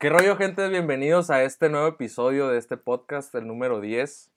[0.00, 0.68] ¿Qué rollo, gente?
[0.68, 4.30] Bienvenidos a este nuevo episodio de este podcast, el número 10.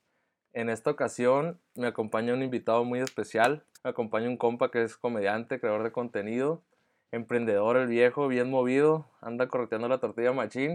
[0.54, 3.62] En esta ocasión me acompaña un invitado muy especial.
[3.84, 6.62] Me acompaña un compa que es comediante, creador de contenido,
[7.12, 10.74] emprendedor, el viejo, bien movido, anda correteando la tortilla machín.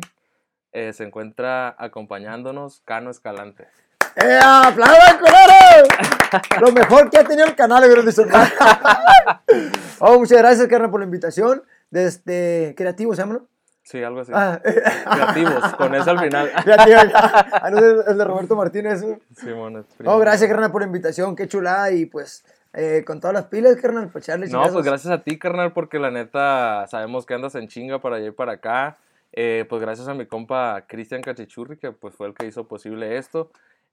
[0.72, 3.68] Eh, se encuentra acompañándonos Cano Escalante.
[4.16, 6.62] ¡Eh, aplaudan, culero!
[6.62, 8.14] Lo mejor que ha tenido el canal, güey, de
[10.00, 11.62] Oh, muchas gracias, carnal, por la invitación.
[11.90, 13.42] Desde Creativo, ¿se llama?
[13.88, 14.34] Sí, algo así.
[14.36, 16.52] Ah, Creativos, con eso al final.
[16.66, 17.48] Creativo, ya.
[17.54, 19.02] Ah, no, el de Roberto Martínez.
[19.02, 19.18] ¿eh?
[19.32, 20.20] Es Oh, primo.
[20.20, 21.38] gracias, carnal, por la invitación.
[21.38, 21.90] Qué chulada.
[21.92, 22.44] Y pues,
[22.74, 26.00] eh, con todas las pilas, carnal, para echarle No, pues gracias a ti, carnal, porque
[26.00, 28.98] la neta sabemos que andas en chinga para allá y para acá.
[29.32, 33.16] Eh, pues gracias a mi compa Cristian Cachichurri, que pues fue el que hizo posible
[33.18, 33.52] esto.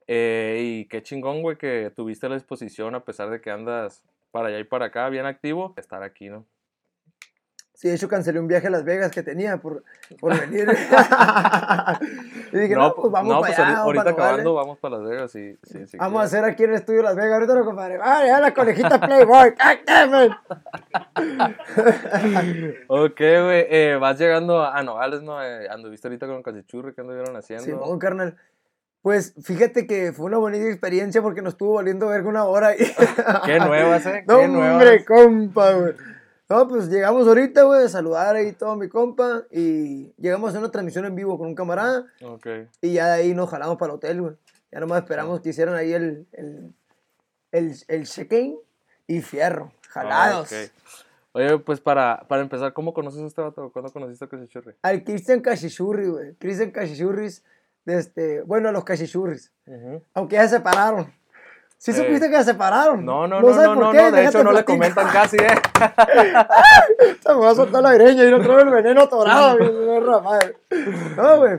[0.08, 4.02] Eh, y qué chingón, güey, que tuviste la disposición, a pesar de que andas
[4.32, 6.44] para allá y para acá, bien activo, estar aquí, ¿no?
[7.74, 9.82] Sí, de hecho, cancelé un viaje a Las Vegas que tenía por,
[10.20, 10.68] por venir.
[12.52, 13.78] y dije, no, pues vamos no, para pues allá.
[13.78, 15.96] ahorita, para acabando, vamos para Las Vegas y sí, sí.
[15.98, 17.32] Vamos a hacer aquí en el estudio Las Vegas.
[17.32, 17.98] Ahorita lo compadre.
[18.00, 19.54] Ah, ya la conejita Playboy.
[19.58, 20.40] ¡Ah!
[22.86, 25.42] Ok, güey, eh, vas llegando a, a Nogales, ¿no?
[25.42, 27.64] Eh, anduviste ahorita con Cachichurri, ¿qué anduvieron haciendo?
[27.64, 28.36] Simón, carnal.
[29.02, 32.74] Pues fíjate que fue una bonita experiencia porque nos estuvo valiendo verga una hora.
[32.74, 32.78] Y...
[33.44, 34.24] Qué nuevas, ¿eh?
[34.26, 34.72] no, Qué nuevas.
[34.72, 35.94] hombre, compa, güey.
[36.48, 39.44] No, pues llegamos ahorita, güey, a saludar ahí todo mi compa.
[39.50, 42.06] Y llegamos a hacer una transmisión en vivo con un camarada.
[42.22, 42.46] Ok.
[42.80, 44.36] Y ya de ahí nos jalamos para el hotel, güey.
[44.70, 46.74] Ya nomás esperamos que hicieran ahí el, el,
[47.52, 48.58] el, el check-in
[49.06, 49.72] y fierro.
[49.88, 50.52] Jalados.
[50.52, 50.66] Ah.
[51.32, 53.72] Oye, pues para, para empezar, ¿cómo conoces a este vato?
[53.72, 54.74] ¿Cuándo conociste a Cachichurri?
[54.82, 56.34] Al Christian Cachichurri, güey.
[56.34, 57.42] Christian Cachichurris,
[57.86, 59.50] este, bueno, a los Cachichurris.
[60.12, 61.12] Aunque ya se separaron.
[61.84, 63.04] ¿Sí Eh, supiste que se separaron?
[63.04, 63.98] No, no, no, no, por no, qué?
[63.98, 65.48] no, de hecho no le comentan casi, ¿eh?
[67.22, 69.06] Se me va a soltar la greña y no traigo el veneno
[70.22, 70.56] madre.
[71.16, 71.58] No, güey.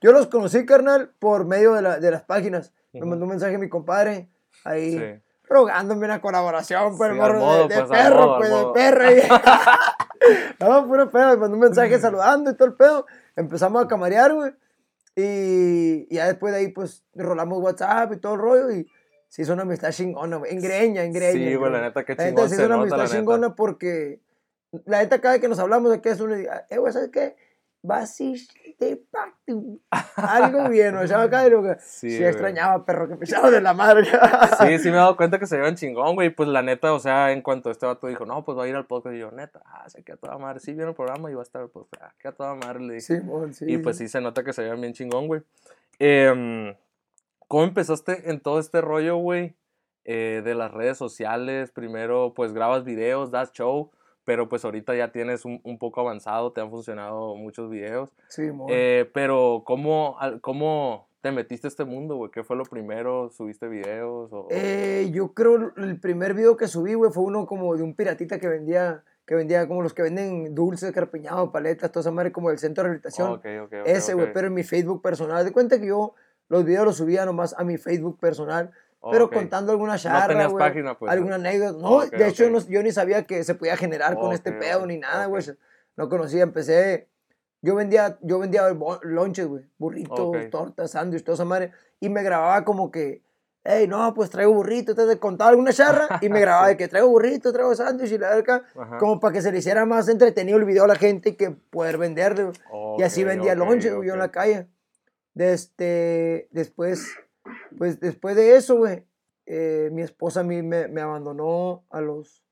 [0.00, 2.72] Yo los conocí, carnal, por medio de, la- de las páginas.
[2.94, 4.28] Me mandó un mensaje mi compadre
[4.64, 5.22] ahí Sí.
[5.46, 9.10] rogándome una colaboración, pues, Sí, modo, de, de pues, perro, modo, pues, de perro.
[9.10, 9.22] y-
[10.60, 11.28] no, puro pedo.
[11.32, 13.04] Me mandó un mensaje saludando y todo el pedo.
[13.36, 14.52] Empezamos a camarear, güey.
[15.14, 18.70] Y, y ya después de ahí, pues, rolamos WhatsApp y todo el rollo.
[18.70, 18.86] Y
[19.28, 20.52] se hizo una amistad chingona, güey.
[20.52, 21.32] En greña, en greña.
[21.32, 24.20] Sí, güey, la neta, qué La neta, se hizo una nota, amistad chingona porque
[24.84, 27.10] la neta cada vez que nos hablamos de que es uno diga, eh, güey, ¿sabes
[27.10, 27.36] qué?
[27.82, 29.78] Vas de pacto.
[30.16, 33.60] Algo bien, o sea, acá y lo que Sí, sí, extrañaba, perro, que pisaba de
[33.60, 34.04] la madre.
[34.04, 36.30] Sí, sí me he dado cuenta que se llevan chingón, güey.
[36.30, 38.74] Pues la neta, o sea, en cuanto este vato dijo, no, pues va a ir
[38.74, 40.58] al podcast, y yo, neta, ah, se queda toda madre.
[40.60, 43.20] Sí, viene el programa y va a estar, pues, ah, queda toda madre, le dije.
[43.20, 43.66] Simón, sí.
[43.68, 45.42] Y pues sí se nota que se llevan bien chingón, güey.
[45.98, 46.74] Em,
[47.48, 49.56] ¿Cómo empezaste en todo este rollo, güey?
[50.04, 51.70] Eh, de las redes sociales.
[51.72, 53.90] Primero, pues grabas videos, das show,
[54.24, 58.12] pero pues ahorita ya tienes un, un poco avanzado, te han funcionado muchos videos.
[58.28, 58.68] Simón.
[58.70, 62.30] Eh, pero, ¿cómo, ¿cómo te metiste a este mundo, güey?
[62.30, 63.30] ¿Qué fue lo primero?
[63.30, 64.32] ¿Subiste videos?
[64.32, 67.94] O, Eh, yo creo el primer video que subí, güey, fue uno como de un
[67.94, 72.30] piratita que vendía, que vendía como los que venden dulces, carpiñados, paletas, toda esa madre
[72.30, 73.32] como del centro de rehabilitación.
[73.32, 75.44] Ok, ok, ok, Ese, güey, pero en mi Facebook personal.
[75.44, 76.14] De cuenta que yo
[76.48, 78.70] los videos los subía nomás a mi Facebook personal,
[79.10, 81.12] pero contando alguna No charra, tenías güey, página, pues.
[81.12, 81.78] alguna anécdota.
[81.80, 82.50] No, de hecho, ok.
[82.50, 85.44] no- yo ni sabía que se podía generar con este pedo ni nada, güey.
[85.96, 87.08] No conocía, empecé...
[87.62, 88.62] Yo vendía, yo vendía
[89.02, 93.22] lonches, güey, burritos, tortas, sándwiches, toda esa madre, y me grababa como que,
[93.64, 97.08] hey, no, pues traigo burrito, te contaba alguna charra, y me grababa de que traigo
[97.08, 98.62] burrito, traigo sándwich y la verga,
[99.00, 101.50] como para que se le hiciera más entretenido el video a la gente y que
[101.50, 102.56] poder venderle, güey.
[102.98, 104.68] Y así vendía ok, lonches, güey, yo en la calle.
[105.36, 107.14] De este, después,
[107.76, 109.04] pues después de eso, güey,
[109.44, 112.42] eh, mi esposa a mí me, me abandonó a los,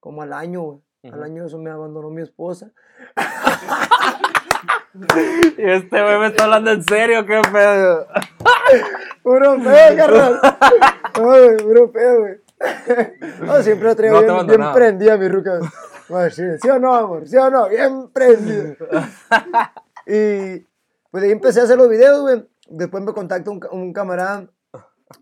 [0.00, 0.80] como al año, güey.
[1.10, 2.70] Al año de eso me abandonó mi esposa.
[5.58, 8.06] Y este güey me está hablando en serio, qué pedo.
[9.22, 10.40] Puro pedo, carnal.
[11.18, 12.40] No, güey, puro pedo, güey.
[13.42, 15.60] No, siempre la traigo No bien, bien prendida, mi ruca.
[16.30, 17.28] Sí, ¿sí o no, amor?
[17.28, 17.68] ¿Sí o no?
[17.68, 18.74] Bien prendida.
[20.06, 20.66] Y
[21.16, 22.46] pues de ahí empecé a hacer los videos, güey.
[22.68, 24.50] Después me contacta un, un camarada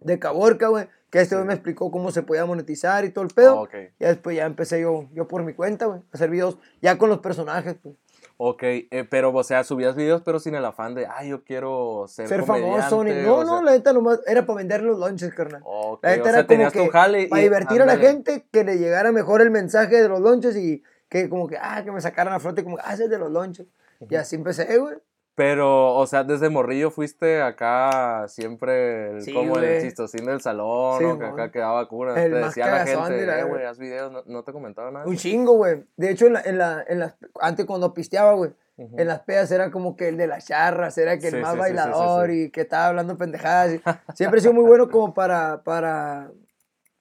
[0.00, 3.30] de Caborca, güey, que este güey me explicó cómo se podía monetizar y todo el
[3.30, 3.60] pedo.
[3.60, 3.74] Ok.
[4.00, 7.10] Y después ya empecé yo, yo por mi cuenta, güey, a hacer videos ya con
[7.10, 7.94] los personajes, pues.
[8.38, 12.06] Ok, eh, pero, o sea, subías videos, pero sin el afán de, ay, yo quiero
[12.08, 13.10] ser, Ser famoso, ni...
[13.10, 15.62] comediante", No, o no, sea, la neta nomás era para vender los lunches, carnal.
[15.64, 17.28] ok, La neta o sea, era como que jale.
[17.28, 20.56] para y- divertir a la gente, que le llegara mejor el mensaje de los lunches
[20.56, 23.18] y que como que, ah, que me sacaran a flote, como, ah, ese es de
[23.18, 23.66] los lunches.
[24.10, 24.96] Y así empecé, güey.
[25.36, 30.98] Pero, o sea, desde morrillo fuiste acá siempre el- Sí, como el chistosín del salón,
[30.98, 32.14] Sí, o que acá quedaba cura.
[32.14, 35.06] Te decía la gente, la eh, güey, haz videos, no, no te comentaba nada.
[35.06, 35.84] Un chingo, güey.
[35.96, 39.50] De hecho, en la, en la, en las, antes cuando pisteaba, güey, en las pedas
[39.50, 42.60] era como que el de las charras, era que el Sí, más bailador y que
[42.62, 43.74] estaba hablando pendejadas.
[43.74, 43.82] y-
[44.14, 46.30] siempre he sido muy bueno como para, para,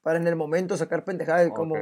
[0.02, 1.76] para en el momento sacar pendejadas, como,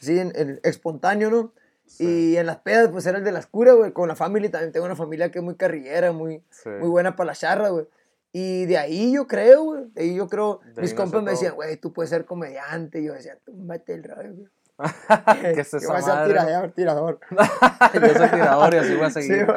[0.00, 1.52] sí, en, en espontáneo, ¿no?
[1.86, 2.32] Sí.
[2.32, 3.92] Y en las pedas, pues era el de las curas, güey.
[3.92, 6.68] Con la familia también tengo una familia que es muy carrillera, muy, Sí.
[6.68, 7.86] muy buena para la charra, güey.
[8.32, 9.84] Y de ahí yo creo, güey.
[9.94, 10.60] De ahí yo creo.
[10.74, 13.00] De mis compas me decían, güey, tú puedes ser comediante.
[13.00, 14.48] Y yo decía, tú mate el rollo, güey.
[15.54, 17.20] ¿Qué es Yo esa voy a ser tirador, tirador.
[17.94, 19.46] Yo soy tirador y así voy a Sí, seguir.
[19.46, 19.56] güey.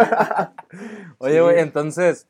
[1.17, 1.61] Oye, güey, Sí.
[1.61, 2.27] entonces,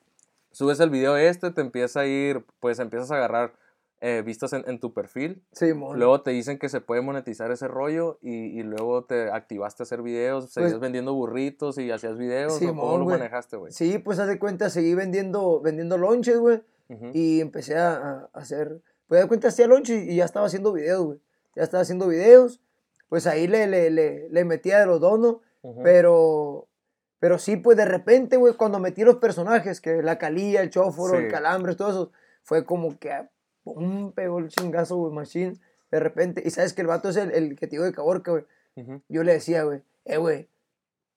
[0.52, 3.54] subes el video este, te empieza a ir, pues empiezas a agarrar
[4.02, 5.44] eh, vistas en, en tu perfil.
[5.52, 5.98] Sí, mon.
[5.98, 9.86] Luego te dicen que se puede monetizar ese rollo y, y luego te activaste a
[9.86, 12.54] hacer videos, seguías vendiendo burritos y hacías videos.
[12.54, 13.18] ¿o ¿Cómo Pues Simón, lo güey.
[13.18, 13.72] manejaste, güey?
[13.74, 16.64] Sí, pues haz de cuenta, seguí vendiendo, vendiendo lonches, güey.
[16.90, 17.12] Ujú.
[17.14, 18.82] Y empecé a, a hacer.
[19.08, 21.20] Pues de cuenta, hacía lonches y ya estaba haciendo videos, güey.
[21.56, 22.62] Ya estaba haciendo videos.
[23.10, 25.38] Pues ahí le, le, le, le metía de los donos.
[25.62, 25.82] Ujú.
[25.84, 26.66] Pero.
[27.20, 31.18] Pero sí, pues de repente, güey, cuando metí los personajes, que la calilla, el chóforo,
[31.18, 31.26] Sí.
[31.26, 32.12] el calambre, todo eso,
[32.44, 33.30] fue como que ah,
[33.74, 35.54] pum, pegó el chingazo, güey, machine.
[35.92, 38.32] De repente, y sabes que el vato es el, el que te digo de Caborca,
[38.32, 38.46] güey.
[38.76, 39.02] Ujú.
[39.10, 40.48] Yo le decía, güey, eh, güey,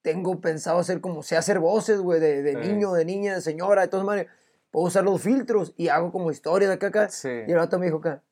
[0.03, 2.69] tengo pensado hacer como sé hacer voces, güey, de, de Ey.
[2.69, 4.33] niño, de niña, de señora, de todas maneras.
[4.71, 7.09] Puedo usar los filtros y hago como historias de acá, acá.
[7.11, 7.29] Sí.
[7.29, 8.23] Y el vato me dijo acá,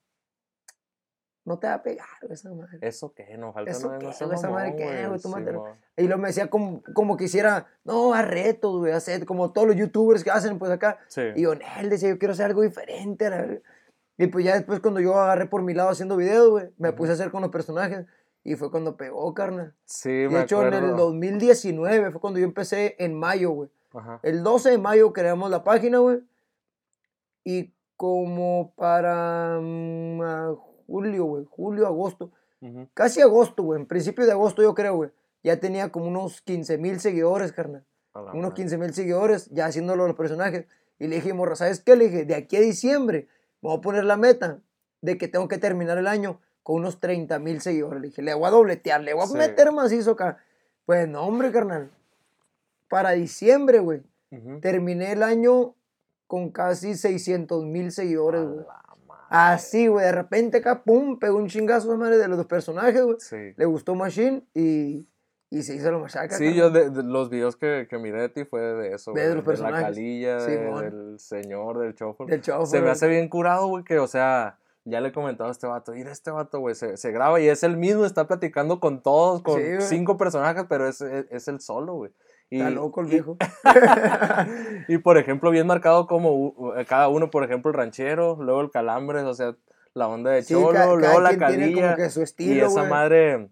[1.44, 2.78] no te va a pegar, esa madre.
[2.80, 3.36] ¿Eso qué?
[3.36, 4.08] No falta ¿Eso qué?
[4.08, 5.28] Esa madre qué, güey, tú.
[5.28, 5.76] Simón.
[5.96, 9.66] Y luego me decía como, como que hiciera, no, haz retos, güey, hacer como todos
[9.66, 10.98] los youtubers que hacen, pues acá.
[11.08, 11.22] Sí.
[11.34, 13.26] Y yo, él decía, yo quiero hacer algo diferente.
[13.26, 13.60] a la verga".
[14.22, 17.12] Y pues ya después cuando yo agarré por mi lado haciendo videos, güey, me puse
[17.12, 18.04] a hacer con los personajes.
[18.44, 19.74] Y fue cuando pegó, carnal.
[19.86, 20.96] Sí, De me hecho, en el acuerdo.
[21.06, 23.70] 2019 fue cuando yo empecé en mayo, güey.
[23.94, 24.20] Ajá.
[24.22, 26.20] El 12 de mayo creamos la página, güey.
[27.44, 30.54] Y como para a
[30.86, 32.30] julio, güey, julio, agosto,
[32.60, 32.88] Ujú.
[32.92, 35.10] casi agosto, güey, en principio de agosto yo creo, güey,
[35.42, 37.84] ya tenía como unos 15 mil seguidores, carnal.
[38.14, 38.54] Unos madre.
[38.54, 40.66] 15 mil seguidores, ya haciéndolo los personajes.
[40.98, 41.96] Y le dije, morra, ¿sabes qué?
[41.96, 43.28] Le dije, de aquí a diciembre,
[43.60, 44.60] voy a poner la meta
[45.00, 48.00] de que tengo que terminar el año con unos 30 mil seguidores.
[48.00, 49.34] Le dije, le voy a dobletear, le voy a Sí.
[49.36, 50.38] meter macizo acá.
[50.86, 51.90] Pues no, hombre, carnal.
[52.88, 54.02] Para diciembre, güey,
[54.60, 55.74] terminé el año
[56.26, 58.64] con casi 600 mil seguidores, güey.
[59.28, 63.16] Así, güey, de repente acá, pum, pegó un chingazo, madre, de los dos personajes, güey.
[63.20, 63.54] Sí.
[63.56, 65.06] Le gustó Machine y,
[65.50, 66.36] y se hizo lo machaca.
[66.36, 69.26] Sí, yo de, de los videos que, que miré de ti fue de eso, De
[69.28, 69.82] los la personajes.
[69.86, 70.80] calilla, de- Simón.
[70.84, 72.26] del señor, del chofer.
[72.28, 72.66] Del chavo.
[72.66, 75.66] Se me hace bien curado, güey, que, o sea, ya le he comentado a este
[75.66, 79.02] vato, mira este vato, güey, se, se graba y es el mismo, está platicando con
[79.02, 82.10] todos, con Sí, cinco personajes, pero es, es, es el solo, güey.
[82.52, 83.36] Y, Está loco el viejo.
[84.88, 89.24] y, por ejemplo, bien marcado como cada uno, por ejemplo, el ranchero, luego el calambres,
[89.24, 89.54] o sea,
[89.94, 91.96] la onda de Sí, cholo, luego la quien tiene como calilla.
[91.96, 93.48] que su Y esa madre,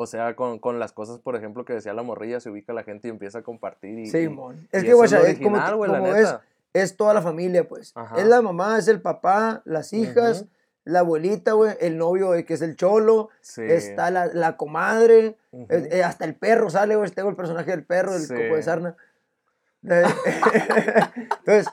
[0.00, 2.84] o sea, con, con las cosas, por ejemplo, que decía la morrilla, se ubica la
[2.84, 3.98] gente y empieza a compartir.
[3.98, 4.54] Y, Sí, mon.
[4.70, 6.42] Es y que, lo es como, original, güey, la como es, neta.
[6.72, 7.90] es toda la familia, pues.
[7.96, 8.16] Ajá.
[8.16, 10.44] Es la mamá, es el papá, las hijas,
[10.84, 13.62] la abuelita, güey, el novio, eh, que es el cholo, Sí.
[13.64, 17.10] está la, la comadre, eh, eh, hasta el perro sale, güey.
[17.10, 18.28] Tengo el personaje del perro, Sí.
[18.32, 18.96] copo de sarna.
[19.82, 21.66] Entonces,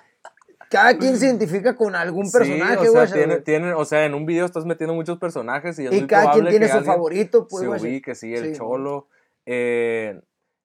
[0.70, 3.08] cada quien se identifica con algún personaje, sí, o güey.
[3.08, 6.00] sea, tiene, tiene- o sea, en un video estás metiendo muchos personajes y es y
[6.00, 7.82] muy cada quien tiene que su favorito, pues, se güey.
[7.82, 9.08] ubique, sí, el Sí, cholo.
[9.46, 10.22] eh,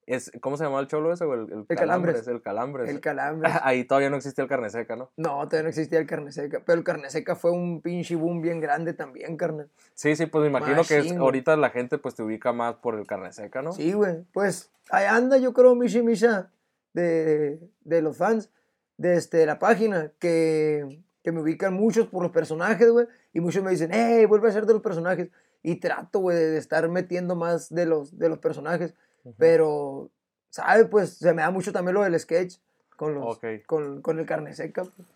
[0.06, 1.24] es, ¿Cómo se llama el cholo ese?
[1.24, 1.38] güey?
[1.40, 2.26] El, El calambres.
[2.26, 2.88] El calambres.
[2.90, 3.48] El calambre.
[3.62, 5.12] Ahí todavía no existía el carne seca, ¿no?
[5.16, 6.62] No, todavía no existía el carne seca.
[6.66, 9.68] Pero el carne seca fue un pinche boom bien grande también, carnal.
[9.94, 11.16] Sí, sí, pues me imagino que es- güey.
[11.18, 13.70] ahorita la gente pues te ubica más por el carne seca, ¿no?
[13.70, 14.24] Sí, güey.
[14.32, 16.50] Pues ahí anda, yo creo, Mishi Misha,
[16.92, 18.50] de, de los fans
[19.00, 23.06] de este, la página, que, que me ubican muchos por los personajes, güey.
[23.32, 25.30] Y muchos me dicen, hey, vuelve a ser de los personajes.
[25.62, 28.92] Y trato, güey, de estar metiendo más de los, de los personajes.
[29.38, 30.10] Pero,
[30.50, 30.86] ¿sabes?
[30.90, 32.56] Pues se me da mucho también lo del sketch
[32.96, 34.84] con, los, con, con el carne seca.
[34.84, 35.08] pues.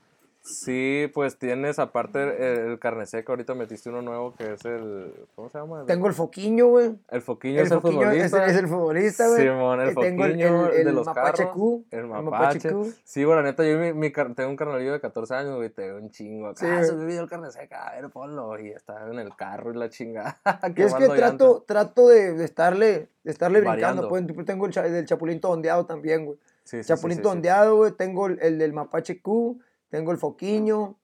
[0.44, 5.10] Sí, pues tienes aparte el, el carne seca, ahorita metiste uno nuevo que es el,
[5.34, 5.80] ¿cómo se llama?
[5.80, 6.94] El- Tengo el foquiño, güey.
[7.08, 8.46] El Foquiño El es el foquiño es, futbolista.
[8.46, 9.42] es el futbolista, güey.
[9.42, 11.54] Simón, el Eh, Tengo el, Foquiño el, el de los mapache carros.
[11.56, 11.84] Q.
[11.90, 12.70] El el mapache.
[12.70, 12.92] Q.
[13.04, 15.96] Sí, la neta, yo mi, mi tengo un carnalillo de 14 años, güey, te veo
[15.96, 16.60] un chingo acá.
[16.60, 18.58] Sí, ah, subí video el carne seca, a ver, ponlo.
[18.60, 20.38] Y está en el carro y la chingada.
[20.76, 21.66] Y es que trato, llanta.
[21.66, 24.02] trato de, de estarle, de estarle Variando.
[24.08, 24.34] brincando.
[24.34, 26.38] Pues, tengo el del Chapulín Tondeado también, güey.
[26.64, 27.22] Sí, sí, Chapulín sí.
[27.22, 27.92] Tondeado, güey.
[27.92, 29.58] Tengo el, el del Mapache Q.
[29.94, 30.96] Tengo el Foquiño.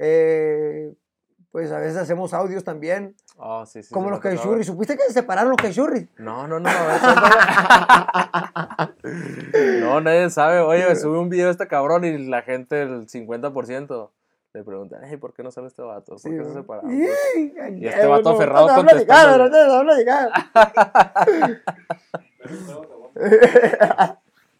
[0.00, 0.92] eh,
[1.52, 3.14] pues a veces hacemos audios también.
[3.36, 4.66] Oh, sí, sí, como los caichurris.
[4.66, 6.08] ¿Supiste que se separaron los caichurris?
[6.10, 6.20] ver.
[6.20, 6.98] No, no, no, a
[9.04, 9.80] cuéntame.
[9.80, 10.58] No, nadie sabe.
[10.58, 14.10] Oye, sube un video este cabrón y la gente, el 50%,
[14.52, 16.16] le pregunta, hey, ¿por qué no sale este vato?
[16.16, 16.92] ¿Por Sí, qué se separaron?
[16.92, 17.06] Y,
[17.86, 19.48] este vato no, aferrado no contestándole.
[19.48, 20.50] no habla de cara.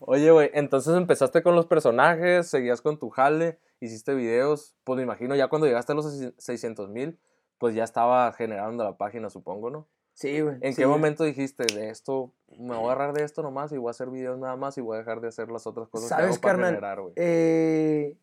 [0.07, 5.03] Oye, güey, entonces empezaste con los personajes, seguías con tu jale, hiciste videos, pues me
[5.03, 6.07] imagino ya cuando llegaste a los
[6.39, 7.19] 600 mil,
[7.59, 9.89] pues ya estaba generando la página, supongo, ¿no?
[10.13, 10.57] Sí, güey.
[10.61, 10.83] ¿En sí.
[10.83, 13.91] qué momento dijiste de esto, me voy a agarrar de esto nomás y voy a
[13.91, 16.33] hacer videos nada más y voy a dejar de hacer las otras cosas que ¿Sabes,
[16.33, 16.75] hago para carnal?
[16.75, 17.13] generar, güey?
[17.17, 18.17] Eh,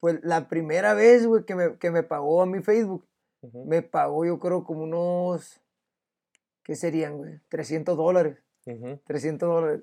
[0.00, 3.06] pues la primera vez, güey, que me, que me pagó a mi Facebook,
[3.66, 5.60] me pagó yo creo como unos,
[6.62, 7.40] ¿qué serían, güey?
[7.48, 8.38] 300 dólares.
[8.66, 8.98] ujú.
[9.06, 9.80] 300 dólares.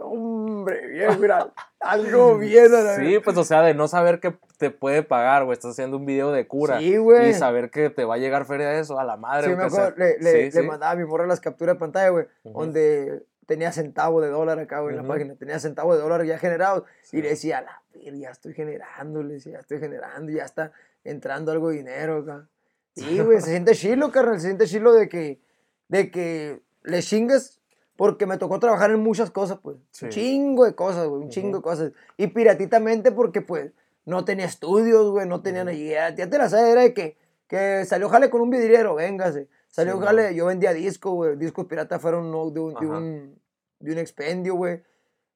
[0.61, 2.73] Hombre, bien, mira, algo bien.
[2.73, 5.71] a la Sí, pues o sea, de no saber que te puede pagar, güey, estás
[5.71, 6.77] haciendo un video de cura.
[6.79, 7.31] Sí, güey.
[7.31, 9.49] Y saber que te va a llegar feria de eso, a la madre.
[9.49, 10.61] Sí, me acuerdo, le, le, Sí, le sí.
[10.61, 14.79] mandaba a mi morra las capturas de pantalla, güey, donde tenía centavo de dólar acá,
[14.79, 15.35] güey, en la página.
[15.35, 16.83] Tenía centavo de dólar ya generados.
[17.01, 17.17] Sí.
[17.17, 17.81] Y le decía, la
[18.13, 20.71] ya estoy generando, le decía, ya estoy generando, ya está
[21.03, 22.47] entrando algo de dinero acá.
[22.93, 25.39] Sí, güey, se siente chilo, carnal, se siente chilo de que,
[25.87, 27.60] de que le chingues
[28.01, 29.77] porque me tocó trabajar en muchas cosas, pues.
[29.91, 30.05] Sí.
[30.05, 31.57] Un chingo de cosas, güey, un chingo Ujú.
[31.57, 31.91] de cosas.
[32.17, 33.73] Y piratitamente porque, pues,
[34.05, 36.09] no tenía estudios, güey, no tenía ni idea.
[36.15, 37.15] Ya te la sabes, era de que,
[37.45, 39.49] que salió jale con un vidriero, véngase.
[39.67, 41.35] Salió Sí, jale, yo vendía discos, güey.
[41.37, 43.39] Discos piratas fueron no, de, un, de, un,
[43.79, 44.81] de un expendio, güey.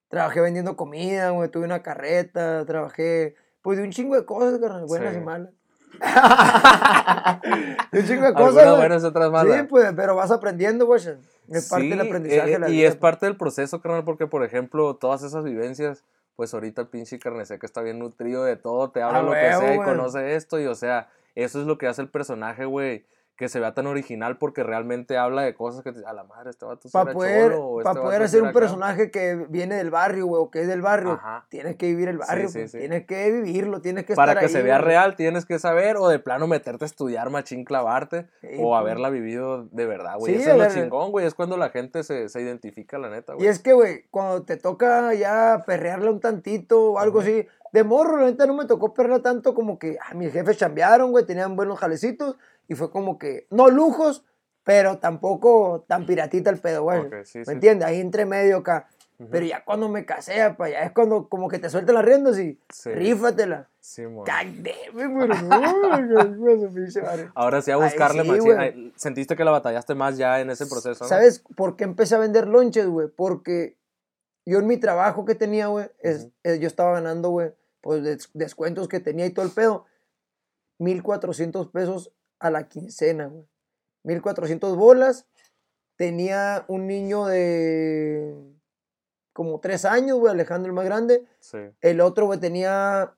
[0.07, 1.51] Trabajé vendiendo comida, güey.
[1.51, 5.19] Tuve una carreta, trabajé, pues, de un chingo de cosas, carnal, buenas Sí.
[5.19, 5.51] y malas.
[7.91, 9.57] un chingo de cosas, buenas y otras malas.
[9.57, 11.01] Sí, pues, pero vas aprendiendo, güey.
[11.49, 14.27] Es parte del aprendizaje eh, de la y vida, es parte del proceso, carnal, porque,
[14.27, 16.03] por ejemplo, todas esas vivencias,
[16.35, 19.31] pues ahorita el pinche carne seca está bien nutrido de todo, te habla Ah, lo
[19.31, 22.65] que sea y conoce esto, y o sea, eso es lo que hace el personaje,
[22.65, 23.05] güey,
[23.37, 26.65] que se vea tan original porque realmente habla de cosas que a la madre, este
[26.65, 28.59] vato Para poder, cholo, o pa' este poder hacer un acá.
[28.59, 31.45] personaje que viene del barrio, güey, o que es del barrio, Ajá.
[31.49, 32.77] tienes que vivir el barrio, sí, pues, sí.
[32.79, 34.87] tienes que vivirlo, tienes que Para estar que ahí, se vea güey.
[34.87, 38.27] real tienes que saber o de plano meterte a estudiar machín clavarte
[38.57, 38.79] o pues.
[38.79, 40.35] haberla vivido de verdad, güey.
[40.35, 41.25] Sí, Eso es a lo chingón, güey.
[41.25, 43.47] Es cuando la gente se, se identifica, la neta, Y güey.
[43.49, 47.27] es que, güey, cuando te toca ya perrearle un tantito o algo Ajá.
[47.29, 50.57] así, de morro, la neta no me tocó perrear tanto como que ah, mis jefes
[50.57, 54.23] chambearon, güey, tenían buenos jalecitos y fue como que, no lujos,
[54.63, 56.99] pero tampoco tan piratita el pedo, güey.
[57.01, 57.51] Ok, sí, ¿Me sí.
[57.51, 57.87] entiendes?
[57.87, 58.87] Ahí entre medio acá.
[59.17, 59.29] Ujú.
[59.31, 62.37] Pero ya cuando me casé, pa, ya es cuando como que te sueltan las riendas
[62.39, 62.89] y Sí.
[62.91, 63.69] rífatela.
[63.79, 64.03] Sí.
[67.35, 68.43] Ahora sí a Ay, buscarle sí, machín.
[68.45, 68.57] güey.
[68.57, 71.07] Ay, Sentiste que la batallaste más ya en ese proceso, ¿no?
[71.09, 73.07] ¿Sabes por qué empecé a vender lonches, güey?
[73.07, 73.77] Porque
[74.45, 76.31] yo en mi trabajo que tenía, güey, Ujú.
[76.43, 79.85] eh, yo estaba ganando, güey, pues des- descuentos que tenía y todo el pedo.
[80.79, 83.45] 1400 pesos a la quincena, güey.
[84.03, 85.25] 1400 bolas.
[85.95, 88.55] Tenía un niño de
[89.35, 91.25] como tres años, güey, Alejandro el más grande.
[91.39, 91.57] Sí.
[91.81, 93.13] El otro, güey, tenía.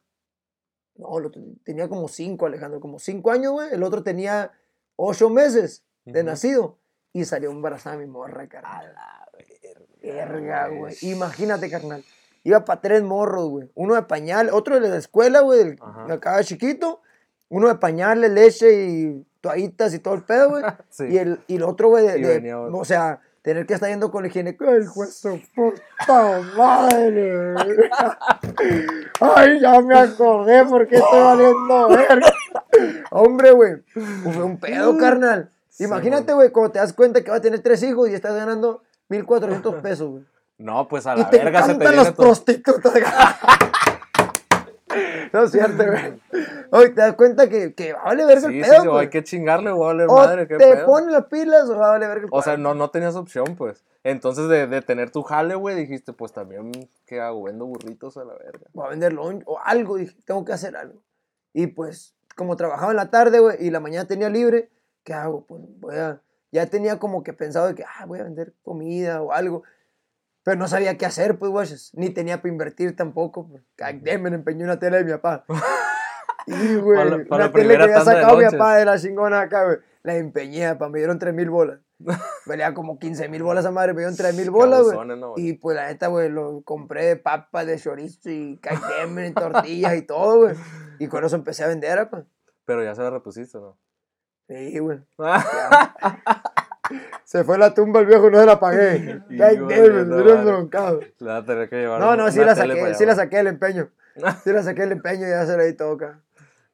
[0.95, 3.71] No, el otro tenía como cinco, Alejandro, como cinco años, güey.
[3.71, 4.51] El otro tenía
[4.95, 6.79] ocho meses de nacido.
[7.13, 8.95] Y salió embarazada mi morra, carnal.
[10.01, 10.95] Verga, güey.
[11.01, 12.03] Imagínate, carnal.
[12.43, 13.71] Iba para tres morros, güey.
[13.75, 15.75] Uno de pañal, otro de la escuela, güey,
[16.09, 17.01] acá chiquito.
[17.49, 20.63] Uno de pañales, leche y toallitas y todo el pedo, güey.
[20.89, 21.05] Sí.
[21.09, 24.11] Y, el, y el otro, güey, de, Y de- o sea, tener que estar yendo
[24.11, 24.73] con el ginecólogo.
[24.73, 27.55] ¡Ay, de su puta madre!
[29.21, 32.27] ¡Ay, ya me acordé porque estoy valiendo verga!
[33.11, 35.49] Hombre, güey, pues fue un pedo, carnal.
[35.69, 38.35] Sí, Imagínate, güey, cuando te das cuenta que vas a tener tres hijos y estás
[38.35, 40.23] ganando 1,400 pesos, güey.
[40.57, 42.25] No, pues a Y la te verga se te las todo.
[42.27, 42.93] prostitutas.
[45.33, 46.21] No es cierto, güey.
[46.71, 49.71] Oye, te das cuenta que, que vale verga Sí, el pedo, sí, hay que chingarle,
[49.71, 50.85] voy a valer O madre, qué te pedo.
[50.85, 53.83] pones las pilas o vale verga el O sea, no, no tenías opción, pues.
[54.03, 56.71] Entonces, de, de tener tu jale, güey, dijiste, pues también,
[57.05, 57.43] ¿qué hago?
[57.43, 58.67] Vendo burritos a la verga.
[58.73, 61.01] voy a vender lunch o algo, dije, tengo que hacer algo.
[61.53, 64.69] Y pues, como trabajaba en la tarde, güey, y la mañana tenía libre,
[65.03, 65.45] ¿qué hago?
[65.45, 69.21] Pues voy a, ya tenía como que pensado de que, ah, voy a vender comida
[69.21, 69.63] o algo.
[70.47, 73.49] Pero no sabía qué hacer, pues, güey, ni tenía para invertir tampoco.
[73.49, 73.63] Pues.
[74.01, 75.43] Me empeñó una tele de mi papá.
[76.47, 79.65] Y, güey, Para para una tele que había sacado mi papá de la chingona acá,
[79.65, 79.79] güey.
[80.03, 81.81] La empeñé, papá, me dieron 3 mil bolas.
[82.45, 84.97] Valía como 15 mil bolas a madre, me dieron 3 mil bolas, güey.
[85.35, 90.03] Y pues la neta, güey, lo compré de papas, de chorizo y cayenne, tortillas y
[90.03, 90.55] todo, güey.
[90.99, 92.23] Y con eso empecé a vender, pues.
[92.63, 93.77] Pero ya se la repusiste, ¿no?
[94.47, 94.99] Sí, güey.
[97.23, 99.21] Se fue la tumba el viejo, no se la pagué.
[99.29, 100.51] Y Cayenne, yo valiendo era madre.
[100.51, 100.99] broncado.
[101.19, 103.47] Le va a tener que llevar No, no, sí la saqué, sí la saqué el
[103.47, 103.89] empeño.
[104.43, 106.19] Sí la saqué el empeño y ya se la di acá.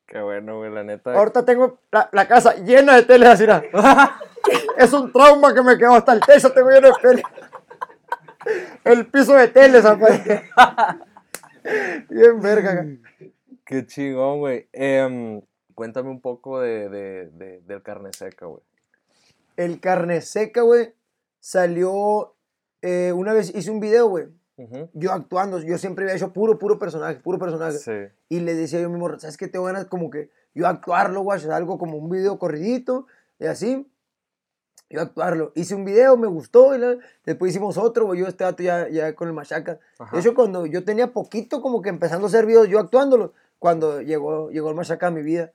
[0.06, 1.14] Qué bueno, güey, la neta.
[1.14, 3.46] Ahorita tengo la, la casa llena de teles así.
[4.78, 7.24] Es un trauma que me quedó hasta el techo, tengo lleno de teles.
[8.84, 10.14] El piso de tele, zapato.
[12.10, 12.86] Bien verga.
[13.66, 14.68] Qué chingón, güey.
[14.74, 15.42] Em,
[15.74, 18.62] cuéntame un poco de, de, de- del carne seca, güey.
[19.56, 20.94] El carne seca, güey,
[21.40, 22.36] salió.
[22.82, 24.28] eh, una vez hice un video, güey.
[24.94, 27.78] Yo actuando, yo siempre había hecho puro, puro personaje, puro personaje.
[27.78, 28.14] Sí.
[28.30, 29.48] Y le decía yo mismo, ¿sabes qué?
[29.48, 33.08] Tengo ganas como que yo actuarlo, güey, algo como un video corridito
[33.40, 33.90] y así.
[34.90, 35.52] Yo actuarlo.
[35.56, 36.76] Hice un video, me gustó.
[36.76, 38.20] Y la- después hicimos otro, güey.
[38.20, 39.80] Yo este dato ya, ya con el machaca.
[39.98, 40.16] Ajá.
[40.16, 44.02] De hecho, cuando yo tenía poquito como que empezando a hacer videos, yo actuándolo, cuando
[44.02, 45.52] llegó, llegó el machaca a mi vida.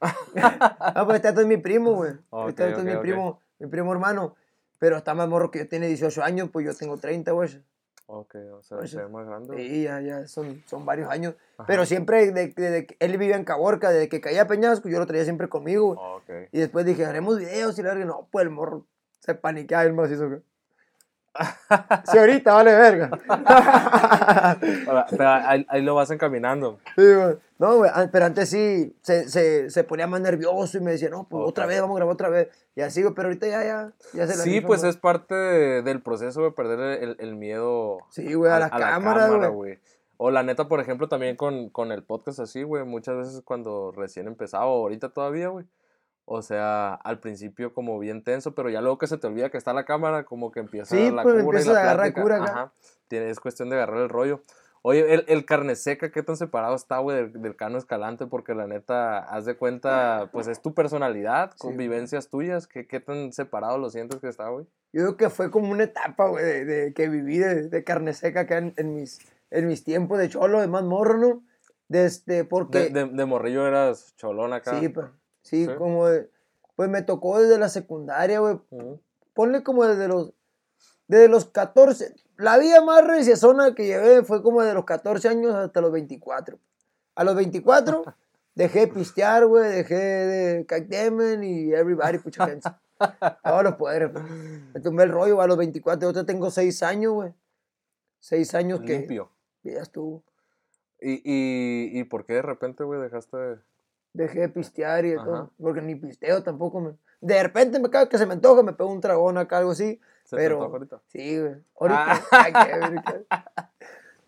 [0.00, 2.12] Ah, pues este es mi primo, güey.
[2.30, 3.00] Ok, este dato ok, es mi ok.
[3.02, 4.34] primo, mi primo hermano.
[4.78, 7.62] Pero está más morro que yo, tiene 18 años, pues yo tengo 30, güey.
[8.06, 9.56] Ok, o sea, Pues, se ve más grande.
[9.56, 11.34] Sí, ya, ya, son, son varios años.
[11.58, 11.66] Ajá.
[11.66, 14.98] Pero siempre, de- desde que él vivía en Caborca, desde que caía a Peñasco, yo
[14.98, 15.94] lo traía siempre conmigo.
[15.94, 16.42] güey.
[16.44, 16.48] Ok.
[16.50, 18.06] Y después dije, haremos videos y la verga.
[18.06, 18.86] No, pues el morro
[19.20, 20.40] se paniqueaba el macizo.
[22.10, 23.10] Sí, ahorita vale verga.
[24.86, 26.78] Ahora, pero ahí, ahí lo vas encaminando.
[26.96, 27.02] Sí.
[27.58, 31.08] No, güey, an- pero antes sí se, se, se ponía más nervioso y me decía,
[31.10, 32.48] no, pues otra vez, vamos a grabar otra vez.
[32.74, 36.02] Y así, pero ahorita ya, ya, ya se la Sí, pues es parte de- del
[36.02, 39.78] proceso de perder el, el miedo Sí, güey, a, la cámara, güey.
[40.16, 42.84] O la neta, por ejemplo, también con, con el podcast así, güey.
[42.84, 45.64] Muchas veces cuando recién empezaba, o ahorita todavía, güey.
[46.32, 49.58] O sea, al principio como bien tenso, pero ya luego que se te olvida que
[49.58, 52.36] está la cámara, como que empieza Sí, la pues, cura y la a agarrar cura
[52.36, 52.52] acá.
[52.52, 52.72] Ajá.
[53.08, 54.40] Tiene, es cuestión de agarrar el rollo.
[54.82, 58.28] Oye, el, el carne seca, ¿qué tan separado está, güey, del, del Cano Escalante?
[58.28, 62.68] Porque la neta, haz de cuenta, pues es tu personalidad, Sí, convivencias tuyas.
[62.68, 64.66] ¿Qué, ¿Qué tan separado lo sientes que está, güey?
[64.92, 68.14] Yo creo que fue como una etapa, güey, de, de que viví de, de carne
[68.14, 69.18] seca acá en, en mis,
[69.50, 71.42] en mis tiempos de cholo, de más morro, ¿no?
[71.88, 72.88] Desde, porque...
[72.88, 74.78] De, de, de morrillo eras cholón acá.
[74.78, 75.74] sí, pa, sí, Sí.
[75.76, 76.30] como de-
[76.76, 78.58] Pues me tocó desde la secundaria, güey.
[78.70, 79.00] Ujú.
[79.34, 80.32] Ponle como desde los...
[81.08, 82.14] Desde los 14.
[82.36, 86.58] La vida más reciezona que llevé fue como de los 14 años hasta los 24.
[87.16, 88.04] A los 24
[88.54, 89.70] dejé de pistear, güey.
[89.70, 92.64] Dejé de Cactemen y Everybody Put Your Hands.
[93.44, 94.10] Todos los poderes.
[94.72, 96.12] Me tumbé el rollo a los 24.
[96.12, 97.34] Yo tengo 6 años, güey.
[98.20, 99.30] 6 años que Limpio.
[99.62, 100.22] que ya estuvo.
[101.00, 103.58] ¿Y, y, ¿Y por qué de repente, güey, dejaste de...
[104.12, 105.24] Dejé de pistear y de Ajá.
[105.24, 105.52] todo.
[105.60, 106.80] Porque ni pisteo tampoco.
[106.80, 106.92] Me...
[107.20, 110.00] De repente me cae que se me antoja, me pego un tragón acá, algo así.
[110.24, 110.56] ¿Se te pero.
[110.56, 111.00] antoja ahorita?
[111.08, 111.56] Sí, güey.
[111.78, 112.22] Ahorita.
[112.32, 113.70] Ah.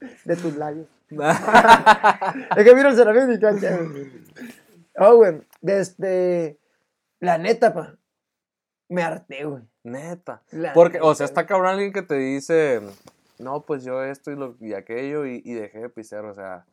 [0.24, 0.88] De tus labios.
[1.10, 4.12] es que mira el serafín y chévere.
[4.96, 5.42] Oh, güey.
[5.60, 6.58] Desde.
[7.20, 7.96] La neta, pa.
[8.88, 9.62] Me harté, güey.
[9.84, 10.42] Neta.
[10.50, 12.80] La Porque, o sea, está cabrón alguien que te dice,
[13.38, 16.66] no, pues yo esto y, lo, y aquello y, y dejé de pistear, o sea,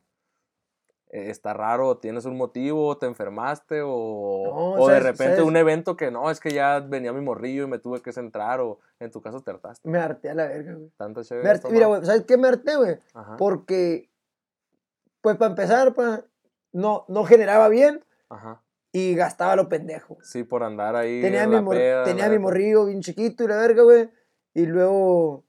[1.09, 5.41] está raro, tienes un motivo, te enfermaste o, No, o de ¿sabes- repente sabes?
[5.43, 8.59] un evento que no, es que ya venía mi morrillo y me tuve que centrar
[8.61, 9.89] o en tu caso te hartaste.
[9.89, 10.91] Me harté a la verga, güey.
[10.97, 11.59] Tanta chévere.
[11.71, 12.97] Mira, güey, ¿sabes qué me harté, güey?
[13.13, 14.09] Ajá, Porque.
[15.21, 16.23] Pues para empezar, pa,
[16.71, 18.61] no, no generaba bien ajá.
[18.93, 20.17] y gastaba lo pendejo.
[20.21, 21.21] Sí, por andar ahí.
[21.21, 23.83] Tenía, en mi, la mor- peda, tenía la mi morrillo bien chiquito y la verga,
[23.83, 24.09] güey.
[24.53, 25.43] Y luego,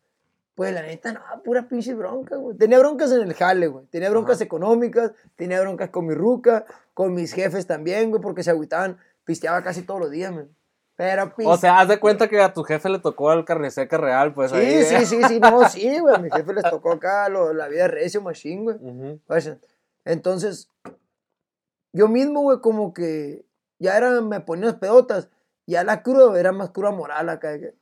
[0.61, 2.55] pues la neta, no, pura pinche bronca, güey.
[2.55, 3.87] Tenía broncas en el jale, güey.
[3.87, 4.45] Tenía broncas Ajá.
[4.45, 8.99] económicas, tenía broncas con mi ruca, con mis jefes también, güey, porque se agüitaban.
[9.25, 10.51] Pisteaba casi todos los días, man.
[10.97, 13.97] Pero O sea, haz de cuenta que a tu jefe le tocó el carne seca
[13.97, 14.85] real, pues Sí, ahí.
[14.85, 16.15] sí, sí, sí, no, sí, güey.
[16.15, 19.19] A mi jefe les tocó acá lo- la vida recio, machine, güey.
[19.27, 19.51] Pues,
[20.05, 20.69] entonces,
[21.95, 23.47] yo mismo, güey, como que
[23.79, 25.31] ya era, me ponía las pedotas,
[25.67, 27.73] ya la cruda era más cruda moral acá, que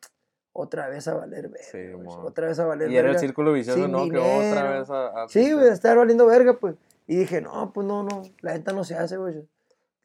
[0.59, 1.79] otra vez a valer verga, Sí,
[2.25, 3.21] otra vez a valer Y era el verga.
[3.21, 3.99] círculo vicioso, ¿no?
[3.99, 4.51] Que dinero.
[4.51, 5.23] otra vez a.
[5.25, 6.75] a Sí, güey, estar valiendo verga, pues.
[7.07, 9.47] Y dije, no, pues no, no, la neta no se hace, güey.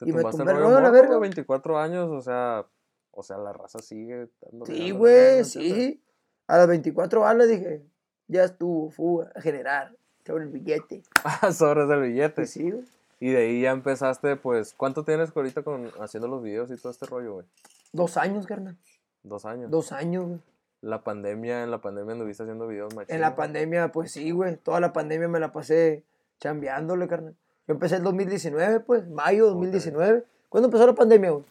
[0.00, 1.30] Y me tumbé el rollo a la verga, güey, güey.
[1.30, 2.64] 24 años, o sea,
[3.10, 4.28] o sea, la raza sigue
[4.66, 6.00] Sí, güey, sí.
[6.46, 7.82] A las 24 balas dije,
[8.28, 11.02] ya estuvo, fuga, a generar, sobre el billete.
[11.24, 12.34] Ah, sobres del billete.
[12.34, 12.84] Pues sí, güey.
[13.18, 16.90] Y de ahí ya empezaste, pues, ¿cuánto tienes ahorita con haciendo los videos y todo
[16.92, 17.46] este rollo, güey?
[17.92, 18.76] Dos años, carnal.
[19.24, 19.70] Dos años.
[19.70, 20.40] Dos años, güey.
[20.82, 23.14] La pandemia, en la pandemia anduviste haciendo videos machín.
[23.14, 24.56] En la pandemia, pues sí, güey.
[24.58, 26.04] Toda la pandemia me la pasé
[26.40, 27.34] chambeándole, carnal.
[27.66, 30.24] Yo empecé el 2019, pues, mayo 2019.
[30.50, 31.44] ¿Cuándo empezó la pandemia, güey?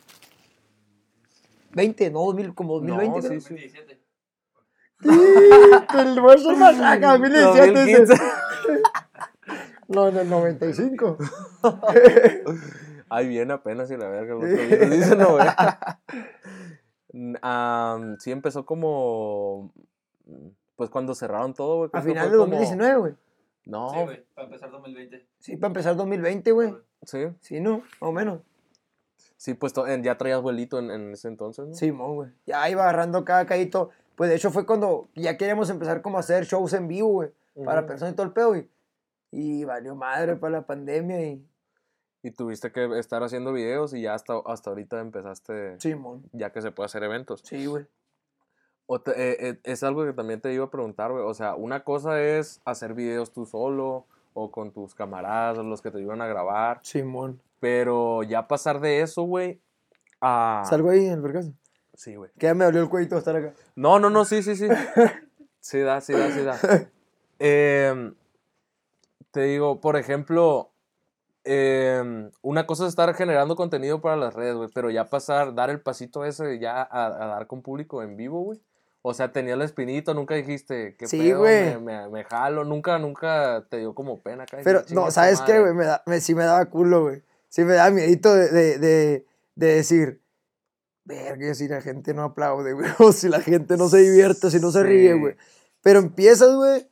[1.71, 3.09] 20, no, 2000, como 2020.
[3.09, 3.55] No, sí, sí.
[3.55, 3.99] 2017.
[5.99, 7.73] El bolso machaca, 2017.
[7.73, 8.13] 2015.
[8.13, 8.23] dice.
[9.87, 11.17] No, en el 95.
[13.09, 14.33] Ay, viene apenas y la verga.
[14.33, 15.47] el otro día, dice, no, güey.
[17.41, 19.71] Am, sí empezó como,
[20.25, 21.89] mm, pues cuando cerraron todo, güey.
[21.93, 23.13] A final de como- 2019, güey.
[23.65, 25.25] No, Sí, güey, para empezar 2020.
[25.39, 26.75] Sí, para empezar 2020, güey.
[27.03, 27.19] sí.
[27.41, 27.77] Sí, ¿no?
[27.79, 28.41] Más o menos.
[29.37, 31.73] Sí, pues ya traías vuelito en, en ese entonces, ¿no?
[31.75, 32.29] Sí, güey.
[32.45, 33.89] Ya iba agarrando cada caíto.
[34.15, 37.29] Pues de hecho fue cuando ya queríamos empezar como a hacer shows en vivo, güey.
[37.65, 38.69] Para personas y todo el pedo, güey.
[39.31, 41.45] Y valió madre para la pandemia y...
[42.23, 46.23] Y tuviste que estar haciendo videos y ya hasta, hasta ahorita empezaste, Simón.
[46.31, 47.41] ya que se puede hacer eventos.
[47.43, 47.85] Sí, güey.
[49.07, 51.23] Eh, eh, es algo que también te iba a preguntar, güey.
[51.23, 55.81] O sea, una cosa es hacer videos tú solo o con tus camaradas o los
[55.81, 56.79] que te ayudan a grabar.
[56.83, 57.41] Simón.
[57.59, 59.59] Pero ya pasar de eso, güey,
[60.19, 60.63] a...
[60.69, 61.53] Salgo ahí en el vergazo.
[61.93, 62.31] Sí, güey.
[62.37, 63.53] Que ya me dolió el cuellito de estar acá.
[63.75, 64.67] No, no, no, sí, sí, sí.
[65.59, 66.59] Sí da, sí da, sí da.
[67.39, 68.15] Em,
[69.31, 70.72] te digo, por ejemplo,
[71.45, 75.69] em, una cosa es estar generando contenido para las redes, güey, pero ya pasar, dar
[75.69, 78.59] el pasito ese ya a, a dar con público en vivo, güey.
[79.05, 81.41] O sea, tenía el espinito, nunca dijiste, ¿qué Sí, pedo?
[81.43, 84.59] Me, me- me jalo, nunca, nunca te dio como pena acá.
[84.63, 85.73] Pero, no, "Chinga tu ¿sabes qué, madre".
[85.73, 85.87] güey?
[85.87, 87.21] Me me, sí me daba culo, güey.
[87.49, 89.25] Sí me daba miedito de, de, de,
[89.55, 90.21] de decir,
[91.03, 92.89] verga, si la gente no aplaude, güey.
[92.99, 95.35] O si la gente no se divierte, si no se ríe, güey.
[95.81, 96.87] Pero empiezas, güey.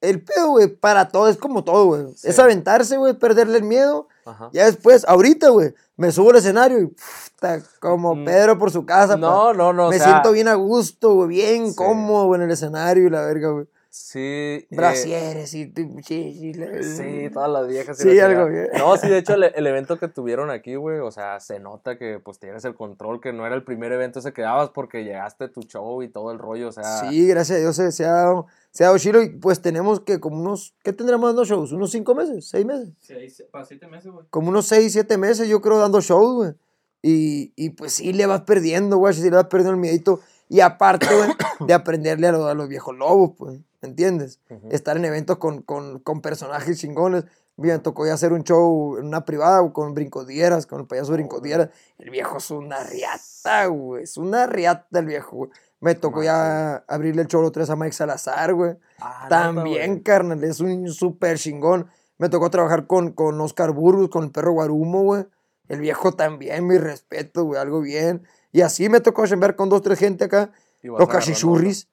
[0.00, 2.06] El pedo, güey, para todo es como todo, güey.
[2.14, 2.28] Sí.
[2.28, 4.06] Es aventarse, güey, perderle el miedo.
[4.24, 4.48] Ajá.
[4.52, 8.24] Ya después, ahorita, güey, me subo al escenario y puta, como Mm.
[8.24, 9.14] Pedro por su casa.
[9.14, 9.18] pa.
[9.18, 11.76] No, no, no, o me sea, siento bien a gusto, güey, bien Sí.
[11.76, 13.66] cómodo, güey, en el escenario y la verga, güey.
[13.90, 14.18] Sí.
[14.20, 15.66] eh, Brasieres y...
[15.66, 17.98] tu- sí, todas las viejas.
[18.00, 18.68] y Sí, la algo bien.
[18.76, 21.96] No, sí, de hecho, el, el evento que tuvieron aquí, güey, o sea, se nota
[21.98, 25.04] que pues tienes el control, que no era el primer evento ese que dabas porque
[25.04, 27.08] llegaste a tu show y todo el rollo, o sea.
[27.08, 30.00] Sí, gracias a Dios se, se ha, dado- se ha dado chilo y pues tenemos
[30.00, 31.72] que como unos, ¿qué tendremos dando shows?
[31.72, 32.46] ¿Unos cinco meses?
[32.48, 32.90] ¿Seis meses?
[33.00, 34.26] Seis, para siete meses, güey.
[34.30, 36.52] Como unos seis, siete meses yo creo dando shows, güey.
[37.00, 40.20] Y, y pues sí le vas perdiendo, güey, sí le vas perdiendo el miedito.
[40.50, 41.30] Y aparte, güey,
[41.66, 44.40] de aprenderle a, lo- a los viejos lobos, pues, ¿me entiendes?
[44.50, 44.68] Ujú.
[44.70, 47.24] Estar en eventos con, con, con personajes chingones.
[47.56, 51.70] Me tocó ya hacer un show en una privada con brincodieras, con el payaso brincodieras.
[51.98, 54.04] El viejo es una riata, güey.
[54.04, 55.50] Es una riata el viejo, güey.
[55.80, 58.76] Me tocó ya abrirle el show otra vez a Mike Salazar, güey.
[59.00, 61.88] Ah, También, carnal, es un súper chingón.
[62.18, 65.26] Me tocó trabajar con, con Oscar Burgos, con el perro Guarumo, güey.
[65.68, 68.26] El viejo también, mi respeto, güey, algo bien.
[68.52, 70.50] Y así me tocó chambear con dos, tres gente acá.
[70.82, 71.88] Los cachichurris.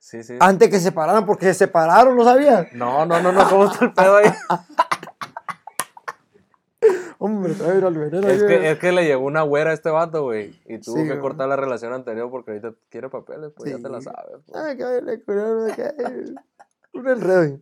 [0.00, 0.36] Sí, sí.
[0.40, 2.72] Antes que se separaran, porque se separaron, ¿no sabías?
[2.72, 4.30] No, no, no, no, ¿cómo está el pedo ahí?
[7.18, 8.26] Hombre, trae ir al veneno.
[8.26, 11.02] es, que, es que le llegó una güera a este vato, güey, y tuvo Sí,
[11.02, 11.20] que güey.
[11.20, 14.04] cortar la relación anterior porque ahorita quiere papeles, pues ya te la Sí.
[14.06, 14.38] sabes.
[14.46, 14.56] pues.
[14.56, 16.34] Ay, que vaya a curar, que-
[16.98, 17.58] Un enredo.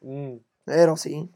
[0.00, 0.38] Mm.
[0.64, 1.30] Pero sí.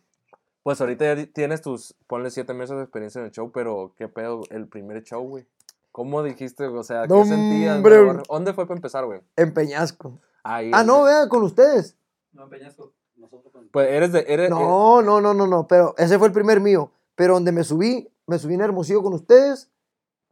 [0.64, 4.08] Pues ahorita ya tienes tus, ponle siete meses de experiencia en el show, pero ¿qué
[4.08, 4.40] pedo?
[4.50, 5.46] El primer show, güey.
[5.94, 6.66] ¿Cómo dijiste?
[6.66, 7.76] O sea, ¿qué No, sentías?
[7.76, 8.02] hombre.
[8.02, 8.16] güey?
[8.28, 9.20] ¿Dónde fue para empezar, güey?
[9.36, 10.18] En Peñasco.
[10.42, 10.72] Ahí.
[10.74, 11.96] Ah, no, vean, con ustedes.
[12.32, 12.92] No, en Peñasco.
[13.14, 13.68] Nosotros con...
[13.68, 14.24] Pues eres de.
[14.26, 15.68] Eres, No, no, no, no, no.
[15.68, 16.90] Pero ese fue el primer mío.
[17.14, 19.70] Pero donde me subí, me subí en Hermosillo con ustedes.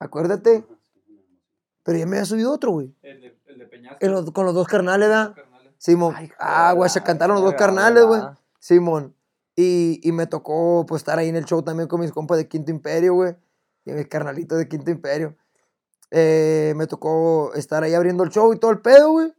[0.00, 0.64] Acuérdate.
[1.84, 2.92] Pero ya me había subido otro, güey.
[3.02, 4.04] El de, el de Peñasco.
[4.04, 5.36] Los- con los dos carnales, ¿verdad?
[5.78, 6.14] Simón.
[6.16, 8.20] Ay, ah, güey, se cantaron los dos carnales, güey.
[8.58, 9.14] Simón.
[9.54, 12.48] Y, y me tocó pues estar ahí en el show también con mis compas de
[12.48, 13.36] Quinto Imperio, güey.
[13.84, 15.36] Y mis carnalitos de Quinto Imperio.
[16.14, 19.32] Eh, me tocó estar ahí abriendo el show y todo el pedo, güey.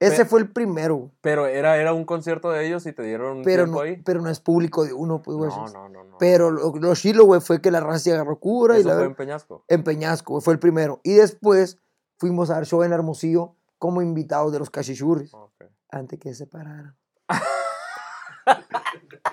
[0.00, 1.10] Ese fue el primero, güey.
[1.20, 4.02] Pero era, era un concierto de ellos y te dieron un Pero tiempo no, ahí.
[4.04, 5.48] pero no es público de uno, pues, güey.
[5.48, 6.18] No, no, no, no.
[6.18, 9.04] Pero lo, lo chilo, güey, fue que la raza se agarró cura y la fue
[9.04, 9.64] en Peñasco.
[9.68, 11.00] en Peñasco, güey, fue el primero.
[11.04, 11.78] Y después
[12.18, 15.64] fuimos a dar show en Hermosillo como invitados de los cachichurris Ok.
[15.90, 16.96] antes que se separaran.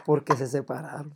[0.06, 1.14] Porque se separaron.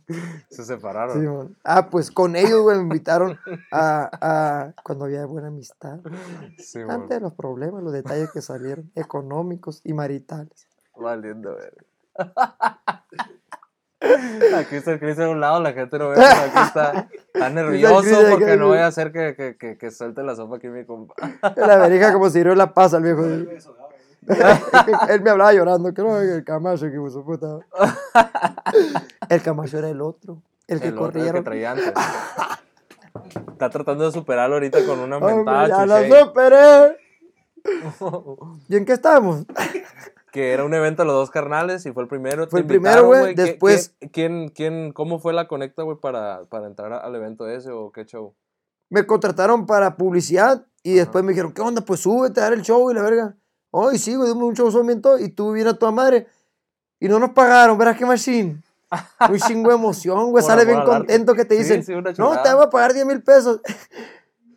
[0.50, 1.20] Se separaron.
[1.20, 1.56] Sí, mon.
[1.64, 3.38] ah, pues con ellos, güey, me invitaron
[3.72, 5.98] a, a cuando había buena amistad.
[6.58, 6.80] Sí.
[6.88, 10.68] Antes de los problemas, los detalles que salieron, económicos y maritales.
[10.96, 11.74] Valiendo, ver.
[14.56, 17.50] Aquí está el Chris a un lado, la gente no ve, pero aquí está, está
[17.50, 18.76] nervioso porque no güey.
[18.76, 21.14] vaya a hacer que, que, que, que suelte la sopa aquí mi compa.
[21.56, 23.22] La verija como si dio la paz al viejo.
[25.10, 27.58] Él me hablaba llorando, que no, el Camacho, que su puta.
[29.28, 31.44] El Camacho era el otro, el que El otro, el que corrieron.
[31.44, 31.92] traía antes.
[33.52, 36.98] Está tratando de superarlo ahorita con una mentada ya lo superé.
[38.68, 39.44] ¿Y en qué estamos?
[40.32, 42.46] Que era un evento de los dos carnales y fue el primero.
[42.48, 46.66] Fue el primero, güey, ¿Qué- después- ¿Quién, quién, cómo fue la conecta, güey, para, para
[46.66, 48.34] entrar al evento ese o qué show?
[48.90, 51.82] Me contrataron para publicidad y después me dijeron, ¿qué onda?
[51.82, 53.36] Pues súbete a dar el show y la verga.
[53.76, 56.28] Ay, sí, güey, dame un show solamente y tú bien a tu madre.
[57.00, 58.62] Y no nos pagaron, verás qué machine.
[59.28, 60.42] Un chingo de emoción, güey.
[60.42, 62.70] Por Sale amor bien contento que te Sí, dicen, sí, una no, te voy a
[62.70, 63.60] pagar 10 mil pesos.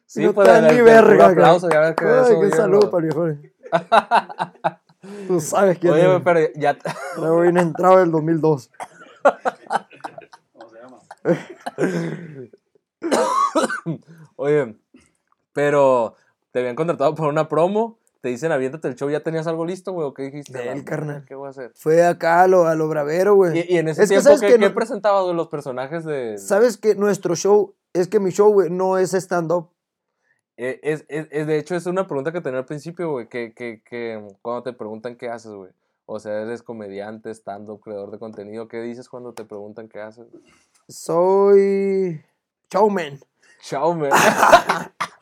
[0.06, 1.32] Sí, no pues ni verga, güey.
[1.32, 3.28] aplauso, ya ves que Ay, qué saludo para el viejo.
[5.28, 6.08] Tú sabes quién Oye, es.
[6.10, 6.78] güey, pero ya...
[7.18, 8.70] Luego vine entrado el 2002.
[10.54, 11.00] ¿Cómo se llama?
[14.36, 14.76] Oye,
[15.54, 16.16] pero
[16.52, 17.98] te habían contratado por una promo,
[18.28, 20.06] te dicen aviéntate el show, ¿ya tenías algo listo, güey?
[20.06, 20.52] ¿O qué dijiste?
[20.58, 21.26] Del, "La madre, carnal.
[21.26, 21.72] ¿Qué voy a hacer?
[21.76, 23.60] Fue acá a lo, a lo bravero, güey.
[23.60, 25.48] Y, y en ese Es que, tiempo, ¿sabes ¿qué, que qué no- presentabas, güey, los
[25.48, 26.38] personajes de...?
[26.38, 29.70] ¿Sabes que nuestro show, es que mi show, güey, no es stand-up?
[30.58, 33.54] Eh, Es, es, es- de hecho, es una pregunta que tenía al principio, güey, que,
[33.54, 35.72] que, que cuando te preguntan qué haces, güey.
[36.06, 38.68] O sea, eres comediante, stand-up, creador de contenido.
[38.68, 40.26] ¿Qué dices cuando te preguntan qué haces?
[40.90, 42.22] Soy
[42.72, 43.20] showman.
[43.62, 44.12] Chao, man.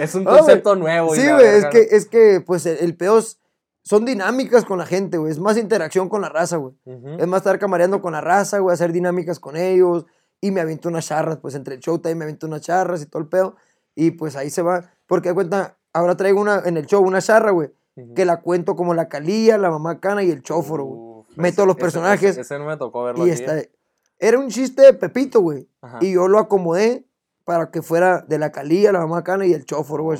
[0.00, 1.14] es un concepto nuevo.
[1.14, 3.38] y Sí, güey, es que, es que, pues, el, el pedo es-
[3.82, 5.30] son dinámicas con la gente, güey.
[5.30, 6.74] Es más interacción con la raza, güey.
[6.84, 6.94] ¿no?
[6.96, 7.08] Ujú.
[7.20, 10.06] Es más estar camareando con la raza, güey, hacer dinámicas con ellos.
[10.40, 13.06] Y me aviento unas charras, pues, entre el show también me aviento unas charras y
[13.06, 13.56] todo el pedo.
[13.94, 14.90] Y pues ahí se va.
[15.06, 18.12] Porque de cuenta, ahora traigo una, en el show una charra, güey, Ujú.
[18.14, 21.00] que la cuento como la calía, la mamá cana y el chóforo, güey.
[21.20, 23.56] Uf, Meto ese- los ese- personajes Ese, ese no me tocó verlo Y aquí, está,
[23.58, 23.70] ¿eh?
[24.18, 25.68] era un chiste de Pepito, güey.
[26.00, 27.06] Y yo lo acomodé
[27.46, 30.18] para que fuera de la calía, la mamá cana y el chóforo, güey.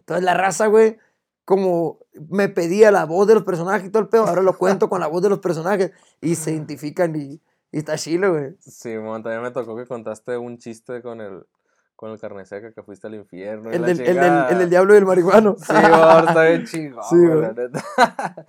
[0.00, 0.98] Entonces la raza, güey,
[1.46, 4.90] como me pedía la voz de los personajes y todo el pedo, ahora lo cuento
[4.90, 8.56] con la voz de los personajes y se identifican y, y está chilo, güey.
[8.58, 11.46] Sí, mon, también me tocó que contaste un chiste con el,
[11.94, 13.70] con el carne seca que fuiste al infierno.
[13.70, 14.16] y El la el, del,
[14.50, 15.54] el del diablo y el marihuano.
[15.56, 17.84] Sí, amor, está bien chingón, Sí, la neta.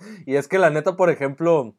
[0.26, 1.76] y es que la neta, por ejemplo,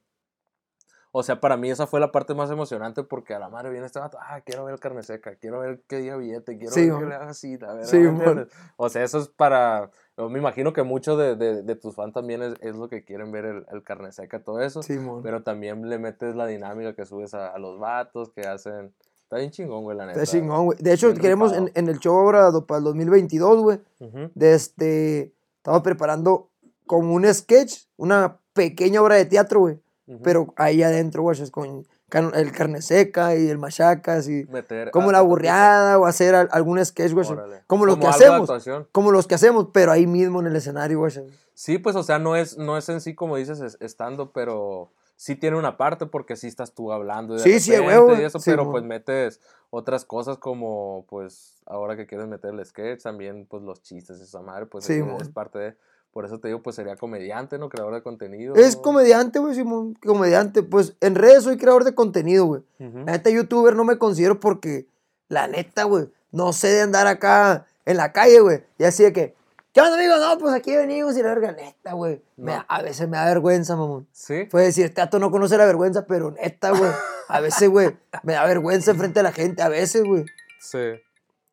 [1.11, 3.85] o sea, para mí esa fue la parte más emocionante porque a la madre viene
[3.85, 6.81] este vato, ah, quiero ver el carne seca, quiero ver que diga billete, quiero Sí,
[6.81, 7.09] ver que mon.
[7.09, 7.87] le haga así, la verdad.
[7.89, 8.15] Sí, ¿me mon.
[8.21, 8.47] entiendes?
[8.75, 12.13] O sea, eso es para, yo me imagino que muchos de, de, de tus fans
[12.13, 14.83] también es, es lo que quieren ver el, el carne seca, todo eso.
[14.83, 14.97] Sí.
[15.23, 18.93] Pero también le metes la dinámica que subes a, a los vatos que hacen.
[19.23, 20.21] Está bien chingón, güey, la neta.
[20.23, 20.77] Está chingón, güey.
[20.81, 23.79] De hecho, Bien queremos en, en el show ahora para el 2022, güey.
[23.99, 24.31] Ujú.
[24.35, 26.49] de este, estamos preparando
[26.85, 29.79] como un sketch, una pequeña obra de teatro, güey.
[30.23, 31.85] Pero ahí adentro, güey, es con
[32.33, 36.83] el carne seca y el machacas y Meter como la burreada o hacer al- algún
[36.85, 37.27] sketch, güey.
[37.67, 38.49] Como los que hacemos.
[38.93, 41.11] Como los que hacemos, pero ahí mismo en el escenario, güey.
[41.53, 44.91] Sí, pues, o sea, no es, no es en sí como dices es- estando, pero
[45.17, 47.33] sí tiene una parte porque sí estás tú hablando.
[47.35, 49.41] y de Sí, sí, huevo, y eso, sí, pero pues metes
[49.71, 54.39] otras cosas como, pues, ahora que quieres meter el sketch, también, pues, los chistes, esa
[54.41, 55.77] madre, pues, Sí, es, es parte de...
[56.17, 57.69] Por eso te digo, pues, sería comediante, ¿no?
[57.69, 58.55] Creador de contenido.
[58.55, 60.63] Es comediante, güey, Simón, comediante.
[60.63, 62.63] Pues en redes soy creador de contenido, güey.
[62.79, 63.03] Ujú.
[63.05, 64.87] La neta, youtuber no me considero porque,
[65.29, 68.63] la neta, güey, no sé de andar acá en la calle, güey.
[68.79, 69.35] Y así de que,
[69.73, 70.17] ¿qué onda, amigo?
[70.17, 72.19] No, pues aquí venimos y la verga, neta, güey.
[72.35, 72.65] No.
[72.67, 74.07] A veces me da vergüenza, mamón.
[74.11, 74.45] Sí.
[74.45, 76.89] Puede decir, este dato no conoce la vergüenza, pero neta, güey.
[77.27, 80.25] A veces, güey, me da vergüenza enfrente de la gente, a veces, güey.
[80.59, 80.99] Sí.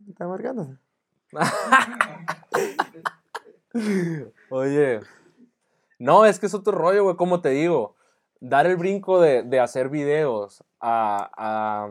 [0.08, 0.74] Está marcando.
[4.50, 5.00] Oye,
[5.98, 7.94] no, es que es otro rollo, güey, como te digo,
[8.40, 11.88] dar el brinco de, de hacer videos a, a,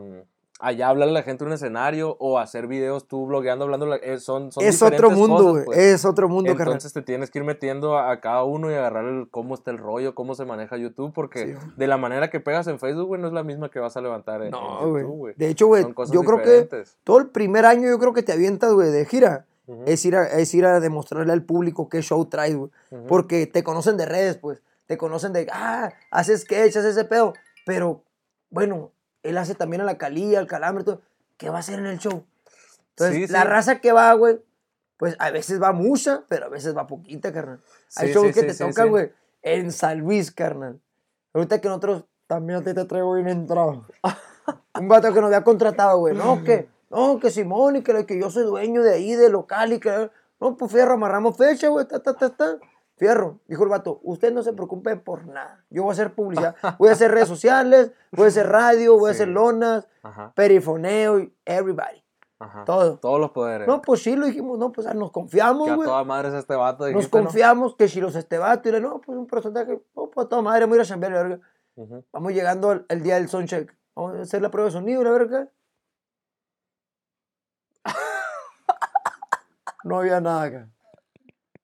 [0.60, 3.92] a ya hablarle a la gente en un escenario o hacer videos tú blogueando, hablando,
[3.96, 5.64] eh, son, son Es otro mundo, cosas, güey.
[5.64, 5.78] pues.
[5.78, 6.74] Es otro mundo, carnal.
[6.74, 9.72] Entonces te tienes que ir metiendo a, a cada uno y agarrar el, cómo está
[9.72, 13.06] el rollo, cómo se maneja YouTube, porque Sí, de la manera que pegas en Facebook,
[13.08, 14.80] güey, no es la misma que vas a levantar en, No.
[14.80, 15.34] YouTube, güey.
[15.36, 16.68] De hecho, güey, yo creo que
[17.02, 19.46] todo el primer año yo creo que te avientas, güey, de gira.
[19.86, 22.70] Es ir, a, es ir a demostrarle al público qué show traes, güey.
[23.08, 24.62] Porque te conocen de redes, pues.
[24.86, 27.32] Te conocen de, ah, haces sketch, haces ese pedo.
[27.64, 28.02] Pero,
[28.50, 31.00] bueno, él hace también a la calía, al calambre, todo.
[31.38, 32.24] ¿Qué va a hacer en el show?
[32.90, 33.48] Entonces, Sí, la sí.
[33.48, 34.38] raza que va, güey,
[34.98, 37.60] pues a veces va mucha, pero a veces va poquita, carnal.
[37.96, 39.10] Hay Sí, shows que te tocan, güey,
[39.42, 40.78] en San Luis, carnal.
[41.32, 43.86] Ahorita que nosotros también a ti te traigo bien entrado.
[44.78, 46.14] Un vato que nos había contratado, güey.
[46.14, 49.72] No, que, no, que Simón y que, que yo soy dueño de ahí, de local
[49.72, 50.10] y que.
[50.40, 51.86] No, pues fierro, amarramos fecha, güey.
[51.86, 52.58] Ta, ta, ta, ta.
[52.96, 55.64] Fierro, dijo el vato, usted no se preocupe por nada.
[55.68, 59.08] Yo voy a hacer publicidad, voy a hacer redes sociales, voy a hacer radio, voy
[59.08, 62.04] a hacer lonas, Ajá, perifoneo, everybody.
[62.38, 62.64] ajá.
[62.64, 62.98] Todo.
[62.98, 63.66] Todos los poderes.
[63.66, 65.88] No, pues sí, lo dijimos, no, pues ah, nos confiamos, que a güey.
[65.88, 66.88] toda madre es este vato.
[66.90, 70.26] Nos confiamos que si los este vato, y le, no, pues un porcentaje, no, pues
[70.26, 71.40] a toda madre, vamos a ir a chambear, la verga.
[72.12, 73.74] Vamos llegando al, el día del soundcheck.
[73.96, 75.48] Vamos a hacer la prueba de sonido, la verga.
[79.84, 80.68] No había nada acá.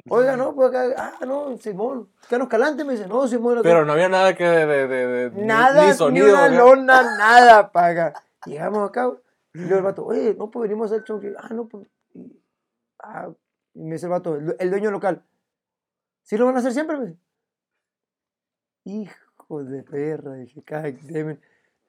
[0.08, 2.84] Oiga, no, pues acá, ah, no, Simón, ¿qué nos calante?
[2.84, 3.62] Me dice, no, Simón, acá.
[3.62, 6.28] Pero no había nada que de, de, de- de- ni- nada, ni, ni, sonido.
[6.30, 6.56] una güey.
[6.58, 8.12] lona, nada, paga.
[8.46, 9.10] Llegamos acá,
[9.52, 11.20] y luego el vato, oye, no, pues venimos a hacer show.
[11.38, 12.42] Ah, no, pues, y,
[13.02, 13.28] ah,
[13.74, 15.22] y me dice el vato, el, el dueño local,
[16.22, 16.96] ¿sí lo van a hacer siempre?
[16.98, 17.18] Me dice.
[18.84, 21.40] Hijo de perra, dije, "God damn it".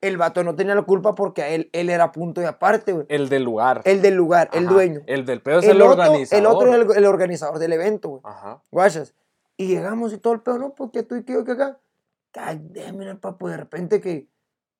[0.02, 3.06] El vato no tenía la culpa porque a él, él era punto y aparte, güey.
[3.08, 3.80] El del lugar.
[3.84, 5.00] El del lugar, el dueño.
[5.06, 6.40] El del pedo es el, otro, organizador.
[6.40, 8.20] el otro es el, el organizador del evento, güey.
[8.24, 8.60] Ajá.
[8.70, 9.14] Guachas.
[9.56, 11.78] Y llegamos y todo el pedo, no, porque tú y que yo que acá.
[12.34, 14.26] Damn it, papo, de repente que,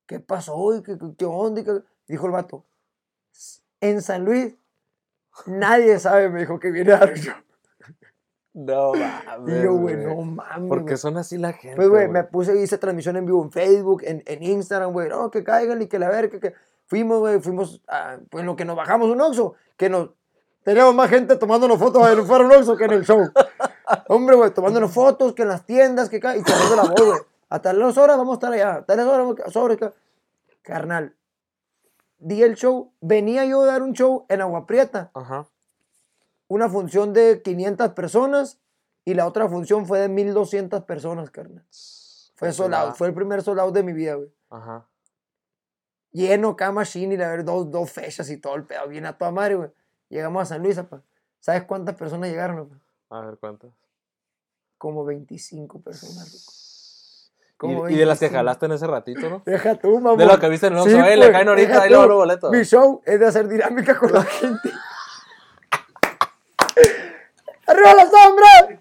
[0.06, 0.74] ¿qué pasó?
[0.74, 1.60] ¿Y qué, qué- onda?
[1.60, 2.64] Y que- dijo el vato,
[3.80, 4.54] en San Luis,
[5.46, 7.34] nadie sabe, me dijo, que viene a show.
[8.54, 9.54] No mames.
[9.60, 10.68] Y yo, güey, no mames.
[10.68, 11.76] Porque son así la gente.
[11.76, 15.08] Pues, güey, me puse, hice transmisión en vivo en Facebook, en, en Instagram, güey.
[15.08, 16.54] No, que caigan y que la verga, que...
[16.86, 20.10] Fuimos, güey, fuimos, a, pues, en lo que nos bajamos un Oxxo, que nos...
[20.62, 23.30] Teníamos más gente tomándonos fotos en fuera un Oxxo que en el show.
[24.08, 27.20] Hombre, güey, tomándonos fotos, que en las tiendas, que ca- y corriendo la voz, güey.
[27.48, 29.94] A tales horas vamos a estar allá, a tales horas vamos a sobre, ca-
[30.62, 31.14] Carnal,
[32.18, 35.46] di el show, venía yo a dar un show en Agua Prieta, Ajá.
[36.48, 38.60] Una función de 500 personas
[39.04, 41.64] y la otra función fue de 1200 personas, carnal.
[42.34, 42.92] Fue nada.
[42.94, 44.32] fue el primer sold out de mi vida, güey.
[44.50, 44.86] Ajá.
[46.10, 49.30] Lleno, cama y la ver dos, dos fechas y todo el pedo, bien a toda
[49.30, 49.70] madre, güey.
[50.08, 51.02] Llegamos a San Luis, apa.
[51.40, 53.18] ¿Sabes cuántas personas llegaron, apa?
[53.18, 53.70] A ver cuántas.
[54.76, 56.52] Como 25 personas, loco.
[57.54, 58.38] Y, Como y de las que 25.
[58.38, 59.42] jalaste en ese ratito, ¿no?
[59.46, 60.16] Deja tú, mamá.
[60.16, 62.08] De lo que viste en el Oxxo, le caen ahorita, ahí luego tú.
[62.08, 62.50] los boletos.
[62.50, 64.70] Mi show es de hacer dinámica con la gente.
[67.66, 68.80] ¡Arriba la sombra!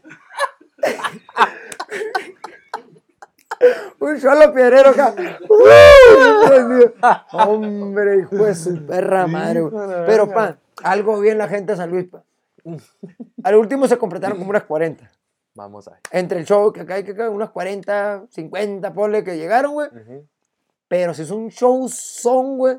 [3.99, 5.13] Un solo piedrero acá.
[5.47, 6.89] ¡Uh!
[7.31, 9.87] Hombre, hijo de su perra madre, güey.
[10.07, 12.23] Pero, pa, algo bien la gente de San Luis, pa.
[13.43, 15.09] Al último se completaron como unas 40.
[15.53, 15.99] Vamos ahí.
[16.11, 19.89] Entre el show que acá y que acá, unas 40, 50, ponle que llegaron, güey.
[20.87, 22.77] Pero si es un show son, güey.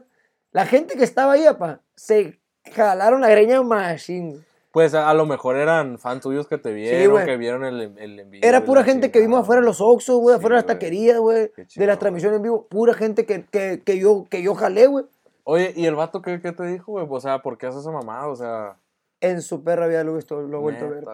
[0.51, 2.41] La gente que estaba ahí, apa, se
[2.75, 4.41] jalaron la greña machine.
[4.73, 8.21] Pues a, a lo mejor eran fans tuyos que te vieron, que vieron el, el
[8.21, 8.41] envío.
[8.43, 11.19] Era y pura gente que vimos afuera de los Oxxos, güey, afuera de las taquerías,
[11.19, 11.53] güey.
[11.77, 12.67] De las transmisiones en vivo.
[12.69, 15.05] Pura gente que, que, que yo, que yo jalé, güey.
[15.45, 17.07] Oye, ¿y el vato qué, qué te dijo, güey?
[17.09, 18.29] O sea, ¿por qué haces esa mamada?
[18.29, 18.79] O sea,
[19.21, 21.05] En su perra vida lo he visto, lo he vuelto a ver.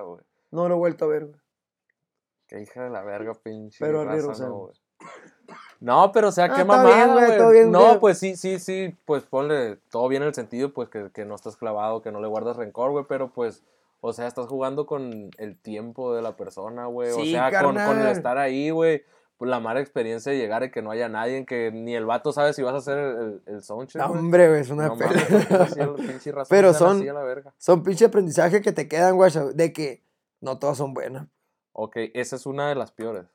[0.51, 1.40] No lo he vuelto a ver, güey.
[2.47, 3.85] Qué hija de la verga, pinche.
[3.85, 4.71] Pero raza, no.
[5.80, 9.22] No, pero o sea, Ah, qué mamada, güey, bien, No, pues sí, sí, sí, pues
[9.22, 12.26] ponle todo bien en el sentido, pues que, que no estás clavado, que no le
[12.26, 13.62] guardas rencor, güey, pero pues,
[14.00, 17.12] o sea, estás jugando con el tiempo de la persona, güey.
[17.12, 19.04] Sí, o sea, con, con el estar ahí, güey.
[19.36, 22.32] Pues la mala experiencia de llegar y que no haya nadie, que ni el vato
[22.32, 25.12] sabe si vas a hacer el, el, soundcheck, No, hombre, güey, es una No pena.
[25.12, 27.04] mames, ¿por qué así a la pinche raza Pero son-?
[27.56, 30.02] Son pinche aprendizaje que te quedan, güey, de que
[30.40, 31.28] no todas son buenas.
[31.72, 33.26] Ok, esa es una de las peores.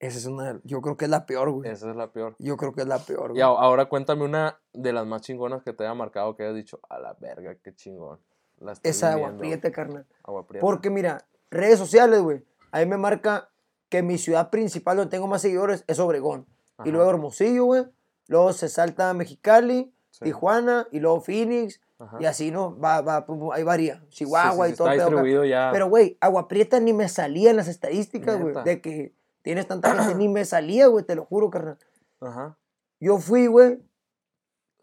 [0.00, 1.70] Esa es una, yo creo que es la peor, güey.
[1.70, 2.36] Esa es la peor.
[2.38, 3.42] Yo creo que es la peor, Y güey.
[3.42, 6.78] a- ahora cuéntame una de las más chingonas que te haya marcado, que hayas dicho,
[6.88, 8.20] a la verga, qué chingón.
[8.60, 9.38] La Esa agua viviendo".
[9.40, 10.06] prieta, carnal.
[10.22, 10.64] Agua prieta.
[10.64, 12.44] Porque mira, redes sociales, güey.
[12.70, 13.48] Ahí me marca
[13.88, 16.46] que mi ciudad principal donde tengo más seguidores es Obregón.
[16.76, 17.84] Ajá, Y luego Hermosillo, güey.
[18.28, 21.80] Luego se salta a Mexicali, sí, Tijuana y luego Phoenix.
[21.98, 22.18] ajá.
[22.20, 22.78] Y así, ¿no?
[22.78, 24.00] Va, va, pum, ahí varía.
[24.10, 25.70] Sí, Chihuahua sí, y todo Está distribuido ya.
[25.72, 28.54] Pero, güey, Agua Prieta ni me salía en las estadísticas, güey.
[28.64, 29.14] De que
[29.48, 31.78] tienes tanta gente, ni me salía, güey, te lo juro, carnal.
[32.20, 32.58] Ajá.
[33.00, 33.78] Yo fui, güey,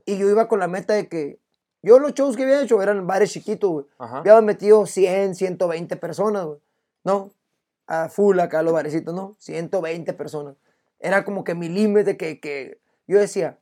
[0.07, 1.39] y yo iba con la meta de que.
[1.83, 3.85] Yo los shows que había hecho eran bares chiquitos, güey.
[3.99, 6.57] Había metido 100, 120 personas, güey.
[7.03, 7.29] No,
[7.85, 9.35] a full acá los barecitos, ¿no?
[9.37, 10.55] 120 personas.
[10.99, 13.59] Era como que mi límite que, que yo decía,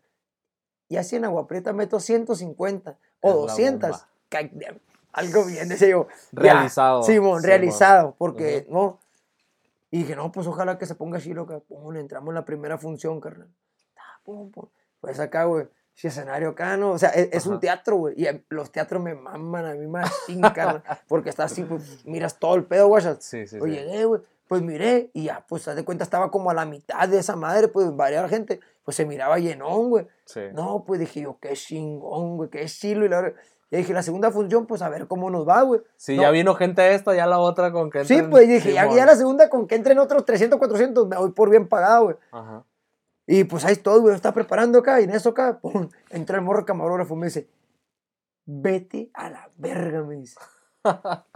[0.87, 4.07] ya si en Agua Prieta meto 150 o Es la 200, bomba.
[4.31, 4.79] goddamn,
[5.11, 6.07] algo bien, decía yo.
[6.31, 7.03] Realizado.
[7.03, 7.43] Simón, Simón.
[7.43, 8.99] realizado, porque, ¿no?
[9.93, 11.59] Y dije, no, pues ojalá que se ponga loca.
[11.59, 13.47] Pum, entramos en la primera función, carnal.
[14.23, 14.65] Pum, pum.
[14.99, 15.67] Pues acá, güey.
[15.93, 16.93] Si escenario acá, ¿no?
[16.93, 18.15] O sea, es, es un teatro, güey.
[18.19, 20.11] Y eh, los teatros me maman a mí más
[20.55, 20.81] carnal.
[21.07, 23.03] Porque está así, pues, miras todo el pedo, güey.
[23.19, 23.79] Sí, sí, Pues sí.
[23.79, 24.21] llegué, güey.
[24.47, 27.35] Pues miré y ya, pues, haz de cuenta, estaba como a la mitad de esa
[27.35, 28.61] madre, pues, varias gente.
[28.83, 30.07] Pues se miraba llenón, güey.
[30.25, 30.41] Sí.
[30.53, 33.05] No, pues dije yo, qué chingón, güey, qué chilo.
[33.05, 33.39] Y la verdad,
[33.73, 35.81] y dije, la segunda función, pues, a ver cómo nos va, güey.
[35.97, 36.21] Si No.
[36.21, 39.05] ya vino gente esta, ya la otra con que Sí, entren- pues dije, ya, ya
[39.05, 42.15] la segunda con que entren otros 300, 400, me voy por bien pagado, güey.
[42.31, 42.63] Ajá.
[43.25, 46.43] Y pues ahí estoy, güey, está preparando acá, y en eso acá, pum, entra el
[46.43, 47.49] morro camarógrafo, me dice,
[48.45, 50.37] vete a la verga, me dice.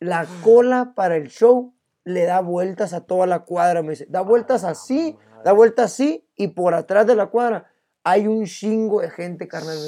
[0.00, 1.72] La cola para el show
[2.04, 4.06] le da vueltas a toda la cuadra, me dice.
[4.10, 7.70] Da vueltas Ah, así, da vueltas así, y por atrás de la cuadra
[8.04, 9.78] hay un chingo de gente, carnal.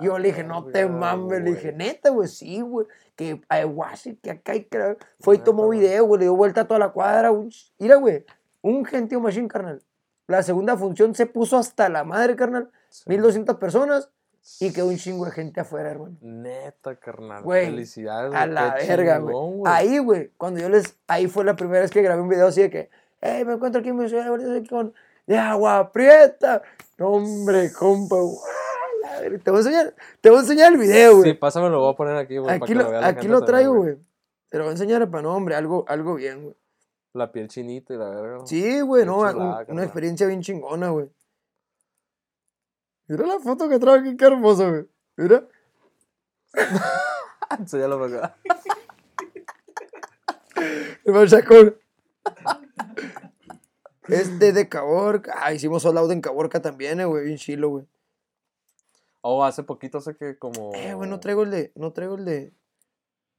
[0.00, 4.16] Yo le dije, no te mames, le dije, neta, güey, sí, güey, que hay guasi,
[4.16, 4.96] que acá hay que...
[5.20, 7.50] Fue y tomó video, güey, le dio vuelta a toda la cuadra, un...
[7.78, 8.24] Mira, güey,
[8.62, 9.80] un gentío machine, carnal.
[10.26, 13.04] La segunda función se puso hasta la madre, carnal, Sí.
[13.06, 14.10] 1200 personas,
[14.58, 16.16] y quedó un chingo de gente afuera, hermano.
[16.20, 17.44] Neta, carnal.
[17.44, 18.34] Güey, Felicidades.
[18.34, 19.62] A la verga, güey.
[19.66, 20.96] Ahí, güey, cuando yo les...
[21.06, 22.90] Ahí fue la primera vez que grabé un video así de que,
[23.20, 24.26] hey, me encuentro aquí en mi ciudad,
[24.68, 24.92] con...
[25.26, 26.62] De agua prieta.
[26.98, 28.16] No, hombre, compa,
[29.42, 31.30] Te voy a enseñar, te voy a enseñar el video, güey.
[31.30, 32.46] Sí, pásamelo, lo voy a poner aquí, güey.
[32.46, 33.96] para Aquí que lo, la aquí lo traigo, güey.
[34.48, 36.56] Te lo voy a enseñar para no, hombre, algo, algo bien, güey.
[37.14, 38.46] La piel chinita y la verga.
[38.46, 41.10] Sí, güey, no, chulada, una experiencia bien chingona, güey.
[43.08, 44.86] Mira la foto que traigo aquí, qué hermoso, güey.
[45.16, 45.46] Mira.
[47.58, 48.36] Enséñalo para acá.
[51.04, 51.76] El machacón.
[54.08, 55.34] Este de Caborca.
[55.38, 57.24] Ah, hicimos sold out en Caborca también, eh, güey.
[57.26, 57.86] Bien chilo, güey.
[59.20, 60.72] Oh, hace poquito sé que como.
[60.74, 61.72] Eh, güey, no traigo el de.
[61.76, 62.52] No traigo el de.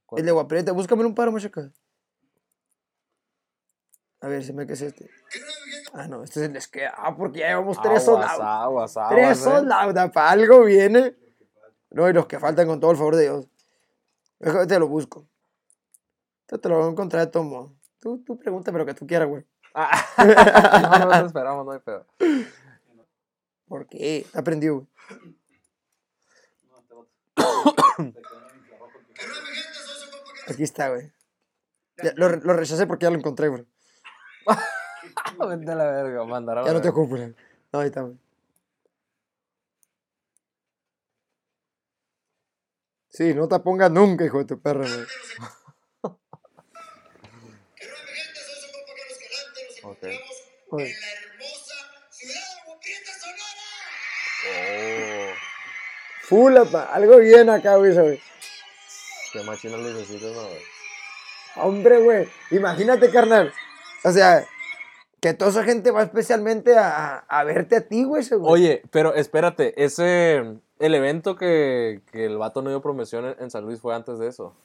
[0.06, 0.20] ¿Cuál?
[0.20, 0.72] El de Guaprieta.
[0.72, 1.70] Búscame un paro, machaca.
[4.20, 5.10] A ver, se me que es este.
[5.92, 6.86] Ah, no, este es el que.
[6.86, 8.42] Ah, porque ya llevamos tres sold Aguas, out.
[8.42, 9.42] aguas, aguas, Tres eh.
[9.42, 9.96] sold out.
[9.98, 11.14] ah, Para algo viene.
[11.90, 13.46] No, y los que faltan con todo el favor de Dios.
[14.40, 15.28] Déjame, te lo busco.
[16.46, 17.74] Te, te lo voy a encontrar de todo modo.
[18.00, 19.44] Tú, tú pregúntame lo que tú quieras, güey.
[19.74, 20.06] Ah,
[20.98, 22.06] no, no te esperamos, no hay pedo.
[23.66, 24.24] ¿Por qué?
[24.44, 24.86] Prendido, güey.
[30.48, 31.10] Aquí está, güey.
[32.16, 33.66] Lo, re- lo rechacé porque ya lo encontré, güey.
[35.48, 37.34] Vente a la verga, mandar a la Ya no te ocupo, güey.
[37.72, 38.16] No, ahí está, güey.
[43.08, 45.06] Sí, no te pongas nunca, hijo de tu perra, güey.
[50.80, 51.74] En la hermosa
[52.10, 52.34] ciudad
[52.80, 53.64] de Sonora.
[56.30, 58.20] Oh, algo bien acá, güey, güey.
[59.32, 60.62] qué machina le necesitas, no, güey.
[61.56, 63.52] Hombre, güey, imagínate, carnal.
[64.04, 64.44] O sea,
[65.20, 68.52] que toda esa gente va especialmente a, a verte a ti, güey, ese, güey.
[68.52, 70.58] Oye, pero espérate, ese.
[70.80, 74.18] El evento que, que el vato no dio promoción en, en San Luis fue antes
[74.18, 74.56] de eso.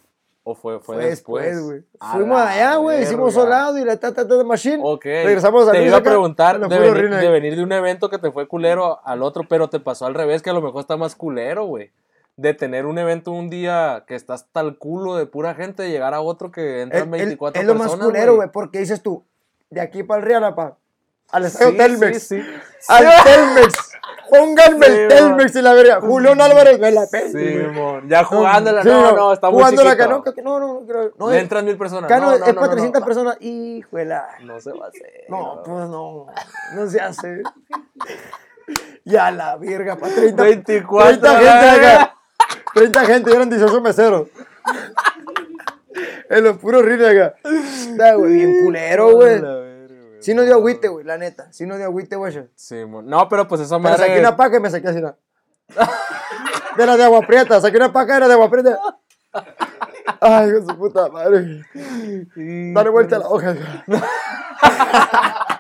[0.44, 1.46] ¿O fue, fue, fue después?
[1.46, 1.84] después, güey.
[2.12, 4.80] Fuimos allá, güey, hicimos solado y la tata de machine.
[4.82, 5.04] Ok.
[5.06, 8.32] Regresamos a Te iba a preguntar de venir, de venir de un evento que te
[8.32, 11.16] fue culero al otro, pero te pasó al revés, que a lo mejor está más
[11.16, 11.92] culero, güey.
[12.38, 16.14] De tener un evento un día que estás tal culo de pura gente, de llegar
[16.14, 17.98] a otro que entran es- 24 es lo personas.
[17.98, 19.24] más culero, güey, porque dices tú,
[19.70, 20.56] de aquí para el Real,
[21.32, 22.50] al Sí, estadio Telmex, sí, sí.
[22.88, 23.92] al Telmex,
[24.30, 25.08] pónganme Sí, el.
[25.10, 28.08] Telmex y la verga, Julián Álvarez me la pende, Sí.
[28.08, 31.66] Ya jugándola, Sí, no, no, está muy jugándola no, no, no, no, no, es- entran
[31.66, 32.06] mil personas.
[32.12, 33.06] acá no, no, es para no, 300 no.
[33.06, 35.26] personas, híjole, No se va a hacer.
[35.30, 36.28] no, pues no,
[36.76, 37.44] no se hace,
[39.06, 41.20] ya la verga, para 30, 24.
[41.20, 42.16] 30 gente acá,
[42.74, 44.28] 30 gente, eran 18 meseros.
[46.30, 47.36] En los puros rines acá.
[47.44, 49.42] Está, güey, bien culero, güey.
[50.20, 51.52] Sí nos dio agüite, güey, la neta.
[51.52, 52.50] Sí nos dio agüite, güey.
[52.56, 52.84] Sí.
[52.86, 54.20] No, pero pues esa saqué madre.
[54.20, 55.16] una paca y me saqué así, ¿no?
[56.78, 57.62] De la de agua prieta.
[57.62, 58.80] Saqué una paca y era de agua prieta.
[60.22, 61.66] Ay, con su puta madre.
[61.74, 63.56] Dale vuelta a la hoja.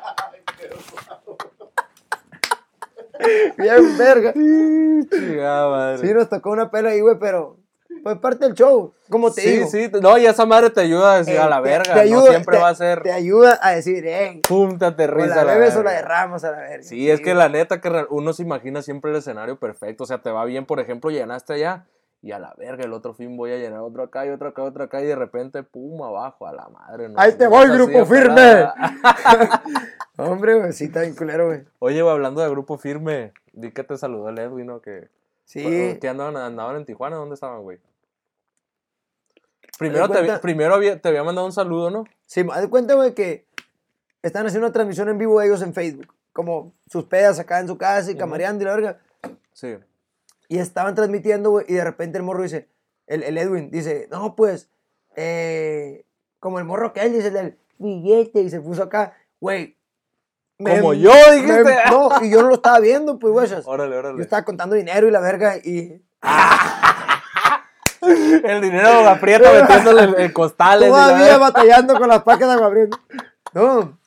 [3.58, 4.34] Bien verga.
[4.34, 6.08] Chingada madre.
[6.08, 7.59] Sí, nos tocó una pela ahí, güey, pero...
[8.04, 9.68] Pues parte del show, como te sí, digo.
[9.68, 11.94] sí, no, y esa madre te ayuda a decir Eh, a la verga.
[11.94, 14.86] te ayuda- no siempre te- va a ser Te ayuda a decir, eh, pum, te
[14.86, 15.92] o la a la bebes o la verga.
[15.92, 16.84] derramas a la verga.
[16.84, 20.04] Sí, es que la neta que uno se imagina siempre el escenario perfecto.
[20.04, 21.86] O sea, te va bien, por ejemplo, llenaste allá
[22.22, 24.64] y a la verga, el otro fin voy a llenar otro acá y otro acá,
[24.64, 27.10] otro acá y de repente, pum, abajo, a la madre.
[27.10, 28.68] no, Ahí te no voy, así grupo firme.
[30.18, 31.62] Hombre, güey, sí, está bien culero, güey.
[31.80, 34.82] Oye, hablando de grupo firme, di que te saludó el Edwin, ¿no?
[34.82, 35.08] Que,
[35.46, 35.98] Sí.
[36.00, 37.80] que andaban, andaban en Tijuana, ¿dónde estaban, güey?
[39.80, 42.04] Primero, te, cuenta- primero había- te había mandado un saludo, ¿no?
[42.26, 43.46] Sí, me de cuenta, güey, que
[44.22, 46.14] están haciendo una transmisión en vivo ellos en Facebook.
[46.34, 49.00] Como sus pedas acá en su casa y camareando y la verga.
[49.54, 49.78] Sí.
[50.48, 52.68] Y estaban transmitiendo, güey, y de repente el morro dice,
[53.08, 54.70] el, el Edwin dice, no, pues,
[55.16, 56.06] eh,
[56.40, 59.78] como el morro que él dice, el billete, y se puso acá, güey.
[60.58, 61.64] Como yo, dijiste.
[61.64, 63.48] me- no, y yo no lo estaba viendo, pues, güey.
[63.66, 64.22] Órale, Yo órale.
[64.22, 66.02] estaba contando dinero y la verga, y
[68.44, 70.90] El dinero lo aprieta metiéndole en, en costales.
[70.90, 73.00] y la todavía batallando con las pacas de agua Prieta.
[73.54, 74.00] No.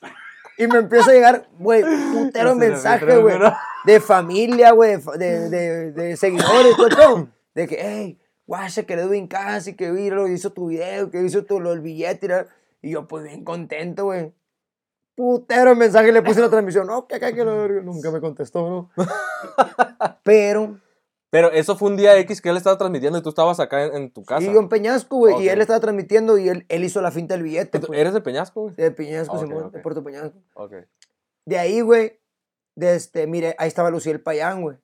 [0.57, 1.83] Y me empieza a llegar, güey,
[2.13, 3.37] putero se mensaje, güey.
[3.85, 7.27] De familia, güey, de, de, de, de seguidores, todo.
[7.55, 11.09] De que, hey, guacha, que le doy en casa y que lo hizo tu video,
[11.09, 12.45] que hizo tu, lo, el billete.
[12.81, 14.33] Y, yo, pues, bien contento, güey.
[15.15, 16.87] Putero mensaje le puse en la transmisión.
[16.87, 17.81] No, que acá, que verga.
[17.81, 18.91] Nunca me contestó, ¿no?
[20.23, 20.79] Pero,
[21.33, 23.95] Pero eso fue un día X que él estaba transmitiendo y tú estabas acá en,
[23.95, 24.43] en tu casa.
[24.45, 25.43] y yo en Peñasco, güey.
[25.43, 27.79] Y él estaba transmitiendo y él, él hizo la finta del billete.
[27.79, 27.99] ¿Tú- pues.
[27.99, 28.75] ¿Eres de Peñasco, güey?
[28.75, 29.73] De Peñasco, Ok, Simón, ok.
[29.73, 30.37] de Puerto Peñasco.
[30.53, 30.73] Ok.
[31.45, 32.19] De ahí, güey,
[32.75, 34.77] de este, mire, ahí estaba Luciel Payán, güey.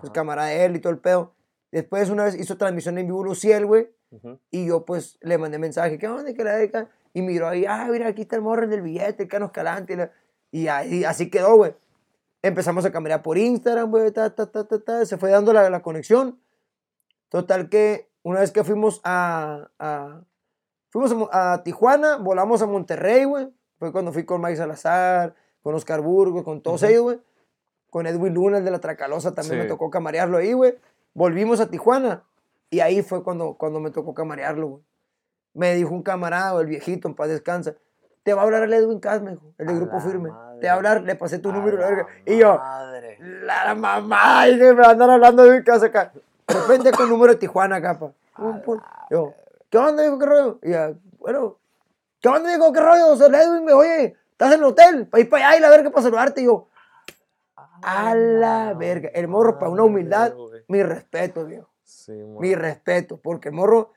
[0.00, 1.34] Pues camarada de él y todo el pedo.
[1.72, 3.90] Después una vez hizo transmisión en vivo Luciel, güey.
[4.12, 4.38] Ujú.
[4.52, 6.32] Y yo, pues, le mandé mensaje, ¿qué onda?
[6.32, 6.88] que la verga?
[7.12, 9.94] Y miró ahí, ah, mira, aquí está el morro del billete, el Cano Escalante.
[9.94, 10.12] Y, la-
[10.52, 11.74] y ahí, así quedó, güey.
[12.42, 15.04] Empezamos a caminar por Instagram, güey, ta, ta, ta, ta, ta.
[15.04, 16.40] Se fue dando la, la conexión.
[17.28, 19.70] Total que una vez que fuimos a...
[20.90, 23.48] fuimos a, Tijuana, volamos a Monterrey, güey.
[23.78, 27.20] Fue cuando fui con Mike Salazar, con Oscar Burgos, con todos ellos, güey.
[27.90, 30.76] Con Edwin Luna, el de la Tracalosa, también me tocó camarearlo ahí, güey.
[31.14, 32.24] Volvimos a Tijuana.
[32.70, 34.82] Y ahí fue cuando, cuando me tocó camarearlo, güey.
[35.54, 37.76] me dijo un camarada, el viejito, en paz descansa,
[38.28, 40.30] te va a hablar el Edwin Cass, me dijo, el de Grupo Firme.
[40.30, 40.60] madre.
[40.60, 42.06] Te va a hablar, le pasé tu A número, la.
[42.26, 43.16] Y yo, Madre.
[43.20, 46.12] la mamá, y me andan hablando de mi casa acá.
[46.46, 48.12] De repente con número de Tijuana acá, pa.
[48.36, 48.78] Pum, pum.
[49.08, 49.32] Yo,
[49.70, 50.58] ¿qué onda, dijo, qué rollo?
[50.62, 51.56] Y ya, bueno,
[52.20, 53.16] ¿qué onda, dijo, qué rollo?
[53.16, 55.06] Soy el Edwin, me oye, ¿estás en el hotel?
[55.06, 56.42] Para ir para allá y la verga para saludarte.
[56.42, 56.68] Y yo,
[57.82, 59.08] a la verga.
[59.14, 60.34] El morro, para una humildad,
[60.66, 61.70] mi respeto, viejo.
[61.82, 62.12] Sí.
[62.12, 63.92] Mi respeto, porque el morro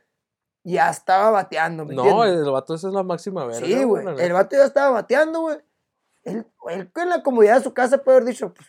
[0.64, 2.46] ya estaba bateando, ¿me No, entiendes?
[2.46, 3.66] el vato esa es la máxima verga.
[3.66, 4.06] Sí, güey.
[4.20, 5.58] El vato ya estaba bateando, güey.
[6.24, 8.68] Él, él en la comodidad de su casa puede haber dicho, pues,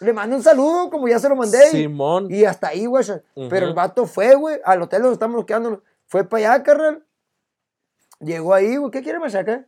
[0.00, 1.66] le mando un saludo, como ya se lo mandé.
[1.70, 2.28] Simón.
[2.30, 3.04] Y hasta ahí, güey.
[3.50, 5.80] Pero el vato fue, güey, al hotel donde estamos quedándonos.
[6.06, 7.06] Fue para allá, carnal.
[8.20, 8.90] Llegó ahí, güey.
[8.90, 9.66] ¿Qué quiere machaca?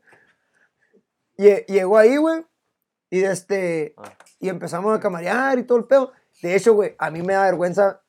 [1.37, 2.45] Lle- Llegó ahí, güey.
[3.11, 3.95] Y este.
[3.97, 4.13] Ah.
[4.41, 6.13] Y empezamos a camarear y todo el pedo.
[6.43, 8.03] De hecho, güey, a mí me da vergüenza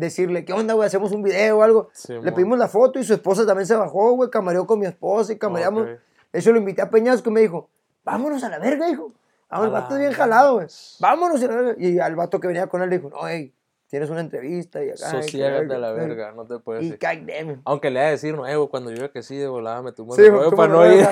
[0.00, 0.86] decirle, ¿qué onda, güey?
[0.86, 1.90] Hacemos un video o algo.
[2.08, 4.30] Le pedimos la foto y su esposa también se bajó, güey.
[4.30, 5.88] Camareó con mi esposa y camareamos.
[6.32, 7.68] Hecho, lo invité a Peñasco y me dijo,
[8.04, 9.12] vámonos a la verga, hijo.
[9.50, 10.66] Vamos, el vato es bien jalado, güey.
[11.00, 11.74] Vámonos a la verga.
[11.78, 13.52] Y al vato que venía con él le dijo, no, hey,
[13.88, 15.10] tienes una entrevista y acá.
[15.10, 15.94] Sosiégate a la eh".
[15.94, 19.36] verga, no te puedes de Aunque le voy a decir nuevo, cuando yo que sí,
[19.36, 21.06] de volada me tumo Sí, el tú para no ir.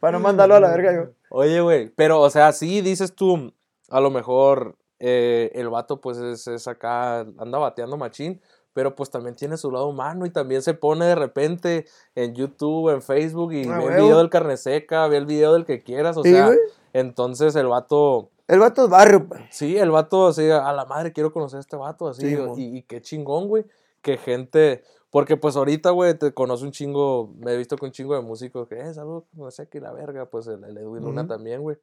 [0.00, 1.10] Para no mandarlo a la verga, yo.
[1.28, 3.52] Oye, güey, pero, o sea, sí dices tú,
[3.90, 4.76] a lo mejor
[5.06, 8.40] eh, el vato, pues, es, es acá, anda bateando machín,
[8.72, 11.84] pero pues también tiene su lado humano y también se pone de repente
[12.14, 15.52] en YouTube, en Facebook y Ah, ve el video del carne seca, ve el video
[15.52, 16.58] del que quieras, o Sí, sea, güey.
[16.94, 19.42] entonces el vato, El vato es barrio, pues.
[19.50, 22.82] sí, el vato, así, a la madre, quiero conocer a este vato, así, Sí, y,
[22.82, 23.64] qué chingón, güey,
[24.00, 27.92] que gente, porque pues ahorita, güey, te conoce un chingo, me he visto con un
[27.92, 31.04] chingo de músicos que, eh, salud, no sé qué, la verga, pues el, el Edwin
[31.04, 31.76] Luna también, güey.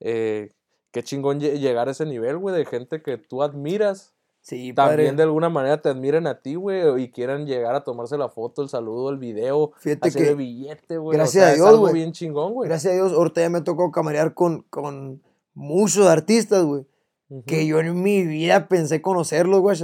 [0.00, 0.50] Eh,
[0.96, 4.96] qué chingón lle- llegar a ese nivel, güey, de gente que tú admiras, Sí, padre.
[4.96, 8.30] también de alguna manera te admiren a ti, güey, y quieran llegar a tomarse la
[8.30, 11.18] foto, el saludo, el video, Fíjate hacer que, el billete, güey.
[11.18, 11.92] gracias o sea, a Dios, güey.
[11.92, 12.66] bien chingón, güey.
[12.66, 15.20] gracias a Dios, ahorita ya me tocó camarear con, con
[15.52, 16.86] muchos artistas, güey.
[17.44, 19.76] Que yo en mi vida pensé conocerlos, güey.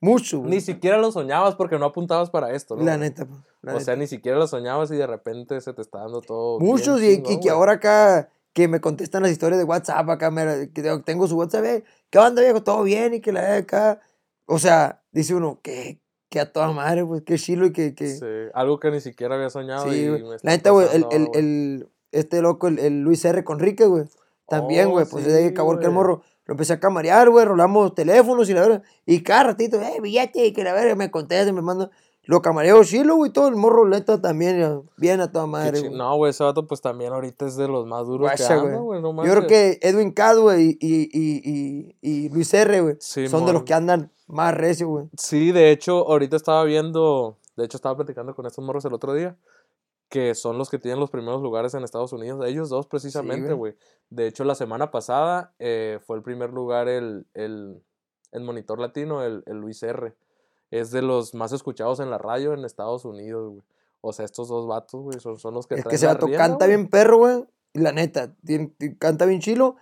[0.00, 0.50] Mucho, güey.
[0.50, 2.84] Ni siquiera lo soñabas porque no apuntabas para esto, ¿no?
[2.84, 3.40] La neta, pues.
[3.62, 3.84] la O neta.
[3.86, 6.60] sea, ni siquiera lo soñabas y de repente se te está dando todo.
[6.60, 10.30] Muchos y, chingón, y que ahora acá que me contestan las historias de WhatsApp acá,
[10.30, 12.62] me- que tengo- su WhatsApp, eh, ¿qué onda viejo?
[12.62, 13.14] ¿Todo bien?
[13.14, 14.00] Y que la acá,
[14.46, 18.08] o sea, dice uno, que, que a toda madre, pues, qué chilo y que, que,
[18.08, 18.24] Sí,
[18.54, 19.90] algo que ni siquiera había soñado.
[19.90, 23.44] sí, y me La neta, güey, el, el, este loco, el, el Luis R.
[23.44, 24.04] Conrique, güey,
[24.48, 27.30] también, Oh, güey, pues sí, de ahí acabó que el morro, lo empecé a camarear,
[27.30, 30.96] güey, rolamos teléfonos y la verdad, y cada ratito, eh, billete, y que la verga
[30.96, 31.90] me contesta, me manda,
[32.24, 35.94] lo camareo chilo, güey, todo el morro, neta, también, ya, bien a toda madre, güey.
[35.94, 38.78] No, güey, ese vato pues también ahorita es de los más duros Guacha, que anda,
[38.78, 39.00] güey.
[39.00, 43.26] No Yo creo que Edwin Cad, güey, y, y, y, y, Luis R, güey, Sí,
[43.28, 45.06] son de los que andan más recio, güey.
[45.16, 49.14] Sí, de hecho, ahorita estaba viendo, de hecho estaba platicando con estos morros el otro
[49.14, 49.36] día,
[50.10, 53.72] que son los que tienen los primeros lugares en Estados Unidos, ellos dos precisamente, güey.
[53.72, 53.76] güey.
[54.10, 57.82] De hecho, la semana pasada eh, fue el primer lugar el, el,
[58.32, 60.14] el monitor latino, el, el Luis R.
[60.70, 63.62] Es de los más escuchados en la radio en Estados Unidos, güey.
[64.02, 66.14] O sea, estos dos vatos, güey, son, son los que Es que traen ese la
[66.14, 66.76] vato rienda, canta güey.
[66.76, 67.44] bien perro, güey.
[67.74, 69.76] Y la neta, tiene- canta bien chilo.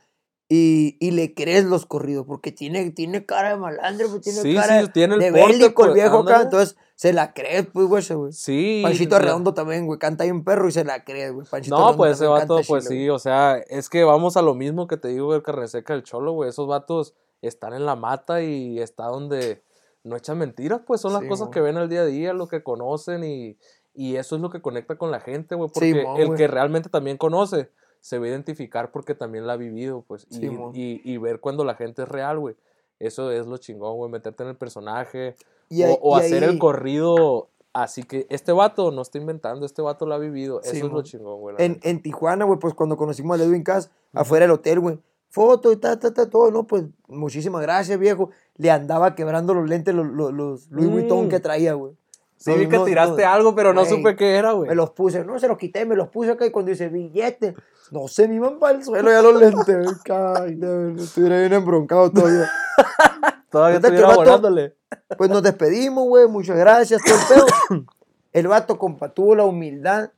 [0.51, 4.55] Y, y le crees los corridos, porque tiene, tiene cara de malandro, pues, tiene Sí,
[4.55, 6.41] cara sí, tiene el de porte, bélico el pues, viejo acá.
[6.41, 8.33] Entonces, se la crees, pues, güey, ese, güey.
[8.33, 8.81] Sí.
[8.83, 11.47] Panchito Redondo también, güey, canta bien perro y se la crees, güey.
[11.47, 14.43] Panchito No, Redondo pues ese vato, pues chilo, sí, o sea, es que vamos a
[14.43, 16.49] lo mismo que te digo del carne seca del cholo, güey.
[16.49, 19.63] Esos vatos están en la mata y está donde
[20.05, 22.49] no echan mentiras, pues son las Sí, cosas que ven el día a día, lo
[22.49, 23.59] que conocen y,
[23.95, 25.69] y eso es lo que conecta con la gente, güey.
[25.75, 26.39] Sí, Porque mo, el güey.
[26.39, 27.71] que realmente también conoce
[28.01, 30.27] se va a identificar porque también la ha vivido, pues.
[30.31, 30.71] Y, Sí, mo.
[30.75, 32.55] y, y ver cuando la gente es real, güey.
[33.01, 35.37] Eso es lo chingón, güey, meterte en el personaje
[35.69, 37.49] Y o, ahí- o y hacer ahí- el corrido.
[37.75, 40.61] Así que este vato no está inventando, este vato lo ha vivido.
[40.63, 41.57] Eso Sí, es lo chingón, güey.
[41.59, 44.99] En, en Tijuana, güey, pues cuando conocimos a Edwin Cass, afuera del hotel, güey.
[45.31, 46.67] Foto y ta, ta, ta, todo, ¿no?
[46.67, 48.31] Pues muchísimas gracias, viejo.
[48.57, 51.29] Le andaba quebrando los lentes, los, los, los Louis Vuitton Mm.
[51.29, 51.95] que traía, güey.
[52.37, 53.29] Sí, vi que no, tiraste no.
[53.31, 54.69] algo, pero no supe qué era, güey.
[54.69, 57.55] Me los puse, no se los quité, me los puse acá y cuando dice billete,
[57.91, 60.19] no sé, me iban para el suelo ya los lentes, güey.
[60.37, 62.49] Ay, no, estuviera bien embroncado todavía.
[63.51, 64.77] Todavía que estuviera volándole.
[65.17, 67.85] Pues nos despedimos, güey, muchas gracias, todo el pedo.
[68.33, 70.13] El vato, compa, tuvo la humildad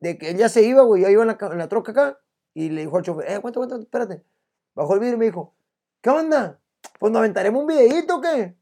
[0.00, 2.18] de que él ya se iba, güey, ya iba en la, en la troca acá
[2.54, 4.22] y le dijo al chofer, eh, aguanta, aguanta, espérate.
[4.74, 5.54] Bajó el vidrio y me dijo,
[6.00, 6.58] ¿qué onda?
[6.98, 8.54] Pues nos aventaremos un videíto qué?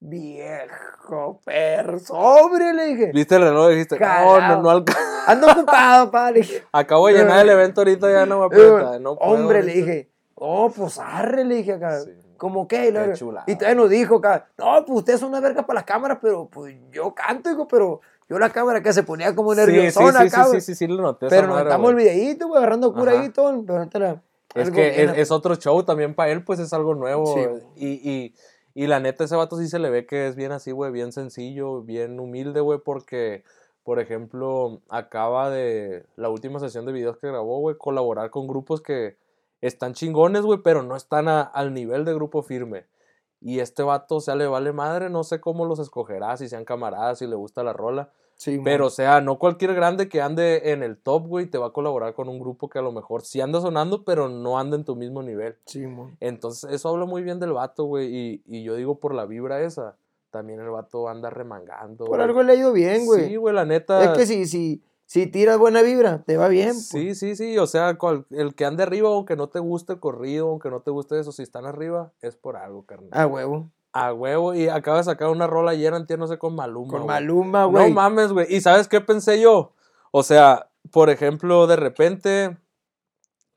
[0.00, 3.10] Viejo perro, sobre, le dije.
[3.12, 4.96] Viste el reloj dijiste, no, no, no alca-
[5.26, 6.64] Ando ocupado, pa, le dije.
[6.72, 8.98] Acabo de llenar el evento ahorita, ya no me Eh, puedo.
[9.00, 12.00] No puedo Hombre, le dije, oh, pues arre, le dije acá.
[12.00, 12.12] Sí.
[12.36, 12.88] ¿Cómo qué?
[12.88, 16.46] Y todavía nos dijo acá, no, pues ustedes son una verga para las cámaras, pero
[16.48, 20.20] pues yo canto, hijo, pero Yo la cámara que se ponía como Sí, sí, nerviosona
[20.20, 20.60] sí, acá, sí, güey.
[20.60, 21.28] sí, sí, lo noté.
[21.28, 23.20] Pero nos estamos el videíto, güey, agarrando cura Ajá.
[23.22, 23.64] ahí y todo.
[23.64, 24.20] Pero
[24.54, 27.34] Es que es, es otro show también para él, pues es algo nuevo.
[27.34, 27.40] Sí,
[27.76, 28.34] y, y,
[28.74, 31.12] y la neta, ese vato sí se le ve que es bien así, güey, bien
[31.12, 33.44] sencillo, bien humilde, güey, porque,
[33.82, 38.82] por ejemplo, acaba de la última sesión de videos que grabó, güey, colaborar con grupos
[38.82, 39.16] que
[39.62, 42.84] están chingones, güey, pero no están a- al nivel de grupo firme.
[43.40, 46.64] Y este vato, o sea, le vale madre, no sé cómo los escogerá, si sean
[46.64, 48.10] camaradas, si le gusta la rola.
[48.34, 51.66] Sí, Pero, o sea, no cualquier grande que ande en el top, güey, te va
[51.66, 54.76] a colaborar con un grupo que a lo mejor sí anda sonando, pero no anda
[54.76, 55.56] en tu mismo nivel.
[55.66, 56.16] Sí, man.
[56.20, 58.14] Entonces, eso habla muy bien del vato, güey.
[58.14, 59.96] Y, y yo digo, por la vibra esa,
[60.30, 62.04] también el vato anda remangando.
[62.04, 62.22] Por güey.
[62.22, 63.26] algo le ha ido bien, güey.
[63.26, 64.04] Sí, güey, la neta.
[64.04, 66.72] es que si, si, si tiras buena vibra, te va bien.
[66.74, 66.88] pues.
[66.88, 67.56] Sí, sí, sí.
[67.56, 70.80] O sea, cual- el que ande arriba, aunque no te guste el corrido, aunque no
[70.82, 73.08] te guste eso, si están arriba, es por algo, carnal.
[73.12, 73.70] A huevo.
[73.94, 74.52] A huevo.
[74.54, 76.90] Y acaba de sacar una rola ayer, antier, no sé, con Maluma.
[76.90, 77.08] Con güey.
[77.14, 77.90] Maluma, No güey.
[77.92, 78.46] mames, güey.
[78.54, 79.72] ¿Y sabes qué pensé yo?
[80.10, 82.58] O sea, por ejemplo, de repente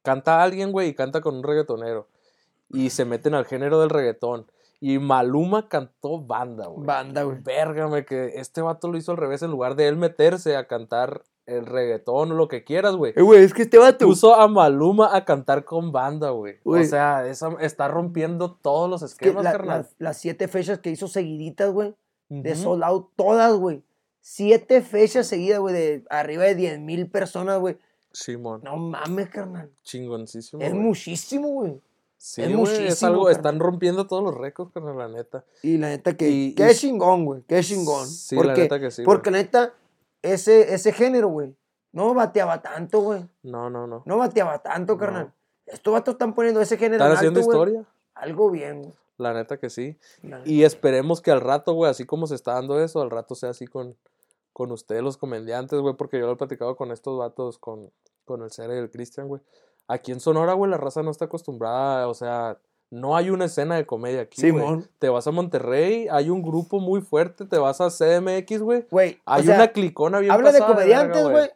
[0.04, 2.08] canta alguien, güey, y canta con un reggaetonero.
[2.70, 4.50] Y se meten al género del reggaetón.
[4.80, 6.86] Y Maluma cantó banda, güey.
[6.88, 7.38] Banda, güey.
[7.44, 9.42] Vérgame, que este vato lo hizo al revés.
[9.44, 11.22] En lugar de él meterse a cantar
[11.58, 13.14] el reggaetón o lo que quieras, güey.
[13.16, 14.06] Eh, güey, es que este vato.
[14.06, 16.56] Puso a Maluma a cantar con banda, güey.
[16.64, 19.78] O sea, esa- está rompiendo todos los es que esquemas, la- carnal.
[19.80, 21.94] las, las siete fechas que hizo seguiditas, güey.
[22.30, 23.84] De sold out, todas, güey.
[24.22, 27.78] Siete fechas seguidas, güey, de arriba de 10 mil personas, güey.
[28.14, 28.62] Simón.
[28.64, 29.70] No mames, carnal.
[29.84, 30.62] Chingoncísimo.
[30.62, 31.82] Es muchísimo, güey.
[32.18, 33.36] Sí, Es güey, es muchísimo, algo, carnal.
[33.38, 35.44] están rompiendo todos los récords, carnal, la neta.
[35.64, 37.42] Y la neta que, Y- que y- es chingón, güey.
[37.48, 38.08] Que es chingón.
[38.08, 39.74] Sí, la porque, neta que sí, Porque la neta,
[40.22, 41.56] ese, ese género, güey,
[41.92, 43.28] no bateaba tanto, güey.
[43.44, 44.04] No, no, no.
[44.06, 45.00] No bateaba tanto, No.
[45.00, 45.34] carnal.
[45.66, 47.86] Estos vatos están poniendo ese género Están en haciendo alto, historia.
[48.14, 48.94] Algo bien, güey.
[49.18, 49.98] La neta que sí.
[50.22, 50.42] Neta.
[50.46, 53.52] Y esperemos que al rato, güey, así como se está dando eso, al rato sea
[53.52, 53.96] así con,
[54.54, 57.92] con ustedes, los comediantes, güey, porque yo lo he platicado con estos vatos, con,
[58.26, 59.42] con el Cere y el Cristian, güey.
[59.88, 62.58] Aquí en Sonora, güey, la raza no está acostumbrada, o sea,
[62.92, 64.64] no hay una escena de comedia aquí, güey.
[64.64, 64.90] Simón.
[65.00, 68.86] Te vas a Monterrey, hay un grupo muy fuerte, te vas a CDMX, güey.
[68.92, 71.50] Güey, o Hay sea, una clicona bien habla de pasada comediantes, verga, güey.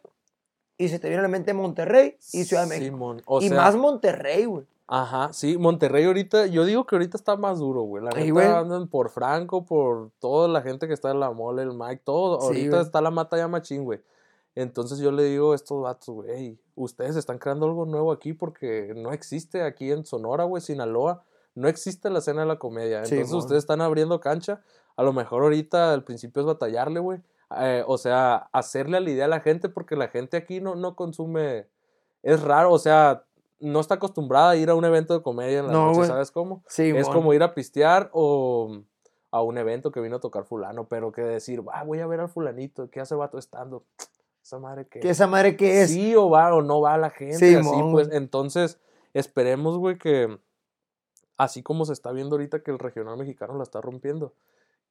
[0.78, 2.86] Y se te viene a la mente Monterrey y Ciudad de México.
[2.86, 4.66] Simón, o y sea, más Monterrey, güey.
[4.88, 8.04] Ajá, sí, Monterrey ahorita, yo digo que ahorita está más duro, güey.
[8.04, 11.62] La Sí, neta andan por Franco, por toda la gente que está en la mole,
[11.62, 12.40] el Mike, todo.
[12.40, 14.00] Sí, ahorita está la mata ya machín, güey.
[14.56, 18.32] Entonces yo le digo a estos vatos, güey, "Ey, ustedes están creando algo nuevo aquí
[18.32, 21.22] porque no existe aquí en Sonora, güey, Sinaloa,
[21.54, 22.98] no existe la escena de la comedia.
[23.04, 24.62] Entonces ustedes están abriendo cancha.
[24.96, 27.20] A lo mejor ahorita al principio es batallarle, güey.
[27.58, 30.74] Eh, o sea, hacerle a la idea a la gente porque la gente aquí no,
[30.74, 31.66] no consume.
[32.22, 33.24] Es raro, o sea,
[33.60, 36.06] no está acostumbrada a ir a un evento de comedia en la No, noche.
[36.06, 36.62] ¿sabes cómo?
[36.66, 38.80] Sí, es como ir a pistear o
[39.30, 42.20] a un evento que vino a tocar fulano, pero que decir, ah, voy a ver
[42.20, 43.84] al fulanito, ¿qué hace vato estando?
[44.46, 45.00] Esa madre que...
[45.00, 45.90] ¿Que esa madre que es?
[45.90, 48.08] Sí o va o no va la gente, Sí, así mon, pues.
[48.12, 48.78] Entonces,
[49.12, 50.38] esperemos, güey, que
[51.36, 54.34] así como se está viendo ahorita que el regional mexicano la está rompiendo,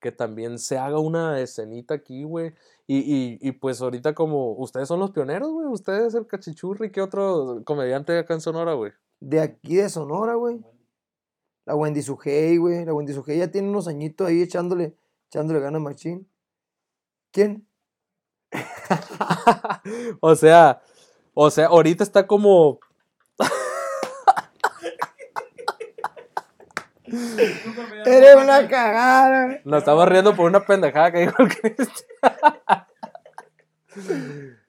[0.01, 2.53] que también se haga una escenita aquí, güey.
[2.85, 7.01] Y, y, y pues ahorita como ustedes son los pioneros, güey, ustedes el cachichurri, ¿qué
[7.01, 8.91] otro comediante hay acá en Sonora, güey?
[9.21, 10.59] De aquí de Sonora, güey.
[11.63, 12.83] La Wendy Sujei, güey.
[12.83, 14.97] La Wendy Sujei ya tiene unos añitos ahí echándole,
[15.29, 16.29] echándole ganas machín.
[17.31, 17.65] ¿Quién?
[20.19, 20.81] o sea,
[21.33, 22.79] o sea, ahorita está como
[28.05, 29.61] Eres una cagada.
[29.63, 31.89] Nos estamos riendo por una pendejada que dijo el Cristian.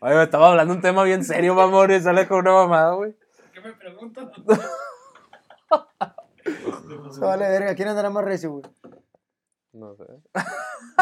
[0.01, 3.17] Oye, me estaba hablando un tema bien serio, mamón, y sale con una mamada, güey.
[3.53, 4.31] ¿Qué me preguntan?
[7.21, 7.75] Vale verga.
[7.75, 8.63] ¿Quién andará más recio, güey?
[9.73, 10.05] No sé.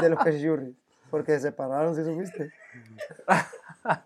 [0.00, 0.70] De los cachorros.
[1.14, 2.50] Porque se separaron, ¿sí supiste?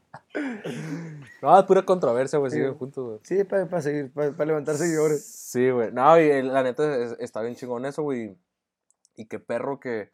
[1.42, 3.18] No, es pura controversia, güey, Sí, siguen juntos, güey.
[3.22, 5.24] Sí, para seguir, para levantar seguidores.
[5.24, 5.90] Sí, güey.
[5.92, 8.36] No, y el- la neta es- está bien chingón eso, güey.
[9.16, 10.10] Y qué perro que,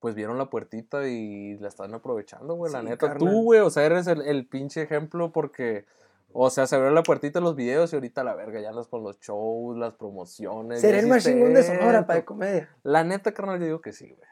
[0.00, 2.72] pues, vieron la puertita y la están aprovechando, güey.
[2.72, 3.18] La Sí, neta, carnal.
[3.32, 5.86] tú, güey, o sea, eres el, el pinche ejemplo porque,
[6.32, 8.86] o sea, se abrió la puertita en los videos y ahorita la verga, ya andas
[8.88, 10.80] con los shows, las promociones.
[10.82, 12.68] Seré el más chingón de Sonora para de comedia.
[12.82, 14.28] La neta, carnal, yo digo que sí, güey.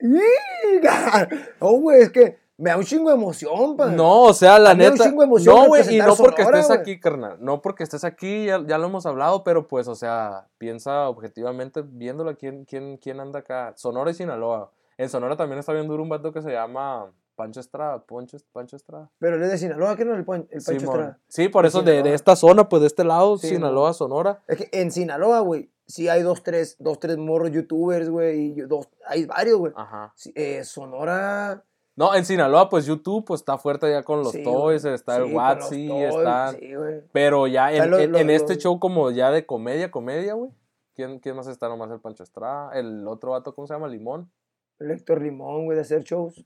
[1.60, 3.86] No, güey, es que me da un chingo de emoción, pa.
[3.86, 5.08] No, o sea, la A mí me da un neta.
[5.08, 7.36] chingo de emoción No, güey, y no porque Sonora, estés aquí, carnal.
[7.40, 11.82] No porque estés aquí, ya, ya lo hemos hablado, pero pues, o sea, piensa objetivamente
[11.86, 13.72] viéndola quién, quién, quién anda acá.
[13.76, 14.72] Sonora y Sinaloa.
[14.96, 18.00] En Sonora también está bien duro un vato que se llama Pancho Estrada.
[18.04, 19.08] Poncho, Pancho Estrada.
[19.20, 20.94] Pero él es de Sinaloa, que no el, Pon- el Pancho Simón.
[20.96, 21.18] Estrada.
[21.28, 24.42] Sí, por eso de, esta zona, pues de este lado, Sí, Sinaloa, Sonora.
[24.48, 28.60] Es que en Sinaloa, güey, sí hay dos, tres, dos, tres morros youtubers, güey, y
[28.60, 29.72] dos, hay varios, güey.
[29.74, 30.12] Ajá.
[30.14, 31.64] Sí, eh, Sonora,
[31.96, 35.22] No, en Sinaloa, pues YouTube pues, está fuerte ya con los Sí, toys, está Sí,
[35.28, 36.52] el Watsi, está...
[36.52, 36.70] Sí.
[37.10, 40.34] Pero ya en, Están los- en- los- en este show como ya de comedia, comedia,
[40.34, 40.52] güey.
[40.94, 41.68] ¿Quién, ¿Quién más está?
[41.68, 43.88] Nomás el Pancho Estrada, el otro vato, ¿cómo se llama?
[43.88, 44.30] Limón.
[44.78, 46.44] El Héctor Limón, güey, de hacer shows.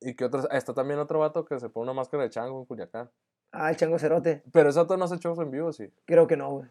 [0.00, 0.46] ¿Y qué otros?
[0.52, 3.10] Está también otro vato que se pone una máscara de chango en Culiacán.
[3.50, 4.42] Ah, el Chango Cerote.
[4.52, 5.90] Pero ese vato no hace shows en vivo, sí.
[6.04, 6.68] Creo que no, güey.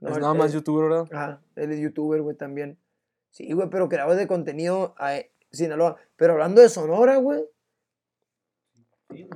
[0.00, 1.08] No, es nada más youtuber, ¿verdad?
[1.12, 2.78] Ajá, él es youtuber, güey, también.
[3.30, 5.18] Sí, güey, pero creador de contenido a
[5.52, 5.96] Sinaloa.
[6.16, 7.44] Pero hablando de Sonora, güey.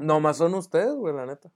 [0.01, 1.51] Nomás son ustedes, güey, la neta.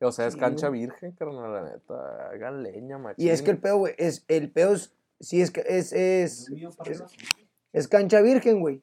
[0.00, 0.80] O sea, es Sí, cancha güey.
[0.82, 2.30] virgen, carnal, la neta.
[2.30, 3.26] Hagan leña, machín.
[3.26, 6.48] Y es que el pedo, güey, es, el pedo es, sí, es, que- es, es,
[6.48, 7.02] El mío para es,
[7.72, 8.82] es cancha virgen, güey.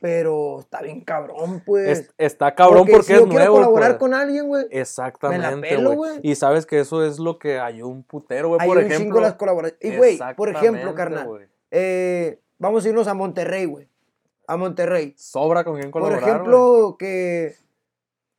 [0.00, 1.86] Pero está bien cabrón, pues.
[2.00, 3.54] Es- está cabrón porque, si es yo quiero nuevo.
[3.56, 3.98] colaborar pues.
[3.98, 4.66] con alguien, güey.
[4.70, 6.20] Exactamente, güey.
[6.22, 8.66] Y sabes que eso es lo que hay un putero, güey.
[8.66, 9.20] Por un chingo ejemplo.
[9.20, 9.78] las colaboraciones.
[9.94, 13.88] Y, güey, por ejemplo, carnal, eh, vamos a irnos a Monterrey, güey.
[14.46, 15.14] A Monterrey.
[15.18, 16.20] Sobra con quién Por colaborar.
[16.22, 16.32] güey.
[16.34, 17.54] ejemplo, que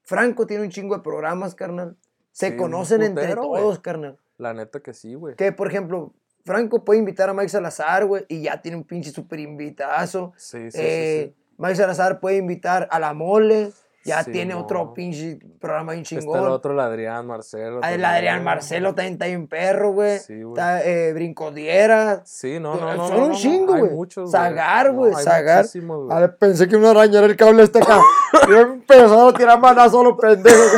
[0.01, 1.95] Franco tiene un chingo de programas, carnal.
[2.31, 4.17] Se Sí, conocen entre putero, todos, carnal.
[4.37, 5.35] La neta que sí, güey.
[5.35, 9.11] Que, por ejemplo, Franco puede invitar a Mike Salazar, güey, y ya tiene un pinche
[9.11, 10.33] super invitazo.
[10.37, 11.40] Sí, sí, Eh, sí, sí.
[11.61, 13.71] Mike Salazar puede invitar a La Mole,
[14.03, 14.61] ya Sí, tiene no.
[14.61, 16.47] otro pinche programa bien Está el chingón.
[16.47, 17.81] otro, el Adrián Marcelo.
[17.83, 18.43] Ah, El también, Adrián.
[18.43, 20.17] Marcelo también está bien perro, güey.
[20.17, 20.53] Sí, güey.
[20.53, 22.23] está eh, Brincodiera.
[22.25, 23.07] Sí, no, no, no.
[23.07, 23.91] Son no, un no, chingo, güey.
[23.91, 25.65] muchos, Zagar, güey, Zagar.
[26.09, 27.99] A ver, pensé que una araña era el cable este acá.
[28.49, 30.71] y empezó a tirar manas solo pendejos.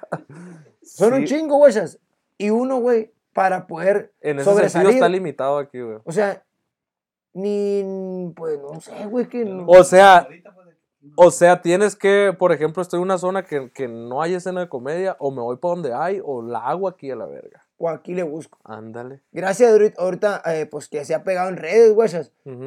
[0.82, 1.74] Son un chingo, güey.
[2.38, 4.94] Y uno, güey, para poder En ese sentido sobresalir.
[4.94, 5.98] está limitado aquí, güey.
[6.04, 6.42] O sea,
[7.32, 9.66] ni, pues no sé, güey, que no.
[9.66, 10.42] O sea, pues,
[11.16, 14.60] o sea, tienes que, por ejemplo, estoy en una zona que, que no hay escena
[14.60, 17.62] de comedia, o me voy para donde hay, o la hago aquí a la verga.
[17.78, 18.58] O aquí le busco.
[18.64, 19.20] Ándale.
[19.32, 22.10] Gracias a ahorita, eh, pues que se ha pegado en redes, güey.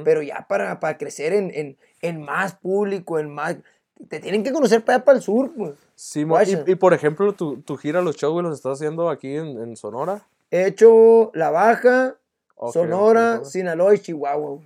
[0.04, 3.58] Pero ya para, para crecer en, en, en más público, en más.
[4.10, 5.74] Te tienen que conocer para allá para el sur, güey.
[5.94, 6.64] Sí, mo- Guacha.
[6.66, 9.62] y, y, por ejemplo, tu, tu gira, los shows, güey, los estás haciendo aquí en,
[9.62, 10.24] en Sonora.
[10.50, 12.16] He hecho La Baja,
[12.72, 14.60] Sonora, ok, Sinaloa y Chihuahua.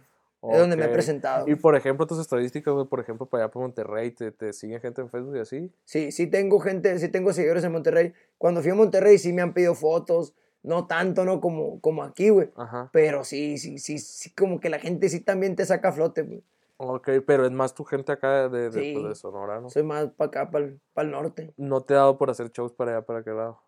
[0.43, 1.47] Es donde me he presentado.
[1.47, 4.79] Y por ejemplo, tus estadísticas, güey, por ejemplo, para allá por Monterrey, te, te sigue
[4.79, 5.71] gente en Facebook y así.
[5.83, 8.13] Sí, sí tengo gente, sí tengo seguidores en Monterrey.
[8.37, 10.33] Cuando fui a Monterrey sí me han pedido fotos.
[10.63, 11.39] No tanto, ¿no?
[11.39, 12.49] Como, como aquí, güey.
[12.55, 12.89] Ajá.
[12.91, 16.23] Pero sí, sí, sí, sí, como que la gente sí también te saca a flote,
[16.23, 16.43] güey.
[16.77, 18.93] Ok, pero es más tu gente acá de, de, Sí.
[18.93, 19.69] pues, de Sonora, ¿no?
[19.69, 21.53] Soy más para acá, para el norte.
[21.57, 23.61] No te ha dado por hacer shows para allá, para aquel lado.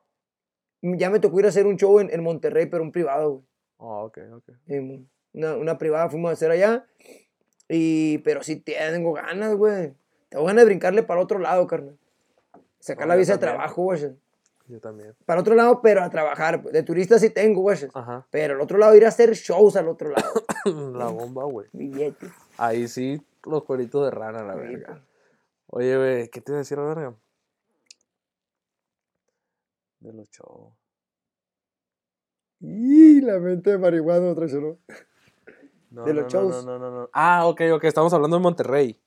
[0.81, 3.43] Ya me tocó ir a hacer un show en, en Monterrey, pero un privado, güey.
[3.79, 4.49] Ah, ok, ok.
[5.33, 6.85] Una, una privada fuimos a hacer allá.
[7.67, 9.93] Y, pero sí tengo ganas, güey.
[10.29, 11.97] Tengo ganas de brincarle para otro lado, carnal.
[12.79, 13.57] Sacar la visa de también.
[13.57, 14.15] trabajo, güey.
[14.67, 15.15] Yo también.
[15.25, 16.63] Para otro lado, pero a trabajar.
[16.63, 17.77] De turista sí tengo, güey.
[17.93, 18.27] Ajá.
[18.29, 20.33] Pero al otro lado ir a hacer shows al otro lado.
[20.97, 21.67] La bomba, güey.
[21.73, 22.31] Billetes.
[22.57, 25.01] Ahí sí, los cueritos de rana, la verga.
[25.67, 27.15] Oye, güey, ¿qué te iba a decir la verga?
[29.99, 30.73] De los shows.
[32.59, 34.77] Y la mente de marihuana me traicionó.
[35.91, 36.65] No, De los no, shows.
[36.65, 37.09] No, no, no, no.
[37.13, 38.99] Ah, ok, ok, estamos hablando de Monterrey.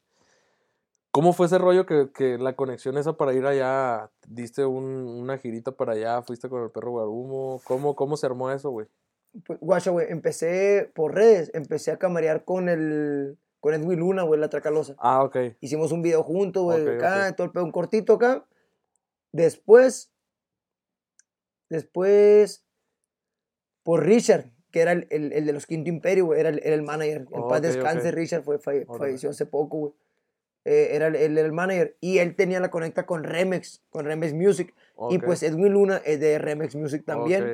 [1.10, 4.10] ¿Cómo fue ese rollo que, que la conexión esa para ir allá?
[4.26, 6.22] ¿Diste un- una girita para allá?
[6.22, 7.60] ¿Fuiste con el perro Guarumo?
[7.64, 8.86] ¿Cómo, cómo se armó eso, güey?
[9.44, 11.50] Pues, guacha, güey, empecé por redes.
[11.54, 13.38] Empecé a camarear con el...
[13.60, 14.94] Con Edwin Luna, güey, la Tracalosa.
[14.98, 15.36] Ah, ok.
[15.60, 17.36] Hicimos un video juntos, güey, acá, ok.
[17.36, 18.44] todo el pedo, un cortito acá.
[19.30, 20.10] Después,
[21.68, 22.64] después,
[23.82, 26.74] por Richard, que era el, el- el de los Quinto Imperio, güey, era el, era
[26.74, 27.26] el manager.
[27.32, 28.14] En Ok, paz descanse, ok.
[28.14, 28.98] Richard fue, falle- Órale.
[29.10, 29.92] falleció hace poco, güey.
[30.64, 31.96] Eh, era el, el- el manager.
[32.00, 34.72] Y él tenía la conecta con Remex, con Remex Music.
[35.10, 37.44] Y pues Edwin Luna es de Remex Music también.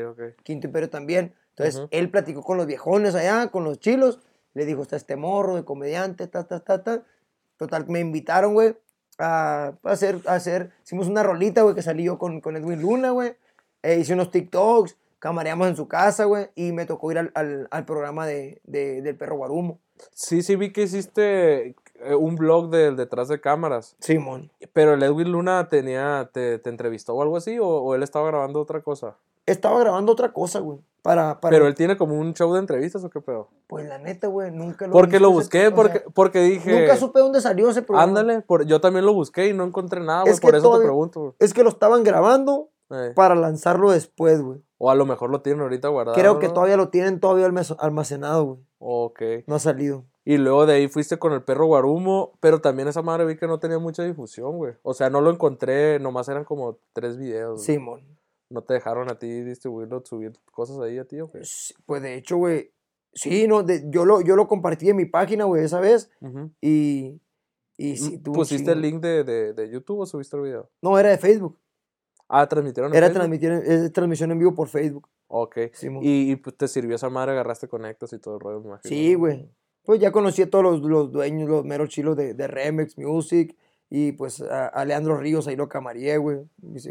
[0.43, 1.35] Quinto Imperio también.
[1.51, 1.89] Entonces, Ujú.
[1.91, 4.21] él platicó con los viejones allá, con los chilos.
[4.55, 7.03] Le dijo, está este morro de comediante, ta, ta, ta, ta.
[7.57, 8.77] Total, me invitaron, güey,
[9.19, 13.11] a, a hacer, a hacer, hicimos una rolita, güey, que salió con, con Edwin Luna,
[13.11, 13.33] güey.
[13.83, 17.69] Eh, hice unos TikToks, camareamos en su casa, güey, y me tocó ir al, al,
[17.71, 19.81] al programa de, de- del perro Guarumo.
[20.13, 23.97] Sí, sí, vi que hiciste eh, un blog del detrás de cámaras.
[23.99, 24.51] Simón.
[24.73, 28.29] Pero el Edwin Luna tenía, te, te entrevistó o algo así, o, o él estaba
[28.29, 29.17] grabando otra cosa.
[29.47, 30.79] Estaba grabando otra cosa, güey.
[31.01, 33.49] Para, para, Pero él tiene como un show de entrevistas o qué pedo.
[33.67, 36.81] Pues la neta, güey, nunca lo Porque lo ese- busqué, o porque, sea, porque dije.
[36.81, 38.09] Nunca supe dónde salió ese programa.
[38.21, 40.35] Ándale, por, yo también lo busqué y no encontré nada, güey.
[40.35, 41.35] Es Por eso todavía- te pregunto.
[41.39, 43.07] Es que lo estaban grabando güey.
[43.09, 44.61] Eh, para lanzarlo después, güey.
[44.79, 46.17] O a lo mejor lo tienen ahorita guardado.
[46.17, 46.53] Creo que ¿no?
[46.55, 48.59] todavía lo tienen todavía almac- almacenado, güey.
[48.79, 49.23] Ok.
[49.47, 50.05] No ha salido.
[50.25, 53.47] Y luego de ahí fuiste con el perro Guarumo, pero también esa madre vi que
[53.49, 54.75] no tenía mucha difusión, güey.
[54.83, 57.65] O sea, no lo encontré, nomás eran como tres videos.
[57.65, 58.03] Simón.
[58.51, 61.41] ¿No te dejaron a ti distribuirlo, subir cosas ahí a ti o qué?
[61.87, 62.71] Pues, de hecho, güey.
[63.15, 66.11] Sí, no, de- yo, lo, yo lo compartí en mi página, güey, esa vez.
[66.21, 66.51] Ujú.
[66.61, 67.21] Y,
[67.79, 70.71] Y sí, un ¿Pusiste el link de, de, de YouTube o subiste el video?
[70.83, 71.59] No, era de Facebook.
[72.29, 75.09] Ah, transmitieron en Era transmitir, es transmisión en vivo por Facebook.
[75.29, 75.57] Ok.
[76.03, 78.89] Y, y, pues, te sirvió esa madre, agarraste conectas y todo el rollo, me imagino.
[78.89, 79.49] Sí, güey.
[79.85, 83.57] Pues ya conocí a todos los, los dueños, los meros chilos de, de Remex Music.
[83.91, 86.41] Y pues a, a Leandro Ríos, ahí lo camarié, güey.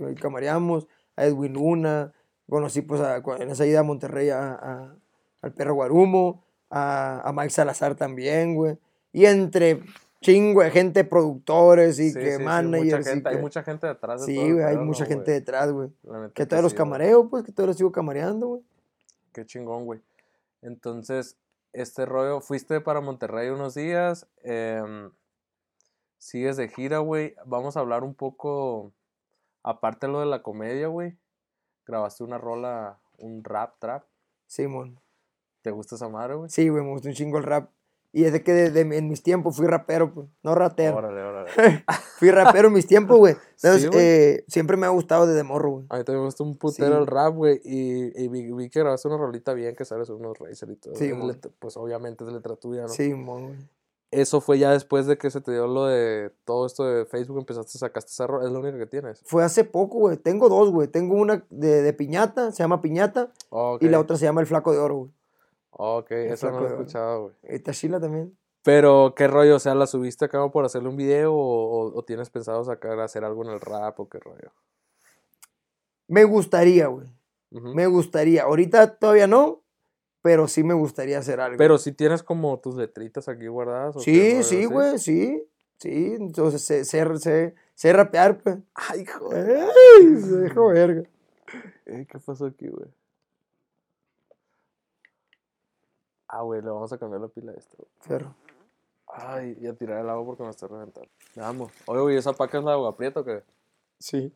[0.05, 0.87] Ahí camareamos.
[1.15, 2.11] A Edwin Luna.
[2.49, 4.95] Conocí pues a- en esa ida a Monterrey a,
[5.41, 6.43] al perro Guarumo.
[6.71, 8.77] A, a Mike Salazar también, güey.
[9.13, 9.83] Y entre
[10.21, 12.83] chingo de gente, productores y Sí, que sí, sí, managers.
[12.85, 15.31] mucha y gente, hay que- mucha gente detrás de Sí, güey, hay mucha ¿no, gente
[15.31, 15.89] detrás, güey.
[16.33, 18.61] Que todavía los camareo, pues, que todavía los sigo camareando, güey.
[19.33, 20.01] Qué chingón, güey.
[20.61, 21.37] Entonces,
[21.73, 25.11] este rollo, fuiste para Monterrey unos días, em,
[26.17, 27.35] sigues de gira, güey.
[27.45, 28.91] Vamos a hablar un poco,
[29.63, 31.15] aparte de lo de la comedia, güey.
[31.85, 34.03] Grabaste una rola, un rap, trap.
[34.47, 34.99] Simón.
[35.61, 36.49] ¿Te gusta esa madre, güey?
[36.49, 37.69] Sí, güey, me gusta un chingo el rap.
[38.17, 40.27] Y es de que de- de- en mis tiempos fui rapero, pues.
[40.41, 40.97] No ratero.
[40.97, 41.49] Órale, órale.
[42.17, 43.35] fui rapero en mis tiempos, güey.
[43.61, 45.85] Entonces, Sí, eh, siempre me ha gustado desde morro, güey.
[45.89, 47.01] A mí también me gusta un putero Sí.
[47.01, 47.61] el rap, güey.
[47.63, 50.95] Y, y vi, vi que grabaste una rolita bien que sales unos racer y todo.
[50.95, 52.87] Sí, letra- pues obviamente es letra tuya, ¿no?
[52.89, 53.57] Sí, mon, güey.
[54.09, 57.39] Eso fue ya después de que se te dio lo de todo esto de Facebook,
[57.39, 58.45] empezaste, sacaste esa rola.
[58.47, 59.21] Es la única que tienes.
[59.25, 60.15] Fue hace poco, güey.
[60.15, 60.87] Tengo dos, güey.
[60.87, 63.31] Tengo una de, de piñata, se llama Piñata.
[63.49, 63.83] Ok.
[63.83, 65.11] Y la otra se llama El Flaco de Oro, güey.
[65.71, 67.35] Ok, esa no la he escuchado, güey.
[67.43, 68.37] Esta chila también.
[68.63, 69.55] Pero, ¿qué rollo?
[69.55, 72.99] O sea, ¿la subiste acá por hacerle un video o, o- o tienes pensado sacar,
[72.99, 74.51] hacer algo en el rap o qué rollo?
[76.07, 77.07] Me gustaría, güey.
[77.51, 78.43] Me gustaría.
[78.43, 79.63] Ahorita todavía no,
[80.21, 81.57] pero sí me gustaría hacer algo.
[81.57, 83.95] Pero si tienes como tus letritas aquí guardadas.
[83.95, 85.43] ¿o Sí, sí, güey, sí.
[85.79, 88.57] Sí, entonces sé, sé, sé, sé rapear, pues.
[88.73, 89.59] Ay, joder.
[89.99, 91.03] Ay, se dejó verga.
[91.85, 92.89] Eh, ¿Qué pasó aquí, güey?
[96.27, 97.77] Ah, güey, le vamos a cambiar la pila a esto.
[98.01, 98.33] Ferro.
[99.07, 101.09] Ay, y a tirar el agua porque me está reventando.
[101.35, 101.71] Vamos.
[101.85, 103.43] Oye, güey, ¿esa paca es la agua prieta o qué?
[103.99, 104.33] Sí.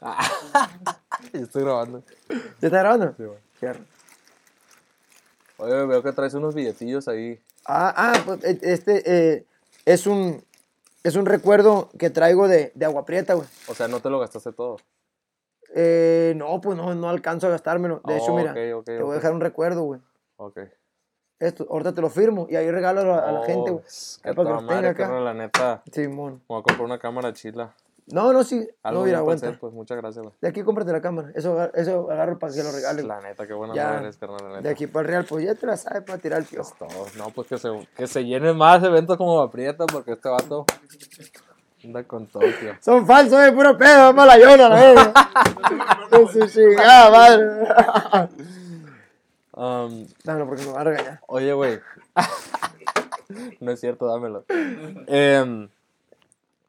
[1.32, 2.02] Yo estoy grabando.
[2.28, 3.14] ¿Ya está grabando?
[3.16, 3.38] Sí, güey.
[3.54, 3.80] Ferro.
[5.58, 7.40] Oye, veo que traes unos billetillos ahí.
[7.66, 9.02] Ah, ah, pues e- este
[9.36, 9.46] eh,
[9.84, 10.44] es un
[11.02, 13.48] es un recuerdo que traigo de, de agua prieta, güey.
[13.68, 14.76] O sea, no te lo gastaste todo.
[15.74, 18.00] Eh, no, pues no, no alcanzo a gastármelo.
[18.04, 18.72] De hecho, Oh, mira, te
[19.02, 20.00] voy a dejar un recuerdo, güey.
[20.36, 20.58] Ok.
[21.38, 23.82] Esto, ahorita te lo firmo y ahí regalo a, la- a la gente, güey.
[23.84, 24.94] Oh, Qué para que los tenga acá.
[24.94, 25.82] carnal, la neta.
[25.92, 26.34] Simón.
[26.34, 27.74] Me voy a comprar una cámara chila.
[28.08, 28.66] No, no, sí.
[28.84, 30.32] Algo no, mira, hacer, pues muchas gracias, güey.
[30.40, 31.30] De aquí cómprate la cámara.
[31.34, 33.02] Eso, eso agarro para que lo regale.
[33.02, 33.84] La neta, qué buena Ya.
[33.88, 34.60] madre eres, carnal, la neta.
[34.62, 36.70] De aquí para el Real, pues ya te la sabes para tirar el piojo.
[36.72, 37.06] Es todo.
[37.18, 40.64] No, pues que se, que se llenen más eventos como Aprieta, porque este vato
[41.84, 42.74] anda con todo, tío.
[42.80, 45.16] Son falsos, eh, puro pedo, vamos a la.
[46.08, 48.28] Con su chingada madre.
[49.56, 51.20] Um, Dámelo porque me va a regañar.
[51.26, 51.80] oye, güey.
[53.60, 54.44] no es cierto, dámelo.
[55.06, 55.68] Em,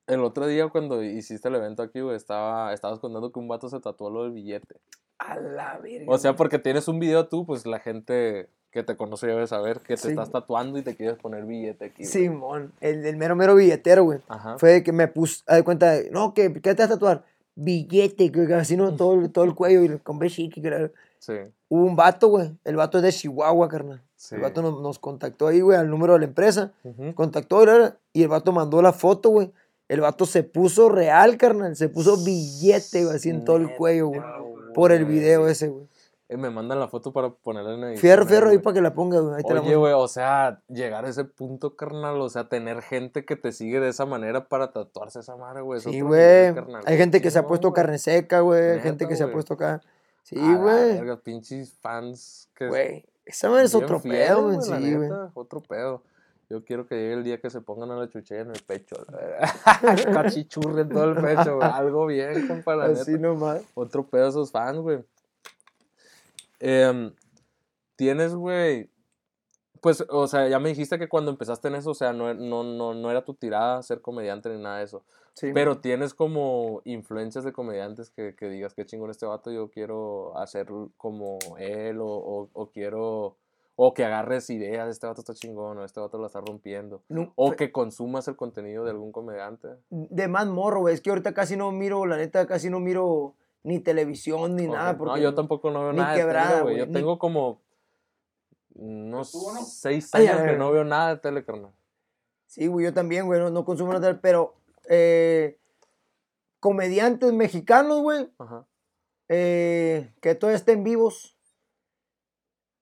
[0.08, 3.70] el otro día cuando hiciste el evento aquí, güey, estaba, estabas contando que un vato
[3.70, 4.76] se tatuó lo del billete.
[5.20, 6.06] A la verga.
[6.08, 9.80] O sea, porque tienes un video tú, pues la gente que te conoce debe saber
[9.82, 10.08] que te Sí.
[10.10, 12.06] estás tatuando y te quieres poner billete aquí.
[12.06, 14.20] Simón, el, el mero mero billetero, güey.
[14.60, 17.24] Fue que me puse, a de cuenta, de, no, que ¿qué te vas a tatuar?
[17.56, 21.34] Billete, que así no, todo, todo el cuello y compré chiqui, que era- Sí,
[21.70, 22.58] Hubo un vato, güey.
[22.64, 24.02] El vato es de Chihuahua, carnal.
[24.16, 24.36] sí.
[24.36, 26.72] El vato nos, nos contactó ahí, güey, al número de la empresa.
[27.16, 27.64] Contactó,
[28.14, 29.52] y el vato mandó la foto, güey.
[29.88, 31.76] El vato se puso real, carnal.
[31.76, 34.22] Se puso billete, güey, así en todo el cuello, güey.
[34.74, 35.88] Por el video ese, güey.
[36.30, 38.02] Eh, me mandan la foto para ponerla en edición.
[38.02, 39.36] Fierro, fierro ahí para que la ponga, güey.
[39.36, 42.82] Ahí te la Oye, güey, o sea, llegar a ese punto, carnal, o sea, tener
[42.82, 45.80] gente que te sigue de esa manera para tatuarse esa madre, güey.
[45.80, 46.54] Sí, güey.
[46.86, 48.82] Hay gente que se ha puesto carne seca, güey.
[48.82, 49.82] Gente que se ha puesto acá.
[50.28, 51.18] Sí, A güey.
[51.24, 53.06] pinches fans que Güey.
[53.26, 54.58] Esa madre es otro pedo, güey.
[54.62, 55.10] Sí, güey.
[55.34, 56.04] Otro pedo.
[56.50, 58.98] Yo quiero que llegue el día que se pongan a la chuchilla en el pecho.
[60.14, 61.70] Cachichurre en todo el pecho, güey.
[61.70, 63.22] Algo bien, compa, la Así neta.
[63.24, 63.62] nomás.
[63.74, 65.00] Otro pedo esos fans, güey.
[66.60, 67.14] Em,
[67.96, 68.90] Tienes, güey.
[69.80, 72.64] Pues, o sea, ya me dijiste que cuando empezaste en eso, o sea, no, no,
[72.64, 75.06] no, no era tu tirada ser comediante ni nada de eso.
[75.38, 79.70] Sí, Pero tienes como influencias de comediantes que, que digas, qué chingón este vato, yo
[79.70, 80.66] quiero hacer
[80.98, 83.38] como él, o, o, o quiero.
[83.76, 87.04] O que agarres ideas, este vato está chingón, o este vato la está rompiendo.
[87.10, 89.68] No, O que consumas el contenido de algún comediante.
[89.92, 90.96] de más morro, güey.
[90.96, 94.98] Es que ahorita casi no miro, la neta, casi no miro ni televisión ni nada.
[94.98, 96.78] Porque no, yo tampoco no veo ni nada de tele, quebrada, güey.
[96.80, 97.62] Yo ni- tengo como
[98.74, 99.62] unos ¿Tú no?
[99.64, 101.72] seis años ay, que no veo nada de tele, carnal.
[102.48, 103.40] Sí, güey, yo también, güey.
[103.40, 104.56] No, no consumo nada, de tele, pero
[104.90, 105.60] eh,
[106.60, 108.30] comediantes mexicanos, güey,
[109.30, 111.38] eh, que todavía estén vivos.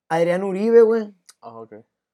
[0.10, 1.14] Adrián Uribe, güey.
[1.42, 1.64] Ah.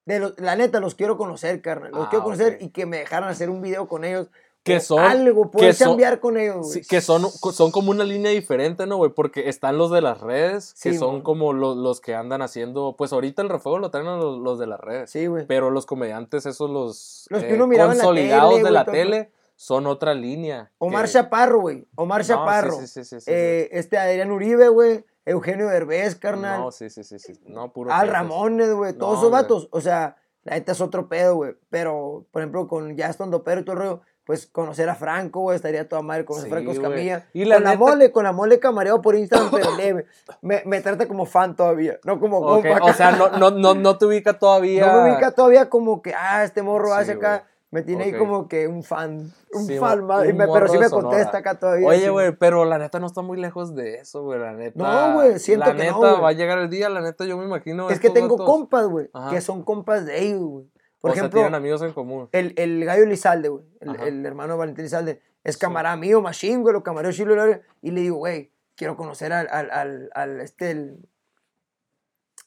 [0.06, 1.92] De los- la neta, los quiero conocer, carnal.
[1.92, 4.30] Los Ah, quiero conocer y que me dejaran hacer un video con ellos.
[4.64, 8.32] Que son- Algo, que son- chambear con ellos, Sí, que son, son como una línea
[8.32, 9.12] diferente, ¿no, güey?
[9.12, 12.94] Porque están los de las redes, que Sí, son como lo- los que andan haciendo.
[12.96, 15.10] Pues ahorita el refuego lo traen los, los de las redes.
[15.10, 15.48] Sí, güey.
[15.48, 19.32] Pero los comediantes, esos los, Los que eh, en la consolidados tele, de la tele,
[19.62, 20.72] son otra línea.
[20.80, 21.86] Omar que- Chaparro, güey.
[21.94, 22.72] Omar No, Chaparro.
[22.74, 23.32] sí, sí, sí, sí, sí.
[23.32, 25.06] Eh, este Adrián Uribe, güey.
[25.24, 26.60] Eugenio Derbez, carnal.
[26.62, 27.34] No, sí, sí, sí, sí.
[27.46, 28.08] No, puro Al.
[28.08, 28.94] Ramones, güey.
[28.94, 29.68] Todos esos vatos.
[29.72, 31.54] O sea, la neta es otro pedo, güey.
[31.70, 35.42] Pero, por ejemplo, con ya estando pero y todo el rollo, pues conocer a Franco,
[35.42, 36.72] güey, estaría toda madre conocer Sí, a Franco.
[36.72, 37.28] Escamilla.
[37.34, 40.06] Y la con la mole, con la mole camareado por Instagram, pero leve.
[40.42, 42.86] Me, me trata como fan todavía, no como Ok, compa.
[42.86, 44.88] O sea, no, no, no, no te ubica todavía.
[44.92, 47.38] No me ubica todavía como que, ah, este morro Sí, hace acá.
[47.38, 47.51] güey.
[47.72, 50.26] Me tiene ahí como que un fan, un Sí, fan más.
[50.26, 51.88] me- pero sí me contesta acá todavía.
[51.88, 54.78] Oye, güey, pero la neta no está muy lejos de eso, güey, la neta.
[54.78, 56.22] No, güey, siento la que no, neta güey.
[56.22, 57.90] va a llegar el día, la neta yo me imagino.
[57.90, 60.66] Es que tengo compas, güey, que son compas de ellos, güey.
[61.00, 62.30] Por o sea, ejemplo, tienen amigos en común.
[62.34, 65.62] el, el gallo Lizalde, güey, el, hermano de Valentín Lizalde, es Sí.
[65.62, 67.34] camarada mío, machín, güey, lo camarero chilo,
[67.82, 71.10] y le digo, güey, quiero conocer al, al, al, al, este, el,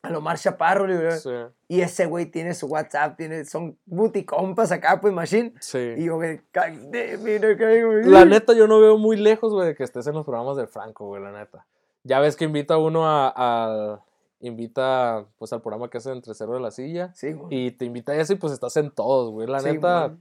[0.05, 1.31] al Omar Chaparro, le digo, Sí,
[1.69, 5.95] y ese güey tiene su WhatsApp, tiene, son booty compas acá, pues, machín, sí.
[5.97, 8.05] y yo, güey, "Cagde, mira, güey".
[8.05, 10.69] La neta yo no veo muy lejos, güey, de que estés en los programas del
[10.69, 11.67] Franco, güey, la neta.
[12.03, 14.01] Ya ves que invita uno a, a-
[14.41, 17.67] invita pues al programa que hace entre cero de la silla Sí, güey.
[17.67, 19.49] y te invita a eso y pues estás en todos, güey.
[19.49, 20.15] La Sí, neta.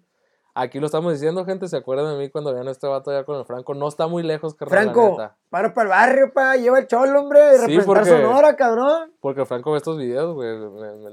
[0.56, 3.24] Aquí lo estamos diciendo, gente, se acuerdan de mí cuando vean a este vato allá
[3.24, 5.16] con el Franco, no está muy lejos, carnal, la Franco,
[5.50, 9.12] para para el barrio, pa, lleva el cholo, hombre, Sí, representar porque- Sonora, cabrón.
[9.20, 10.50] Porque Franco ve estos videos, güey,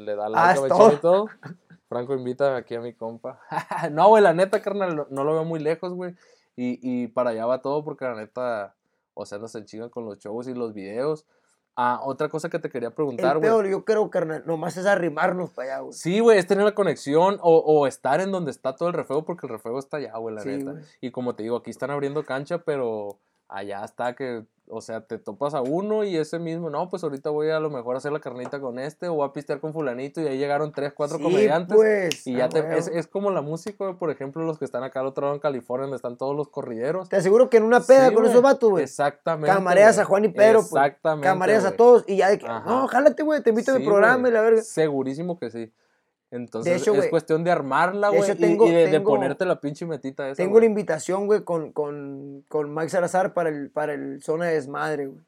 [0.05, 0.78] le da Ah, like es a todo.
[0.84, 1.26] Bechín y todo.
[1.88, 3.41] Franco invita aquí a mi compa.
[3.91, 6.14] no, güey, la neta, carnal, no, no lo veo muy lejos, güey.
[6.57, 8.74] Y, y para allá va todo porque la neta,
[9.14, 11.26] o sea, no se chingan con los shows y los videos.
[11.77, 13.49] Ah, otra cosa que te quería preguntar, güey.
[13.49, 15.93] peor, yo creo, carnal, nomás es arrimarnos para allá, güey.
[15.95, 19.25] Sí, güey, es tener la conexión o, o estar en donde está todo el refuego
[19.25, 20.75] porque el refuego está allá, güey, la Sí, neta.
[21.01, 23.18] Y como te digo, aquí están abriendo cancha, pero
[23.49, 27.31] allá está que, o sea, te topas a uno y ese mismo, no, pues ahorita
[27.31, 29.73] voy a lo mejor a hacer la carnita con este o voy a pistear con
[29.73, 31.77] fulanito y ahí llegaron tres, cuatro Sí, comediantes.
[31.77, 35.01] pues, Y ya te, es, es como la música, por ejemplo, los que están acá
[35.01, 37.09] al otro lado en California, donde están todos los corrideros.
[37.09, 38.85] Te aseguro que en una peda Sí, con güey, esos vatos, güey.
[38.85, 39.53] Exactamente.
[39.55, 40.05] Camareas a.
[40.05, 40.73] Juan y Pedro, pues.
[40.73, 41.27] Exactamente.
[41.29, 44.29] Camareas a todos y ya de que, no, jálate, güey, te invito a mi programa
[44.29, 44.62] y la verga.
[44.62, 45.73] Segurísimo que sí.
[46.33, 48.35] Entonces hecho, es cuestión de armarla, güey, y-
[48.91, 50.61] de, ponerte la pinche metita esa, Tengo güey.
[50.61, 55.07] una invitación, güey, con, con, con Mike Salazar para el, para el Zona de Desmadre,
[55.07, 55.24] güey.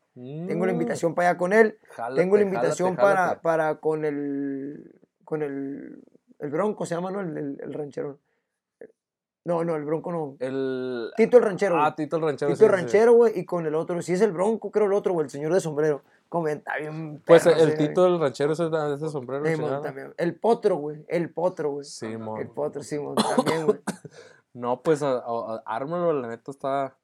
[0.47, 1.79] Tengo la Mm, invitación para allá con él.
[1.91, 3.41] jálate, Tengo la invitación jálate.
[3.41, 4.93] para, para con el,
[5.25, 6.03] con el,
[6.39, 7.21] el Bronco, se llama, ¿no?
[7.21, 8.19] El, el, el ranchero.
[9.45, 10.37] No, no, el Bronco no.
[10.39, 11.11] El...
[11.17, 11.83] Tito el ranchero.
[11.83, 12.51] Ah, Tito el ranchero.
[12.53, 14.93] Tito sí, el ranchero, güey, y con el otro, si es el Bronco, creo el
[14.93, 16.03] otro, güey, el señor de sombrero.
[16.33, 17.23] Comenta bien.
[17.27, 18.65] Pues el ese, Tito del ranchero ese,
[18.95, 19.43] ese sombrero.
[19.43, 19.55] güey.
[19.55, 19.83] Chingado.
[19.83, 20.15] también.
[20.17, 21.05] El potro, güey.
[21.07, 21.85] El potro, güey.
[21.85, 22.41] Sí, mon.
[22.41, 23.81] El potro, Simón, también, güey.
[24.55, 26.97] No, pues a- a- a- ármalo, la neta está,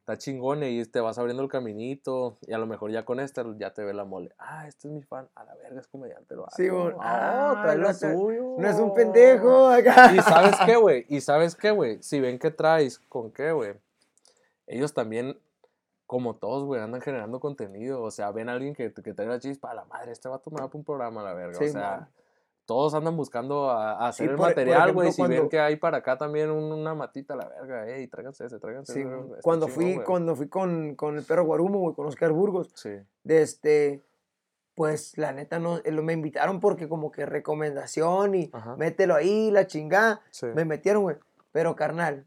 [0.00, 3.42] está chingón y te vas abriendo el caminito y a lo mejor ya con este
[3.58, 4.32] ya te ve la mole.
[4.38, 6.78] Ah, este es mi fan, a la verga es comediante, lo Sí, hago.
[6.84, 6.94] mon.
[7.00, 8.54] Ah, Ah, trae no lo suyo.
[8.58, 10.12] No es un pendejo acá.
[10.14, 13.74] Y sabes qué, güey, y sabes qué, güey, si ven que traes, ¿con qué, güey?
[14.68, 15.36] Ellos también,
[16.10, 19.38] como todos, güey, andan generando contenido, o sea, ven a alguien que, que trae la
[19.38, 22.08] chispa, a la madre, este va para un programa, a la verga, Sí, o sea...
[22.66, 25.10] Todos andan buscando a, a hacer Sí, el por- por material, güey.
[25.12, 28.44] Si ven que hay para acá también un- una matita, a la verga, ey, tráiganse
[28.46, 29.08] ese, tráiganse Sí, ese.
[29.08, 32.90] está cuando, fui, cuando fui con, con el perro Guarumo, güey, con Oscar Burgos, Sí.
[33.24, 34.02] de este,
[34.76, 38.76] pues la neta no, eh, me invitaron porque como que recomendación y Ajá.
[38.76, 40.20] mételo ahí, la chingada,
[40.54, 41.16] me metieron, güey.
[41.52, 42.26] Pero carnal,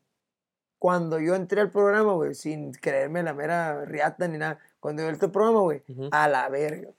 [0.84, 5.08] cuando yo entré al programa, güey, sin creerme la mera riata ni nada, cuando yo
[5.08, 6.10] entré al programa, güey, Ujú.
[6.12, 6.90] a la verga.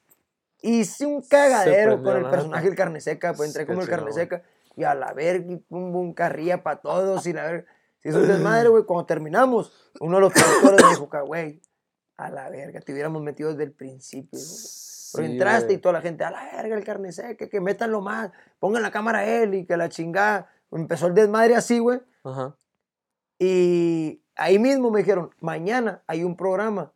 [0.63, 4.43] Hice un cagadero con el personaje del carne seca, pues entré como el carne seca
[4.75, 7.67] y a la verga, y pum, pum, carrilla para todos y la verga.
[7.99, 9.71] Si es un desmadre, güey, cuando terminamos,
[10.01, 11.61] uno de los productores me dijo, "Ca- güey,
[12.17, 14.39] a la verga, te hubiéramos metido desde el principio.
[14.39, 14.49] güey".
[15.13, 18.31] Pero entraste y toda la gente, a la verga, el carne seca, que métanlo más,
[18.59, 20.49] pongan la cámara a él y que la chingada.
[20.73, 22.01] Empezó el desmadre así, güey.
[22.25, 22.57] Ajá.
[23.47, 26.93] Y ahí mismo me dijeron, mañana hay un programa.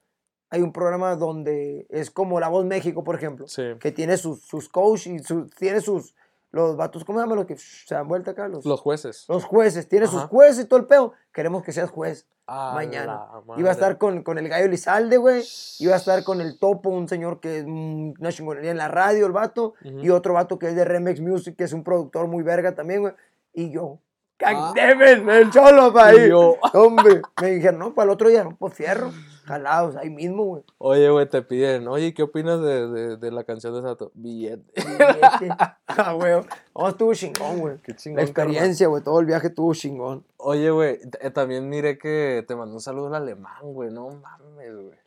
[0.51, 3.63] Hay un programa donde es como La Voz México, por ejemplo, Sí.
[3.81, 6.15] que tiene sus, sus coach y sus, tiene sus,
[6.53, 7.35] los vatos, ¿cómo se llama?
[7.35, 9.27] Los que se han vuelto acá, los, Los jueces.
[9.29, 10.29] los jueces, tiene sus Ajá.
[10.29, 11.13] jueces y todo el pedo.
[11.35, 13.27] Queremos que seas juez mañana.
[13.59, 15.45] Iba a estar con, con el gallo Lizalde, güey.
[15.81, 18.89] Iba a estar con el Topo, un señor que es mm, una chingonería en la
[18.89, 19.75] radio, el vato.
[19.85, 19.99] Ujú.
[19.99, 23.03] Y otro vato que es de Remix Music, que es un productor muy verga también,
[23.03, 23.13] güey.
[23.53, 23.99] Y yo,
[24.45, 24.73] Ah.
[24.77, 26.29] El cholo, pa' Y ahí.
[26.31, 29.11] yo- Hombre, me dijeron, no, para el otro día, no, pues fierro.
[29.45, 30.63] jalados, ahí mismo, güey.
[30.79, 34.11] Oye, güey, te piden, oye, ¿qué opinas de, de, de la canción de Sato?
[34.15, 34.63] Billete.
[34.77, 35.55] Billete.
[36.01, 36.35] Ah, güey.
[36.77, 37.79] No, estuvo chingón, güey.
[37.79, 38.19] Qué chingón.
[38.19, 40.25] La experiencia, güey, todo el viaje estuvo chingón.
[40.37, 43.91] Oye, güey, eh, también miré que te mandó un saludo al alemán, güey.
[43.91, 44.99] No mames, güey.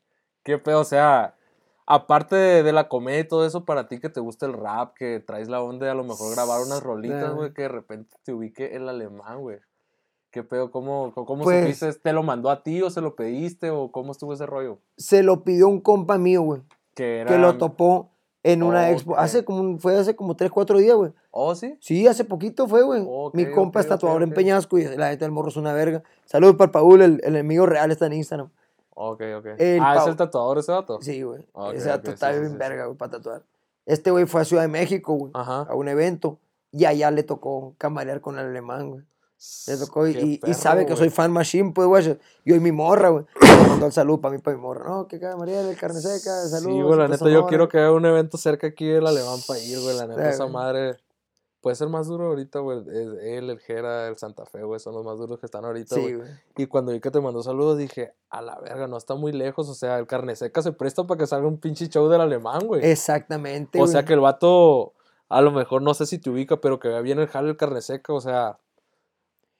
[0.43, 1.35] Qué pedo, o sea,
[1.93, 4.93] aparte de, de la comedia y todo eso, para ti que te gusta el rap,
[4.95, 8.15] que traes la onda de a lo mejor grabar unas rolitas, güey, que de repente
[8.23, 9.59] te ubique el alemán, güey.
[10.31, 10.71] ¿Qué pedo?
[10.71, 11.99] ¿Cómo, cómo Pues- supiste?
[11.99, 14.79] ¿Te lo mandó a ti o se lo pediste o cómo estuvo ese rollo?
[14.95, 16.61] Se lo pidió un compa mío, güey,
[16.95, 18.11] Que lo topó
[18.43, 19.17] en una expo.
[19.17, 21.11] Hace como, fue hace como 3, 4 días, güey.
[21.31, 21.75] ¿Oh, sí?
[21.81, 23.01] Sí, hace poquito fue, güey.
[23.33, 24.33] Mi compa ok, es tatuador en.
[24.33, 26.03] Peñasco y la neta del morro es una verga.
[26.25, 28.49] Saludos para Paul, el, el enemigo real está en Instagram.
[29.03, 29.45] Ok, ok.
[29.57, 30.99] El ah, ¿es Pau- el tatuador ese vato?
[31.01, 31.43] Sí, güey.
[31.53, 33.41] Ok, Ese dato ok, está sí, bien sí, verga, güey, para tatuar.
[33.85, 36.37] Este güey fue a Ciudad de México, güey, a un evento.
[36.71, 39.03] Y allá le tocó camarear con el alemán, güey.
[39.67, 40.97] Le tocó y, Qué y- perro, sabe que güey.
[40.99, 42.17] soy fan machine, pues, güey.
[42.45, 43.25] Yo y mi morra, güey.
[43.41, 44.85] Me mandó el saludo para mí, para mi morra.
[44.87, 46.61] No, que cada María de carne seca, saludos.
[46.75, 49.59] Sí, güey, la neta, yo quiero que haya un evento cerca aquí del Alemán para
[49.59, 49.97] ir, güey.
[49.97, 50.97] La neta, Sí, esa madre
[51.61, 52.79] puede ser más duro ahorita, güey.
[52.79, 55.95] Es Él, el Jera, el Santa Fe, güey, son los más duros que están ahorita,
[55.97, 56.19] güey.
[56.57, 59.69] Y cuando vi que te mandó saludos, dije, a la verga, no está muy lejos.
[59.69, 62.65] O sea, el carne seca se presta para que salga un pinche show del Alemán,
[62.67, 62.83] güey.
[62.83, 64.93] Exactamente, O sea, que el vato,
[65.29, 67.57] a lo mejor no sé si te ubica, pero que vea bien el jale el
[67.57, 68.57] carne seca, o sea.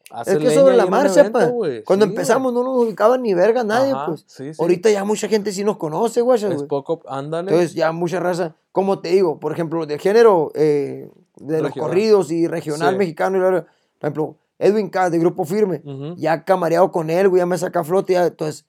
[0.10, 1.50] hace Es que sobre la marcha, evento, pa.
[1.86, 4.24] Cuando Sí, empezamos no nos ubicaba ni verga nadie, Ajá, pues.
[4.28, 4.62] sí, sí.
[4.62, 6.44] Ahorita ya mucha gente sí nos conoce, güey.
[6.44, 7.52] es poco, ándale.
[7.52, 11.10] Entonces ya mucha raza, como te digo, por ejemplo, del género eh,
[11.48, 12.98] de los corridos y regional Sí.
[12.98, 13.66] mexicano, y la por
[14.02, 17.80] ejemplo, Edwin Cass de Grupo Firme, Ujú, ya camareado con él, güey, ya me saca
[17.82, 18.66] a flote, ya, entonces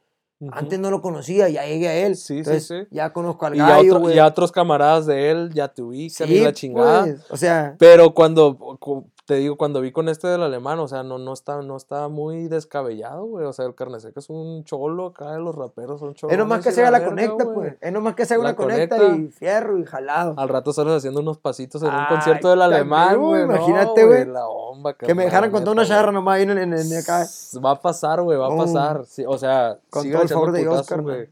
[0.50, 2.74] antes no lo conocía, ya llegué a él, Sí, sí, entonces sí.
[2.90, 4.12] ya conozco al Y ya, gallo, otro- güey.
[4.14, 7.02] y ya otros camaradas de él ya te ubican y Sí, la chingada.
[7.04, 10.86] pues, o sea, Pero cuando, cu- te digo, cuando vi con este del alemán, o
[10.88, 13.46] sea, no, no, está, no está muy descabellado, güey.
[13.46, 16.32] O sea, el carne seca es un cholo acá, los raperos son cholos.
[16.32, 18.98] es nomás que se haga la conecta, pues, es nomás que se haga una conecta
[18.98, 19.16] conecta.
[19.16, 20.34] y fierro y jalado.
[20.36, 23.46] Al rato sales haciendo unos pasitos en un Ay, concierto del alemán, güey.
[23.46, 24.26] no, imagínate, güey.
[24.26, 27.24] La bomba, que me dejaran con toda una charra nomás ahí en, en, en acá.
[27.64, 29.06] Va a pasar, güey, va a Con- pasar.
[29.06, 31.30] Sí, o sea, con todo el favor de Dios, güey.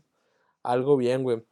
[0.63, 1.45] Algo bien, güey.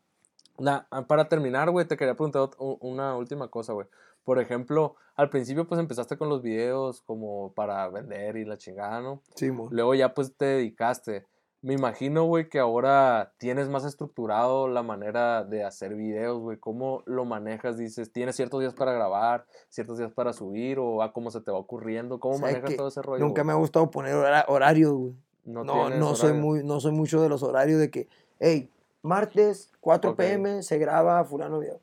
[0.59, 2.49] Na- ah, para terminar, güey, te quería preguntar
[2.81, 3.87] una última cosa, güey.
[4.29, 9.01] Por ejemplo, al principio pues empezaste con los videos como para vender y la chingada,
[9.01, 9.23] ¿no?
[9.35, 9.69] Sí, mo.
[9.71, 11.25] Luego ya pues te dedicaste.
[11.63, 16.59] Me imagino, güey, que ahora tienes más estructurado la manera de hacer videos, güey.
[16.59, 17.79] ¿Cómo lo manejas?
[17.79, 21.51] Dices, ¿tienes ciertos días para grabar, ciertos días para subir o a cómo se te
[21.51, 22.21] va ocurriendo?
[22.21, 23.25] ¿Cómo ¿Sabes manejas todo ese rollo?
[23.25, 23.47] Nunca güey?
[23.47, 25.15] me ha gustado poner hora- horarios, güey.
[25.47, 28.09] No, No, no soy muy, no soy mucho de los horarios de que,
[28.41, 28.69] hey,
[29.01, 30.17] martes, 4 Ok.
[30.19, 31.81] pm, se graba fulano video.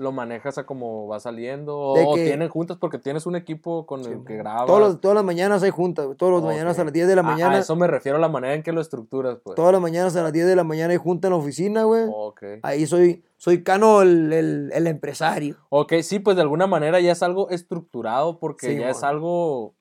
[0.00, 4.24] Lo manejas a como va saliendo o, tienen juntas porque tienes un equipo con el
[4.24, 4.64] que grabas.
[4.66, 6.08] Todos los- todas las mañanas hay juntas.
[6.16, 7.56] Todas las mañanas a las 10 de la mañana.
[7.56, 9.56] A, eso me refiero a la manera en que lo estructuras, pues.
[9.56, 12.04] Todas las mañanas a las 10 de la mañana hay junta en la oficina, güey.
[12.10, 12.42] Ok.
[12.62, 15.56] Ahí soy, soy Cano el, el, el empresario.
[15.68, 19.74] Ok, sí, pues de alguna manera ya es algo estructurado porque Sí, ya es algo,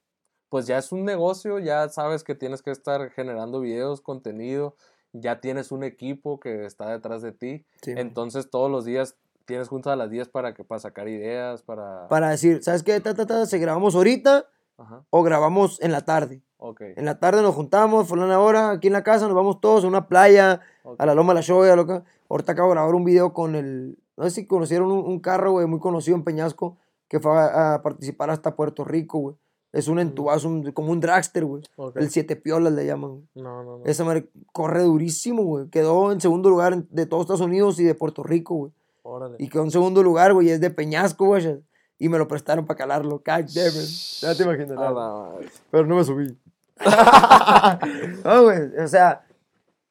[0.49, 4.75] pues ya es un negocio, ya sabes que tienes que estar generando videos, contenido,
[5.13, 9.15] ya tienes un equipo que está detrás de ti, Sí, entonces todos los días
[9.49, 12.07] tienes juntas a las 10 para, que, para sacar ideas, para...
[12.07, 12.99] Para decir, ¿sabes qué?
[13.01, 14.45] Ta, ta, ta, ¿Se grabamos ahorita
[14.77, 16.41] Ajá, o grabamos en la tarde?
[16.97, 19.87] En la tarde nos juntamos, fulana hora, aquí en la casa, nos vamos todos a
[19.87, 20.61] una playa,
[20.97, 22.03] a la Loma de la Shoya, loca.
[22.29, 23.97] Ahorita acabo de grabar un video con el.
[24.17, 26.77] No sé si conocieron un, un carro, güey, muy conocido en Peñasco,
[27.07, 29.35] que fue a, a participar hasta Puerto Rico, güey.
[29.71, 31.63] Es un entubazo, un- como un dragster, güey.
[31.95, 33.27] El siete piolas le llaman.
[33.35, 33.85] No, no, no.
[33.85, 35.69] Esa madre corre durísimo, güey.
[35.69, 38.71] Quedó en segundo lugar de todos Estados Unidos y de Puerto Rico, güey.
[39.09, 39.35] Órale.
[39.39, 41.63] Y quedó en segundo lugar, güey, es de Peñasco, güey.
[41.97, 43.17] Y me lo prestaron para calarlo.
[43.17, 43.89] God damn it.
[44.21, 44.71] Ya te imaginas.
[44.71, 45.49] A la madre.
[45.71, 46.37] Pero no me subí.
[48.23, 48.77] no, güey.
[48.77, 49.25] O sea,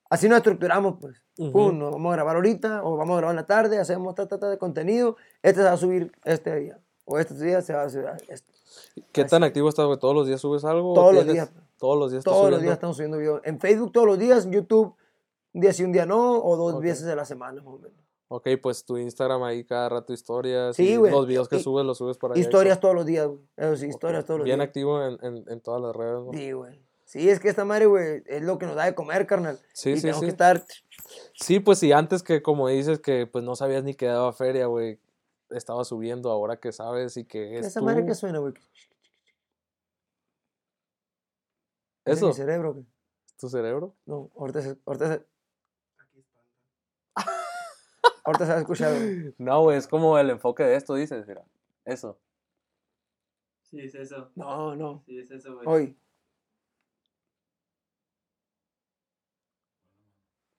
[0.08, 1.22] así nos estructuramos, pues.
[1.36, 4.26] Pum, nos vamos a grabar ahorita, o vamos a grabar en la tarde, hacemos ta,
[4.26, 5.16] ta, ta de contenido.
[5.42, 6.80] Este se va a subir este día.
[7.04, 8.52] O este día se va a subir este.
[9.12, 9.30] ¿Qué Así.
[9.30, 9.98] tan activo estás, güey?
[9.98, 10.94] ¿Todos los días subes algo?
[10.94, 11.50] Todos los días.
[11.78, 13.40] Todos los días Todos los días estamos subiendo videos.
[13.44, 14.94] En Facebook todos los días, en YouTube
[15.52, 16.82] un día sí, un día no, o dos Ok.
[16.82, 17.97] veces a la semana, más o menos.
[18.30, 20.76] Ok, pues tu Instagram ahí cada rato historias.
[20.76, 21.10] Sí, güey.
[21.10, 22.40] Los videos que Y- subes, los subes para allá.
[22.42, 23.76] Historias todos los días, güey.
[23.76, 24.66] Sí, historias todos los Bien días.
[24.68, 26.32] activo en, en, en todas las redes, ¿no?
[26.32, 26.78] Sí, güey.
[27.06, 29.58] Sí, es que esta madre, güey, es lo que nos da de comer, carnal.
[29.72, 30.26] Sí, y sí, tenemos sí.
[30.26, 30.62] que estar
[31.32, 34.66] Sí, pues sí, antes que como dices que pues no sabías ni que daba feria,
[34.66, 35.00] güey.
[35.48, 37.86] Estaba subiendo, ahora que sabes y que es Esa tú.
[37.86, 38.52] madre que suena, güey.
[42.04, 42.86] ¿Es Eso, mi cerebro, güey?
[43.40, 43.94] tu cerebro.
[44.04, 45.26] No, ahorita se, ahorita se...
[48.28, 49.34] ahorita se va a escuchar, güey.
[49.38, 51.44] No, güey, es como el enfoque de esto, dices, mira.
[51.84, 52.18] Eso.
[53.62, 54.30] Sí, es eso.
[54.34, 55.02] No, no.
[55.06, 55.66] Sí, es eso, güey.
[55.66, 55.96] Hoy.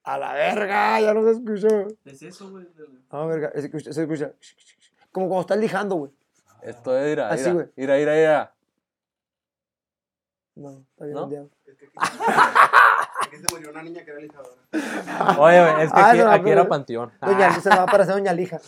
[0.04, 1.88] A la verga, ya no se escuchó.
[2.06, 2.68] Es eso, güey.
[3.10, 4.34] A verga, se escucha, se escucha.
[5.12, 6.12] Como cuando estás lijando, güey.
[6.62, 7.68] Esto es, mira, Así, güey.
[7.76, 8.56] mira, mira, mira.
[10.56, 11.50] No, está bien ¿No?
[11.66, 11.94] Es que aquí,
[13.30, 14.56] aquí se murió una niña que era lijadora.
[15.40, 17.12] Oye, es que Ah, aquí, no, aquí pero- era panteón.
[17.22, 18.60] Doña Lija, se va para hacer Doña Lija.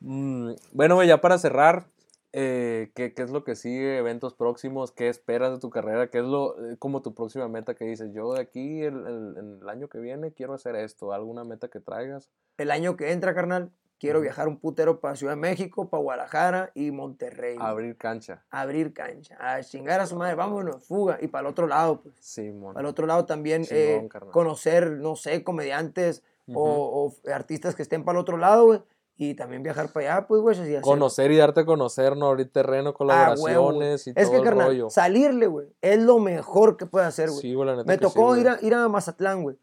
[0.00, 1.86] Mm, bueno, güey, ya para cerrar,
[2.32, 3.98] eh, ¿qué, qué es lo que sigue?
[3.98, 4.92] ¿Eventos próximos?
[4.92, 6.08] ¿Qué esperas de tu carrera?
[6.08, 8.12] ¿Qué es lo eh, como tu próxima meta que dices?
[8.12, 11.12] Yo de aquí, el, el- el año que viene, quiero hacer esto.
[11.12, 12.28] ¿Alguna meta que traigas?
[12.58, 16.70] El año que entra, carnal, quiero viajar un putero para Ciudad de México, para Guadalajara
[16.74, 17.56] y Monterrey.
[17.56, 17.66] güey.
[17.66, 18.44] Abrir cancha.
[18.50, 19.36] Abrir cancha.
[19.40, 21.18] A chingar a su madre, vámonos, fuga.
[21.20, 22.14] Y para el otro lado, pues.
[22.20, 22.74] Simón.
[22.74, 26.22] Para el otro lado también eh, conocer, no sé, comediantes
[26.54, 28.80] o, o artistas que estén para el otro lado, güey.
[29.20, 30.80] Y también viajar para allá, pues, güey.
[30.80, 32.28] Conocer y darte a conocer, ¿no?
[32.28, 33.54] Abrir terreno, Ah, huevo, güey.
[33.54, 34.90] colaboraciones y Es todo que, el carnal, rollo.
[34.90, 37.40] salirle, güey, es lo mejor que puede hacer, güey.
[37.40, 38.42] Sí, güey, la neta Me sí, tocó güey.
[38.42, 39.56] ir, a, ir a Mazatlán, güey.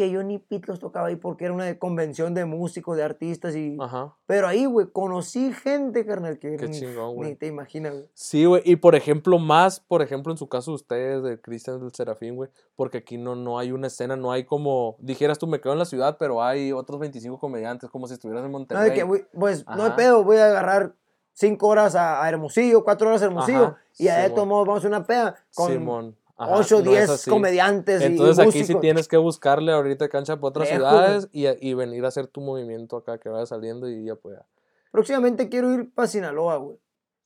[0.00, 3.54] Que yo ni pit los tocaba ahí porque era una convención de músicos, de artistas
[3.54, 3.76] y...
[3.78, 4.14] Ajá.
[4.24, 7.28] Pero ahí, güey, conocí gente, carnal, que Qué ni, chingón, güey.
[7.28, 8.06] ni te imaginas, güey.
[8.14, 8.62] Sí, güey.
[8.64, 12.48] Y por ejemplo, más, por ejemplo, en su caso ustedes, de Cristian del Serafín, güey,
[12.76, 15.80] porque aquí no, no hay una escena, no hay como, dijeras tú, me quedo en
[15.80, 18.88] la ciudad, pero hay otros 25 comediantes, como si estuvieras en No, Monterrey.
[18.88, 19.96] de que, güey, pues, no hay Ajá.
[19.96, 20.94] pedo, voy a agarrar
[21.34, 24.66] cinco horas a, a Hermosillo, cuatro horas a Hermosillo, Ajá, y allá de todos modos
[24.66, 26.16] vamos a una peda con Simón.
[26.42, 27.30] Ajá, ocho, no es diez así.
[27.30, 28.80] comediantes y- Entonces y aquí sí músicos.
[28.80, 32.40] tienes que buscarle ahorita cancha para otras Lejos, ciudades y, y venir a hacer tu
[32.40, 34.38] movimiento acá que vaya saliendo y ya pues.
[34.90, 36.76] Próximamente quiero ir para Sinaloa, güey.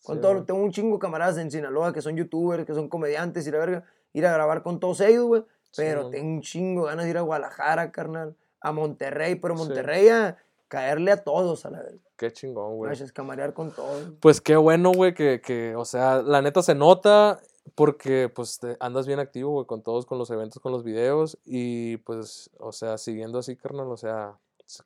[0.05, 0.45] Con Sí, todo, güey.
[0.45, 3.59] tengo un chingo de camaradas en Sinaloa que son youtubers, que son comediantes y la
[3.59, 3.85] verga.
[4.13, 5.45] Ir a grabar con todos ellos, güey.
[5.77, 6.13] Pero Simón.
[6.13, 8.37] tengo un chingo de ganas de ir a Guadalajara, carnal.
[8.61, 9.65] A Monterrey, pero Sí.
[9.65, 10.37] Monterrey a
[10.69, 11.99] caerle a todos a la verga.
[12.17, 12.89] Qué chingón, güey.
[12.89, 14.13] Gracias, camarear con todos.
[14.21, 17.41] Pues qué bueno, güey, que, que, o sea, la neta se nota
[17.75, 21.39] porque, pues, te- andas bien activo, güey, con todos, con los eventos, con los videos
[21.45, 24.39] y, pues, o sea, siguiendo así, carnal, o sea,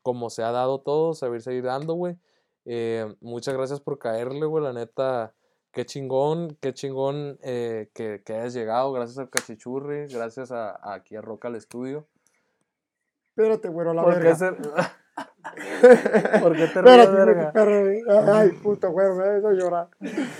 [0.02, 2.16] como se ha dado todo, saber seguir dando, güey.
[2.64, 5.34] Eh, muchas gracias por caerle, güey, la neta,
[5.70, 10.94] qué chingón, qué chingón eh, que, que hayas llegado, gracias al Cachichurri, gracias a, a
[10.94, 12.06] aquí a Roca al estudio.
[13.30, 14.96] Espérate, güero, la ¿Por qué, verga.
[16.40, 17.52] ¿Por qué te ríes, verga?
[17.52, 18.32] perro.
[18.34, 19.88] Ay, puto güero, me hizo llorar.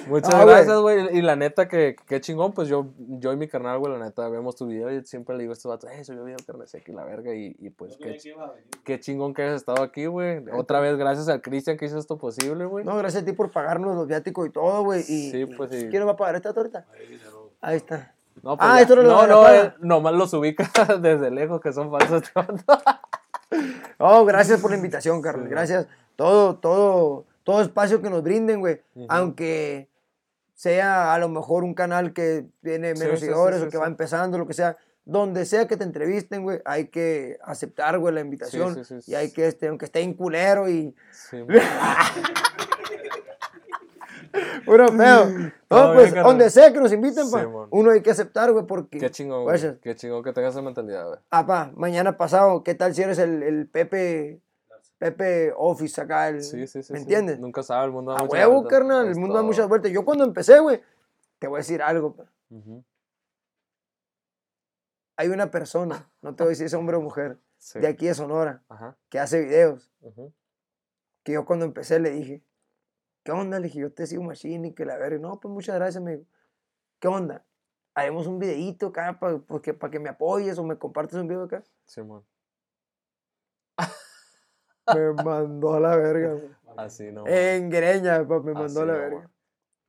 [0.06, 0.55] Muchas Ah, güey.
[0.56, 1.16] gracias, güey.
[1.18, 4.28] Y la neta, que qué chingón, pues yo, yo y mi carnal, güey, la neta,
[4.28, 6.92] vemos tu video y siempre le digo a estos vatos, eh, soy el carne seca
[6.92, 7.34] y la verga.
[7.34, 8.34] Y, y pues, No qué, que
[8.84, 10.44] qué chingón que hayas estado aquí, güey.
[10.52, 12.84] Otra vez, gracias al Cristian que hizo esto posible, güey.
[12.84, 15.00] No, gracias a ti por pagarnos los viáticos y todo, güey.
[15.00, 15.88] Y, Sí, pues, sí.
[15.90, 16.86] ¿Quién va a pagar esta torta?
[17.60, 18.14] Ahí está.
[18.42, 21.90] No, Ah, ya- esto era lo no, no, nomás los ubica desde lejos que son
[21.90, 22.22] falsos.
[23.99, 25.49] Oh, gracias por la invitación, Carlos.
[25.49, 25.87] Gracias.
[26.16, 28.81] Todo, todo, todo espacio que nos brinden, güey.
[29.09, 29.89] Aunque
[30.55, 33.87] sea a lo mejor un canal que tiene menos sí, seguidores sí, o que va
[33.87, 34.77] empezando, lo que sea.
[35.05, 38.75] Donde sea que te entrevisten, güey, hay que aceptar, güey, la invitación.
[38.75, 39.12] sí, sí, sí.
[39.12, 40.95] Y hay que, este, aunque esté en culero y...
[44.32, 44.40] Sí.
[44.66, 45.26] Puro feo.
[45.70, 47.68] No, pues, bien, donde sea que nos inviten, pa, Simón.
[47.70, 48.98] uno hay que aceptar, güey, porque...
[48.98, 49.78] qué chingón, güey.
[49.82, 51.18] Qué chingón que tengas esa mentalidad, güey.
[51.30, 54.40] Apa, mañana pasado, ¿qué tal si eres el, el Pepe,
[54.96, 56.28] Pepe Office acá?
[56.30, 56.92] El, Sí, sí, sí.
[56.94, 57.02] ¿Me sí.
[57.02, 57.38] entiendes?
[57.38, 58.78] Nunca sabe, el mundo da A muchas huevo, vueltas.
[58.78, 59.92] carnal, el mundo da muchas vueltas.
[59.92, 60.80] Yo cuando empecé, güey,
[61.38, 62.24] te voy a decir algo, pa.
[62.48, 62.82] Ujú.
[65.18, 67.78] Hay una persona, no te voy a decir si es hombre o mujer, Sí.
[67.80, 68.96] de aquí de Sonora, Ajá.
[69.10, 70.32] que hace videos, ujú.
[71.24, 72.42] que yo cuando empecé le dije,
[73.28, 73.59] ¿qué onda?
[73.59, 75.18] Le dije, yo te sigo machine y que la verga.
[75.18, 76.22] No, pues muchas gracias, amigo.
[76.98, 77.44] ¿Qué onda?
[77.94, 81.42] Haremos un videíto acá para que, pa que me apoyes o me compartes un video
[81.42, 81.62] acá.
[81.84, 82.24] Simón.
[84.94, 86.50] Me mandó a la verga, güey.
[86.78, 87.26] Así no.
[87.26, 89.30] En Greña, pa, me mandó a la no, verga.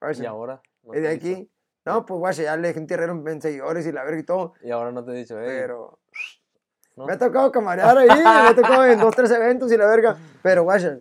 [0.02, 0.22] güey.
[0.22, 0.62] Y ahora.
[0.84, 1.28] no ¿Es te de he dicho.
[1.40, 1.52] aquí?
[1.86, 4.54] No, pues guacha, ya le dejé un tierrero en seguidores y la verga y todo.
[4.62, 5.46] Y ahora no te he dicho, eh.
[5.46, 5.98] Pero
[6.98, 7.06] ¿no?
[7.06, 10.18] me ha tocado camarear ahí, me ha tocado en dos, tres eventos y la verga.
[10.44, 11.00] Pero guacha,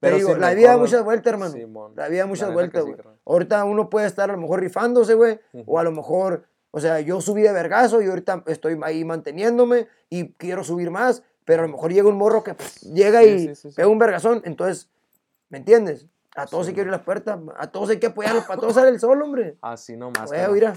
[0.00, 1.92] Pero digo, sí, la vida da muchas vueltas, hermano.
[1.94, 2.96] La vida da muchas vueltas, sí, güey.
[2.96, 3.18] carnal.
[3.24, 5.38] ahorita uno puede estar a lo mejor rifándose, güey.
[5.52, 5.64] Ujú.
[5.72, 9.88] O a lo mejor, o sea, yo subí de vergazo y ahorita estoy ahí manteniéndome
[10.08, 11.22] y quiero subir más.
[11.44, 13.76] Pero a lo mejor llega un morro que llega Sí, y sí, sí, sí.
[13.76, 14.40] pega un vergazón.
[14.44, 14.88] Entonces,
[15.48, 16.06] ¿me entiendes?
[16.36, 16.70] A todos Sí.
[16.70, 19.20] hay que abrir las puertas, a todos hay que apoyarlos, para todos sale el sol,
[19.20, 19.56] hombre.
[19.60, 20.30] Así nomás.
[20.30, 20.76] Güey, mira.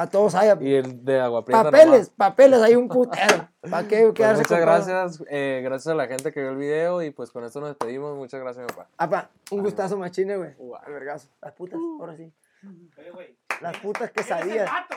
[0.00, 0.50] A todos hay.
[0.60, 3.50] Y el de agua prieta Papeles, papeles, hay un putero.
[3.70, 4.04] ¿Para qué.
[4.04, 5.24] Pues quedarse muchas gracias.
[5.28, 7.02] eh, gracias a la gente que vio el video.
[7.02, 8.16] Y pues con esto nos despedimos.
[8.16, 8.88] Muchas gracias, papá.
[8.96, 10.54] Apa, un gustazo machine, güey.
[10.88, 11.28] Vergazo.
[11.42, 12.32] Las putas, ahora sí.
[13.60, 14.70] Las putas ¿quién es el quesadillas.
[14.70, 14.96] vato?